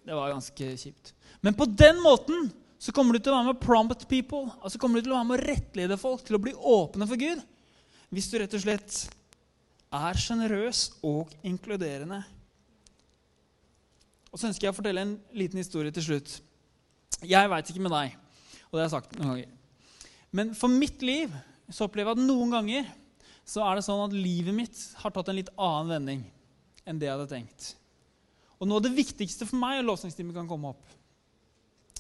Det 0.06 0.14
var 0.14 0.32
ganske 0.32 0.76
kjipt. 0.76 1.14
Men 1.44 1.56
på 1.56 1.66
den 1.68 2.00
måten 2.00 2.48
så 2.80 2.92
kommer 2.92 3.16
du 3.16 3.20
til 3.20 3.32
å 3.32 3.36
være 3.36 3.50
med 3.50 3.58
å 3.58 3.64
prompt 3.64 4.06
people. 4.08 4.48
altså 4.64 4.80
kommer 4.80 5.00
du 5.00 5.06
til 5.06 5.12
å 5.12 5.18
være 5.18 5.28
med 5.28 5.36
å 5.36 5.48
rettlede 5.50 6.00
folk 6.00 6.24
til 6.24 6.38
å 6.38 6.40
bli 6.40 6.54
åpne 6.56 7.08
for 7.08 7.20
Gud. 7.20 7.42
Hvis 8.08 8.30
du 8.32 8.38
rett 8.40 8.56
og 8.56 8.64
slett 8.64 8.96
er 9.94 10.18
sjenerøs 10.20 10.86
og 11.04 11.32
inkluderende. 11.46 12.22
Og 14.32 14.40
så 14.40 14.48
ønsker 14.48 14.66
jeg 14.66 14.74
å 14.74 14.78
fortelle 14.78 15.04
en 15.04 15.14
liten 15.36 15.60
historie 15.60 15.92
til 15.94 16.08
slutt. 16.08 16.38
Jeg 17.22 17.50
veit 17.52 17.70
ikke 17.70 17.84
med 17.84 17.94
deg, 17.94 18.16
og 18.66 18.74
det 18.74 18.80
har 18.80 18.88
jeg 18.88 18.94
sagt 18.96 19.14
noen 19.18 19.30
ganger. 19.34 19.52
Men 20.34 20.50
for 20.58 20.72
mitt 20.72 21.04
liv 21.04 21.30
så 21.70 21.86
opplever 21.86 22.10
jeg 22.10 22.18
at 22.18 22.26
noen 22.26 22.56
ganger 22.56 22.88
så 23.46 23.62
er 23.68 23.78
det 23.78 23.84
sånn 23.86 24.02
at 24.08 24.16
livet 24.16 24.56
mitt 24.56 24.80
har 24.98 25.12
tatt 25.14 25.30
en 25.30 25.38
litt 25.38 25.52
annen 25.54 25.92
vending 25.92 26.26
enn 26.88 26.98
det 26.98 27.06
jeg 27.06 27.14
hadde 27.14 27.30
tenkt. 27.30 27.70
Og 28.58 28.66
noe 28.66 28.80
av 28.80 28.86
det 28.88 28.96
viktigste 28.96 29.46
for 29.46 29.60
meg, 29.60 29.78
og 29.80 29.92
lovsangstimen 29.92 30.34
kan 30.36 30.48
komme 30.48 30.72
opp, 30.72 30.84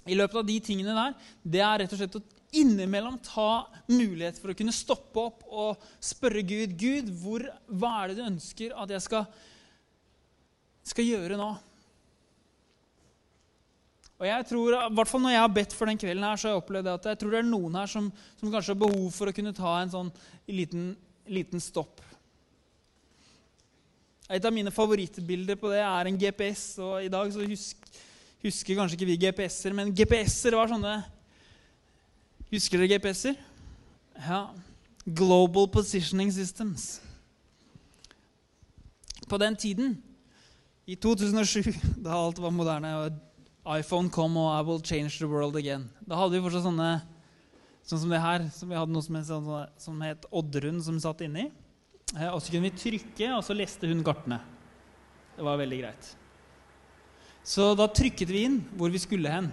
i 0.04 0.16
løpet 0.18 0.40
av 0.40 0.46
de 0.48 0.56
tingene 0.64 0.94
der, 0.96 1.14
det 1.42 1.62
er 1.64 1.82
rett 1.82 1.94
og 1.94 2.00
slett 2.00 2.18
å 2.18 2.24
innimellom 2.54 3.18
ta 3.24 3.66
mulighet 3.90 4.38
for 4.38 4.52
å 4.52 4.56
kunne 4.56 4.74
stoppe 4.74 5.20
opp 5.20 5.44
og 5.50 5.84
spørre 6.02 6.44
Gud 6.46 6.76
Gud, 6.78 7.10
hvor, 7.18 7.46
hva 7.66 7.94
er 8.00 8.12
det 8.12 8.20
du 8.20 8.26
ønsker 8.28 8.74
at 8.78 8.92
jeg 8.94 9.04
skal, 9.04 9.24
skal 10.86 11.08
gjøre 11.08 11.38
nå? 11.40 11.50
Og 14.14 14.28
jeg 14.28 14.46
tror, 14.46 14.76
i 14.78 14.94
hvert 14.94 15.10
fall 15.10 15.24
Når 15.24 15.32
jeg 15.34 15.42
har 15.42 15.54
bedt 15.56 15.74
for 15.74 15.90
den 15.90 15.98
kvelden, 15.98 16.24
her, 16.24 16.38
så 16.38 16.48
har 16.48 16.54
jeg 16.54 16.62
opplevd 16.62 16.90
at 16.92 17.08
jeg 17.10 17.20
tror 17.20 17.34
det 17.34 17.40
er 17.40 17.48
noen 17.48 17.78
her 17.80 17.90
som, 17.90 18.06
som 18.38 18.52
kanskje 18.52 18.72
har 18.76 18.82
behov 18.84 19.08
for 19.12 19.30
å 19.30 19.34
kunne 19.36 19.54
ta 19.56 19.74
en 19.80 19.92
sånn 19.92 20.12
liten, 20.46 20.92
liten 21.26 21.62
stopp. 21.62 22.02
Et 24.30 24.44
av 24.44 24.54
mine 24.54 24.72
favorittbilder 24.72 25.58
på 25.60 25.68
det 25.74 25.82
er 25.84 26.08
en 26.08 26.20
GPS. 26.20 26.62
og 26.80 27.04
I 27.04 27.10
dag 27.12 27.32
så 27.34 27.44
husk, 27.44 27.82
husker 28.44 28.78
kanskje 28.78 28.98
ikke 28.98 29.08
vi 29.08 29.18
GPS-er, 29.24 29.74
men 29.76 29.92
GPS-er 29.96 30.56
var 30.58 30.70
sånne 30.72 31.00
Husker 32.52 32.78
dere 32.78 32.92
GPS-er? 32.92 33.38
Ja. 34.20 34.44
Global 35.04 35.66
Positioning 35.72 36.30
Systems. 36.30 37.00
På 39.26 39.40
den 39.40 39.56
tiden, 39.56 39.96
i 40.86 40.94
2007, 40.94 41.72
da 42.04 42.14
alt 42.14 42.38
var 42.38 42.52
moderne, 42.54 42.92
og 43.64 43.78
iPhone 43.80 44.12
kom 44.12 44.36
og 44.36 44.52
I 44.52 44.62
will 44.68 44.84
change 44.84 45.18
the 45.18 45.26
world 45.26 45.56
again, 45.56 45.88
da 46.06 46.20
hadde 46.20 46.36
vi 46.36 46.44
fortsatt 46.44 46.66
sånne 46.68 46.88
sånn 47.84 48.00
som 48.04 48.12
det 48.12 48.20
her, 48.22 48.46
som 48.52 48.70
vi 48.70 48.78
hadde 48.78 48.94
noe 48.94 49.04
som 49.04 49.18
het, 49.18 49.28
sånn, 49.28 49.48
som 49.80 50.04
het 50.04 50.28
Oddrun, 50.32 50.80
som 50.84 51.00
satt 51.00 51.24
inni. 51.26 51.48
Eh, 52.14 52.28
og 52.30 52.40
så 52.40 52.52
kunne 52.52 52.70
vi 52.70 52.76
trykke, 52.80 53.32
og 53.36 53.42
så 53.44 53.56
leste 53.56 53.88
hun 53.90 54.04
kartene. 54.06 54.38
Det 55.34 55.44
var 55.44 55.58
veldig 55.60 55.80
greit. 55.82 56.12
Så 57.44 57.74
da 57.76 57.86
trykket 57.92 58.30
vi 58.32 58.46
inn 58.48 58.62
hvor 58.78 58.92
vi 58.92 59.00
skulle 59.02 59.30
hen. 59.30 59.50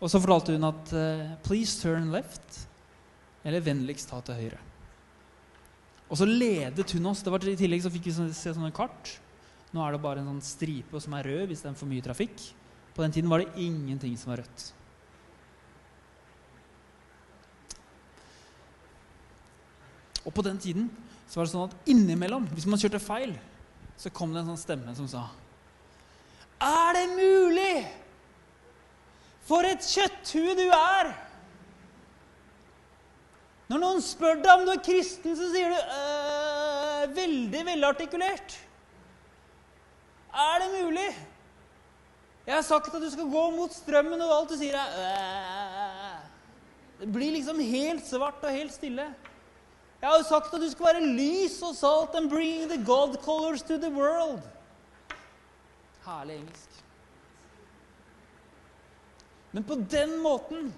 Og 0.00 0.08
så 0.12 0.20
fortalte 0.20 0.56
hun 0.56 0.64
at 0.68 0.92
uh, 0.92 1.36
'please 1.44 1.76
turn 1.80 2.08
left', 2.12 2.64
eller 3.44 3.60
'vennligst 3.60 4.08
ta 4.08 4.20
til 4.20 4.34
høyre'. 4.34 4.64
Og 6.08 6.16
så 6.16 6.24
ledet 6.24 6.92
hun 6.92 7.06
oss. 7.06 7.22
det 7.22 7.32
var 7.32 7.44
I 7.44 7.56
tillegg 7.56 7.82
så 7.82 7.90
fikk 7.90 8.06
vi 8.06 8.12
se 8.12 8.54
sånne 8.54 8.72
kart. 8.72 9.18
Nå 9.72 9.82
er 9.82 9.92
det 9.92 10.02
bare 10.02 10.20
en 10.20 10.30
sånn 10.30 10.42
stripe 10.44 11.00
som 11.00 11.12
er 11.14 11.24
rød 11.24 11.46
hvis 11.48 11.62
det 11.62 11.70
er 11.70 11.74
for 11.74 11.90
mye 11.90 12.04
trafikk. 12.04 12.36
På 12.94 13.02
den 13.02 13.12
tiden 13.12 13.28
var 13.28 13.38
det 13.42 13.52
ingenting 13.56 14.16
som 14.16 14.30
var 14.30 14.44
rødt. 14.44 14.72
Og 20.24 20.32
på 20.34 20.42
den 20.42 20.58
tiden 20.58 20.88
så 21.28 21.40
var 21.40 21.46
det 21.46 21.52
sånn 21.52 21.68
at 21.68 21.90
innimellom, 21.90 22.46
hvis 22.54 22.66
man 22.66 22.78
kjørte 22.78 23.02
feil, 23.02 23.34
så 23.98 24.10
kom 24.10 24.32
det 24.32 24.40
en 24.40 24.54
sånn 24.54 24.62
stemme 24.62 24.94
som 24.94 25.10
sa 25.10 25.26
Er 26.86 26.92
det 26.94 27.06
mulig? 27.16 27.76
For 29.46 29.66
et 29.66 29.86
kjøtthue 29.86 30.54
du 30.58 30.66
er! 30.70 31.12
Når 33.66 33.82
noen 33.82 34.02
spør 34.04 34.38
deg 34.38 34.52
om 34.52 34.66
du 34.66 34.72
er 34.76 34.82
kristen, 34.84 35.34
så 35.34 35.48
sier 35.50 35.72
du 35.72 35.78
øh, 35.78 37.16
veldig 37.16 37.62
velartikulert. 37.66 38.54
Er 40.30 40.62
det 40.62 40.84
mulig? 40.84 41.08
Jeg 42.46 42.54
har 42.54 42.62
sagt 42.62 42.94
at 42.94 43.02
du 43.02 43.08
skal 43.10 43.30
gå 43.30 43.44
mot 43.56 43.74
strømmen, 43.74 44.22
og 44.22 44.34
alt 44.36 44.54
du 44.54 44.58
sier, 44.60 44.78
er 44.78 45.00
øh. 45.02 46.26
Det 47.00 47.08
blir 47.12 47.34
liksom 47.34 47.58
helt 47.60 48.06
svart 48.06 48.44
og 48.46 48.54
helt 48.54 48.72
stille. 48.72 49.08
Jeg 50.00 50.08
har 50.08 50.16
jo 50.16 50.28
sagt 50.28 50.54
at 50.54 50.62
du 50.62 50.70
skal 50.70 50.86
være 50.86 51.06
lys 51.18 51.58
og 51.66 51.74
salt 51.76 52.14
and 52.14 52.30
bring 52.30 52.70
the 52.70 52.78
God 52.86 53.18
colors 53.24 53.62
to 53.62 53.76
the 53.76 53.90
world. 53.90 54.40
Herlig 56.06 56.36
engelsk. 56.36 56.75
Men 59.56 59.64
på 59.64 59.78
den 59.88 60.18
måten 60.20 60.68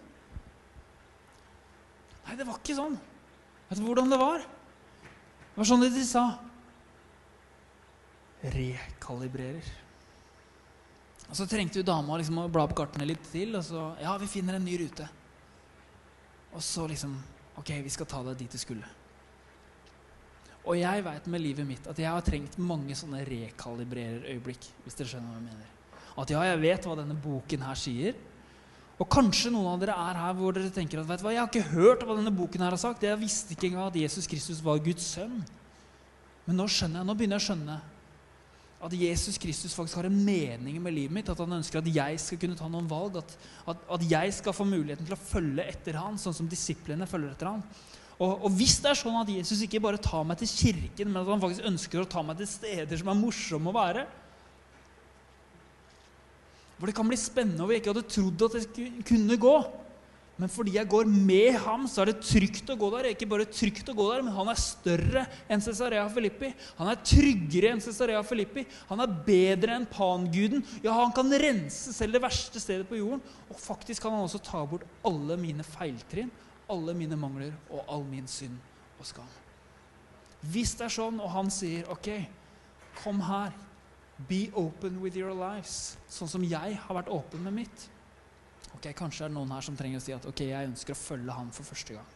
Nei, 2.29 2.37
det 2.37 2.45
var 2.45 2.59
ikke 2.61 2.77
sånn. 2.77 2.99
Vet 3.71 3.79
du 3.81 3.87
hvordan 3.87 4.11
det 4.13 4.19
var? 4.21 4.43
Det 4.45 5.57
var 5.57 5.69
sånn 5.71 5.81
de 5.81 6.03
sa. 6.05 6.25
Rekalibrerer. 8.55 9.71
Og 11.29 11.35
Så 11.41 11.49
trengte 11.49 11.81
jo 11.81 11.87
dama 11.89 12.21
liksom 12.21 12.39
å 12.45 12.47
bla 12.53 12.67
opp 12.69 12.77
kartene 12.77 13.09
litt 13.09 13.25
til, 13.33 13.57
og 13.57 13.65
så 13.65 13.89
Ja, 14.05 14.13
vi 14.21 14.29
finner 14.31 14.61
en 14.61 14.69
ny 14.69 14.77
rute. 14.85 15.09
Og 16.53 16.63
så 16.63 16.87
liksom 16.87 17.17
Ok, 17.59 17.73
vi 17.83 17.91
skal 17.91 18.07
ta 18.07 18.23
deg 18.23 18.39
dit 18.45 18.55
du 18.55 18.61
skulle. 18.61 18.87
Og 20.69 20.77
jeg 20.79 21.03
veit 21.03 21.27
med 21.27 21.43
livet 21.43 21.67
mitt 21.67 21.87
at 21.91 21.99
jeg 21.99 22.13
har 22.13 22.23
trengt 22.23 22.61
mange 22.61 22.95
sånne 22.95 23.25
rekalibrerer-øyeblikk. 23.27 24.69
Hvis 24.85 25.01
dere 25.01 25.11
skjønner 25.11 25.33
hva 25.33 25.41
jeg 25.41 25.49
mener. 25.49 25.71
At 26.23 26.31
ja, 26.31 26.43
jeg 26.53 26.61
vet 26.63 26.87
hva 26.87 26.95
denne 27.01 27.17
boken 27.19 27.65
her 27.67 27.81
sier. 27.81 28.15
Og 28.99 29.07
kanskje 29.07 29.53
noen 29.55 29.69
av 29.71 29.83
dere 29.83 29.95
er 29.95 30.19
her 30.19 30.35
hvor 30.35 30.57
dere 30.57 30.73
tenker 30.75 30.99
at 30.99 31.07
vet 31.07 31.21
du 31.21 31.27
hva, 31.29 31.35
jeg 31.35 31.43
har 31.45 31.51
ikke 31.53 31.75
hørt 31.77 32.03
hva 32.03 32.17
denne 32.19 32.35
boken 32.35 32.65
her 32.65 32.75
har 32.75 32.81
sagt. 32.83 33.05
Jeg 33.07 33.21
visste 33.21 33.55
ikke 33.55 33.71
engang 33.71 33.93
at 33.93 33.99
Jesus 34.01 34.27
Kristus 34.31 34.63
var 34.65 34.81
Guds 34.83 35.07
sønn. 35.15 35.37
Men 36.49 36.59
nå 36.59 36.67
skjønner 36.73 37.01
jeg, 37.01 37.07
nå 37.07 37.15
begynner 37.15 37.39
jeg 37.39 37.45
å 37.45 37.49
skjønne 37.53 37.79
at 38.79 38.95
Jesus 38.95 39.39
Kristus 39.43 39.75
faktisk 39.75 39.99
har 39.99 40.07
en 40.07 40.19
mening 40.23 40.77
med 40.83 40.95
livet 40.95 41.15
mitt. 41.15 41.31
At 41.31 41.39
han 41.43 41.57
ønsker 41.59 41.81
at 41.81 41.91
jeg 41.95 42.19
skal 42.23 42.43
kunne 42.43 42.59
ta 42.59 42.67
noen 42.71 42.91
valg. 42.91 43.21
At, 43.23 43.37
at, 43.71 43.87
at 43.99 44.05
jeg 44.11 44.35
skal 44.39 44.55
få 44.57 44.67
muligheten 44.67 45.07
til 45.07 45.15
å 45.15 45.21
følge 45.21 45.67
etter 45.67 45.99
han, 45.99 46.19
sånn 46.19 46.37
som 46.37 46.51
disiplene 46.51 47.07
følger 47.11 47.35
etter 47.35 47.53
han. 47.53 47.63
Og, 48.19 48.33
og, 48.33 48.49
hvis 48.59 48.81
det 48.83 48.91
er 48.91 48.99
sånn 48.99 49.19
at 49.21 49.31
Jesus 49.31 49.63
ikke 49.63 49.83
bare 49.83 50.01
tar 50.03 50.25
meg 50.27 50.41
til 50.41 50.51
kirken, 50.51 51.11
men 51.13 51.23
at 51.23 51.31
han 51.31 51.43
faktisk 51.43 51.67
ønsker 51.71 52.03
å 52.03 52.11
ta 52.11 52.25
meg 52.27 52.41
til 52.41 52.51
steder 52.51 52.99
som 52.99 53.13
er 53.13 53.19
morsomme 53.21 53.71
å 53.71 53.77
være 53.79 54.09
Hvor 56.79 56.89
det 56.91 56.95
kan 56.97 57.11
bli 57.11 57.19
spennende 57.19 57.65
hvor 57.65 57.75
jeg 57.75 57.83
ikke 57.83 57.93
hadde 57.93 58.09
trodd 58.15 58.47
at 58.47 58.57
det 58.57 58.89
kunne 59.09 59.39
gå. 59.41 59.59
Men 60.39 60.51
fordi 60.55 60.77
jeg 60.77 60.87
går 60.87 61.09
med 61.11 61.57
ham, 61.65 61.89
så 61.91 62.05
er 62.05 62.13
det 62.13 62.21
trygt 62.23 62.69
å 62.71 62.77
gå 62.79 62.93
der. 62.95 63.09
Ikke 63.11 63.27
bare 63.27 63.49
trygt 63.51 63.89
å 63.91 63.97
gå 63.99 64.05
der, 64.13 64.23
men 64.23 64.37
han 64.37 64.53
er 64.53 64.61
større 64.63 65.25
enn 65.51 65.65
Cesarea 65.65 66.05
Filippi. 66.15 66.53
Han 66.79 66.93
er 66.93 67.01
tryggere 67.03 67.73
enn 67.75 67.83
Cesarea 67.83 68.21
Filippi. 68.23 68.63
Han 68.93 69.03
er 69.03 69.17
bedre 69.27 69.75
enn 69.75 69.89
panguden. 69.91 70.63
Ja, 70.85 70.95
han 71.01 71.11
kan 71.17 71.35
rense 71.43 71.91
selv 71.97 72.15
det 72.15 72.23
verste 72.23 72.63
stedet 72.63 72.87
på 72.87 73.01
jorden. 73.01 73.25
Og 73.51 73.59
faktisk 73.59 74.07
kan 74.07 74.15
han 74.15 74.29
også 74.29 74.39
ta 74.47 74.63
bort 74.63 74.87
alle 75.11 75.41
mine 75.43 75.67
feiltrinn 75.67 76.31
alle 76.69 76.95
mine 76.95 77.17
mangler 77.17 77.55
og 77.71 77.85
all 77.89 78.05
min 78.05 78.27
synd 78.29 78.57
og 78.99 79.07
skam. 79.09 79.29
Hvis 80.53 80.75
det 80.79 80.87
er 80.87 80.95
sånn, 80.95 81.19
og 81.21 81.31
han 81.33 81.51
sier, 81.51 81.89
'OK, 81.89 82.29
kom 83.03 83.21
her. 83.21 83.53
Be 84.27 84.51
open 84.55 85.01
with 85.01 85.17
your 85.17 85.31
lives', 85.31 85.97
sånn 86.11 86.29
som 86.29 86.43
jeg 86.43 86.75
har 86.75 86.95
vært 86.97 87.09
åpen 87.09 87.43
med 87.43 87.55
mitt. 87.55 87.89
Ok, 88.75 88.91
Kanskje 88.95 89.25
er 89.25 89.29
det 89.29 89.37
noen 89.37 89.53
her 89.55 89.61
som 89.61 89.77
trenger 89.77 89.99
å 89.99 90.03
si 90.03 90.13
at 90.13 90.27
'ok, 90.27 90.41
jeg 90.49 90.69
ønsker 90.69 90.93
å 90.93 90.99
følge 90.99 91.33
han 91.33 91.51
for 91.51 91.65
første 91.65 91.95
gang'. 91.95 92.15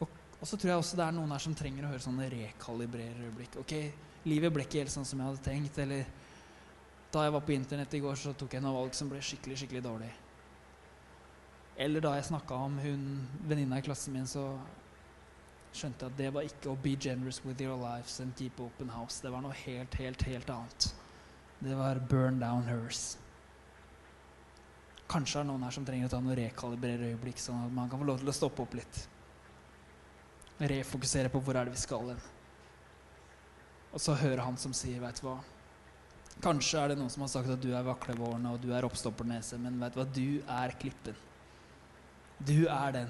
Og, 0.00 0.08
og 0.40 0.46
så 0.46 0.56
tror 0.56 0.70
jeg 0.70 0.78
også 0.78 0.96
det 0.96 1.06
er 1.06 1.12
noen 1.12 1.30
her 1.30 1.38
som 1.38 1.54
trenger 1.54 1.84
å 1.84 1.92
høre 1.92 2.06
sånne 2.06 2.30
rekalibrerende 2.30 3.30
øyeblikk. 3.30 3.56
Ok, 3.62 3.92
livet 4.24 4.52
ble 4.52 4.64
ikke 4.64 4.82
helt 4.82 4.90
sånn 4.90 5.06
som 5.06 5.18
jeg 5.18 5.28
hadde 5.28 5.44
tenkt. 5.44 5.78
Eller 5.78 6.06
da 7.12 7.22
jeg 7.24 7.32
var 7.32 7.40
på 7.40 7.54
internett 7.54 7.94
i 7.94 8.00
går, 8.00 8.14
så 8.14 8.34
tok 8.36 8.52
jeg 8.52 8.62
noen 8.62 8.74
valg 8.74 8.94
som 8.94 9.08
ble 9.08 9.20
skikkelig, 9.20 9.56
skikkelig 9.62 9.82
dårlig. 9.82 10.10
Eller 11.78 12.00
da 12.00 12.16
jeg 12.16 12.24
snakka 12.24 12.54
om 12.54 12.78
hun 12.82 13.02
venninna 13.46 13.78
i 13.78 13.82
klassen 13.86 14.12
min, 14.12 14.26
så 14.26 14.58
skjønte 15.76 16.08
at 16.08 16.16
det 16.18 16.32
var 16.34 16.46
ikke 16.48 16.72
å 16.72 16.78
be 16.82 16.94
generous 16.96 17.40
with 17.44 17.60
your 17.62 17.76
lives 17.78 18.18
and 18.20 18.34
keep 18.38 18.60
open 18.60 18.90
house. 18.92 19.20
Det 19.22 19.32
var 19.32 19.44
noe 19.44 19.56
helt, 19.64 19.94
helt, 20.00 20.24
helt 20.28 20.50
annet. 20.50 20.90
Det 21.60 21.74
var 21.76 22.00
burn 22.10 22.38
down 22.40 22.66
hers. 22.68 23.16
Kanskje 25.08 25.40
er 25.40 25.46
det 25.46 25.50
noen 25.50 25.64
her 25.64 25.74
som 25.74 25.86
trenger 25.88 26.08
å 26.08 26.12
ta 26.12 26.20
noen 26.20 26.36
rekalibrere 26.36 27.12
øyeblikk, 27.12 27.38
sånn 27.40 27.62
at 27.64 27.74
man 27.74 27.88
kan 27.90 28.00
få 28.00 28.08
lov 28.08 28.20
til 28.20 28.30
å 28.30 28.36
stoppe 28.36 28.64
opp 28.64 28.74
litt. 28.76 29.04
Refokusere 30.58 31.30
på 31.32 31.40
hvor 31.42 31.56
er 31.56 31.68
det 31.68 31.76
vi 31.76 31.80
skal 31.80 32.12
hen. 32.12 32.26
Og 33.88 34.02
så 34.04 34.16
høre 34.20 34.44
han 34.44 34.58
som 34.60 34.74
sier, 34.76 35.00
veit 35.00 35.20
du 35.20 35.28
hva 35.28 35.38
Kanskje 36.38 36.78
er 36.78 36.92
det 36.92 36.98
noen 37.00 37.10
som 37.10 37.24
har 37.24 37.30
sagt 37.32 37.50
at 37.50 37.62
du 37.62 37.72
er 37.74 37.82
vaklevårene 37.82 38.52
og 38.54 38.60
du 38.62 38.68
er 38.70 38.86
oppstoppernese, 38.86 39.56
men 39.58 39.80
vet 39.80 39.96
du 39.96 39.98
hva, 39.98 40.04
du 40.06 40.28
er 40.54 40.74
klippen. 40.78 41.16
Du 42.38 42.68
er 42.70 42.92
den 42.94 43.08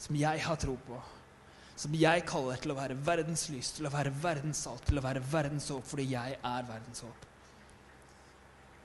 som 0.00 0.16
jeg 0.16 0.40
har 0.40 0.56
tro 0.56 0.78
på. 0.86 1.00
Som 1.78 1.94
jeg 1.94 2.24
kaller 2.26 2.58
til 2.58 2.72
å 2.74 2.76
være 2.78 2.96
verdens 3.06 3.44
lys, 3.52 3.70
til 3.76 3.86
å 3.86 3.92
være 3.92 4.10
verdens 4.10 4.64
salt, 4.66 4.82
til 4.88 4.98
å 4.98 5.04
være 5.04 5.22
verdens 5.22 5.68
håp, 5.70 5.84
fordi 5.86 6.08
jeg 6.10 6.34
er 6.34 6.64
verdens 6.66 7.04
håp. 7.06 7.26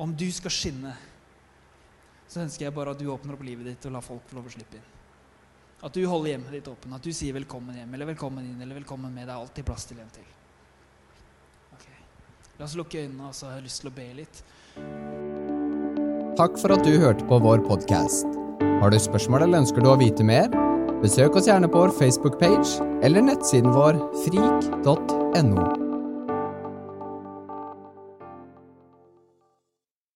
Om 0.03 0.13
du 0.17 0.27
skal 0.33 0.53
skinne, 0.53 0.93
så 2.29 2.43
ønsker 2.43 2.67
jeg 2.67 2.75
bare 2.75 2.93
at 2.93 3.01
du 3.01 3.07
åpner 3.09 3.33
opp 3.33 3.45
livet 3.45 3.65
ditt 3.71 3.87
og 3.89 3.95
lar 3.95 4.05
folk 4.05 4.27
få 4.29 4.37
lov 4.37 4.49
å 4.49 4.53
slippe 4.53 4.77
inn. 4.77 4.91
At 5.83 5.97
du 5.97 6.05
holder 6.07 6.35
hjemmet 6.35 6.53
ditt 6.53 6.69
åpent, 6.69 6.95
at 6.95 7.03
du 7.03 7.11
sier 7.11 7.33
'velkommen 7.33 7.75
hjem' 7.75 7.93
eller 7.93 8.05
'velkommen 8.05 8.45
inn' 8.45 8.61
eller 8.61 8.75
'velkommen 8.75 9.11
med'. 9.11 9.25
Det 9.25 9.33
er 9.33 9.41
alltid 9.41 9.65
plass 9.65 9.85
til 9.85 9.99
en 9.99 10.09
til. 10.13 10.23
Okay. 11.73 11.97
La 12.59 12.65
oss 12.65 12.75
lukke 12.75 13.03
øynene, 13.03 13.27
og 13.27 13.33
så 13.33 13.47
har 13.47 13.55
jeg 13.55 13.63
lyst 13.63 13.81
til 13.81 13.89
å 13.89 13.95
be 13.95 14.13
litt. 14.13 14.43
Takk 16.37 16.57
for 16.57 16.71
at 16.73 16.83
du 16.85 16.99
hørte 16.99 17.25
på 17.25 17.39
vår 17.41 17.65
podkast. 17.67 18.25
Har 18.81 18.89
du 18.89 18.97
spørsmål 18.97 19.41
eller 19.41 19.59
ønsker 19.59 19.81
du 19.81 19.89
å 19.89 19.97
vite 19.97 20.23
mer? 20.23 20.72
Besøk 21.03 21.35
oss 21.35 21.49
gjerne 21.49 21.67
på 21.67 21.81
vår 21.83 21.91
Facebook-page 21.97 22.79
eller 23.03 23.25
nettsiden 23.27 23.73
vår 23.75 23.99
frik.no. 24.23 25.82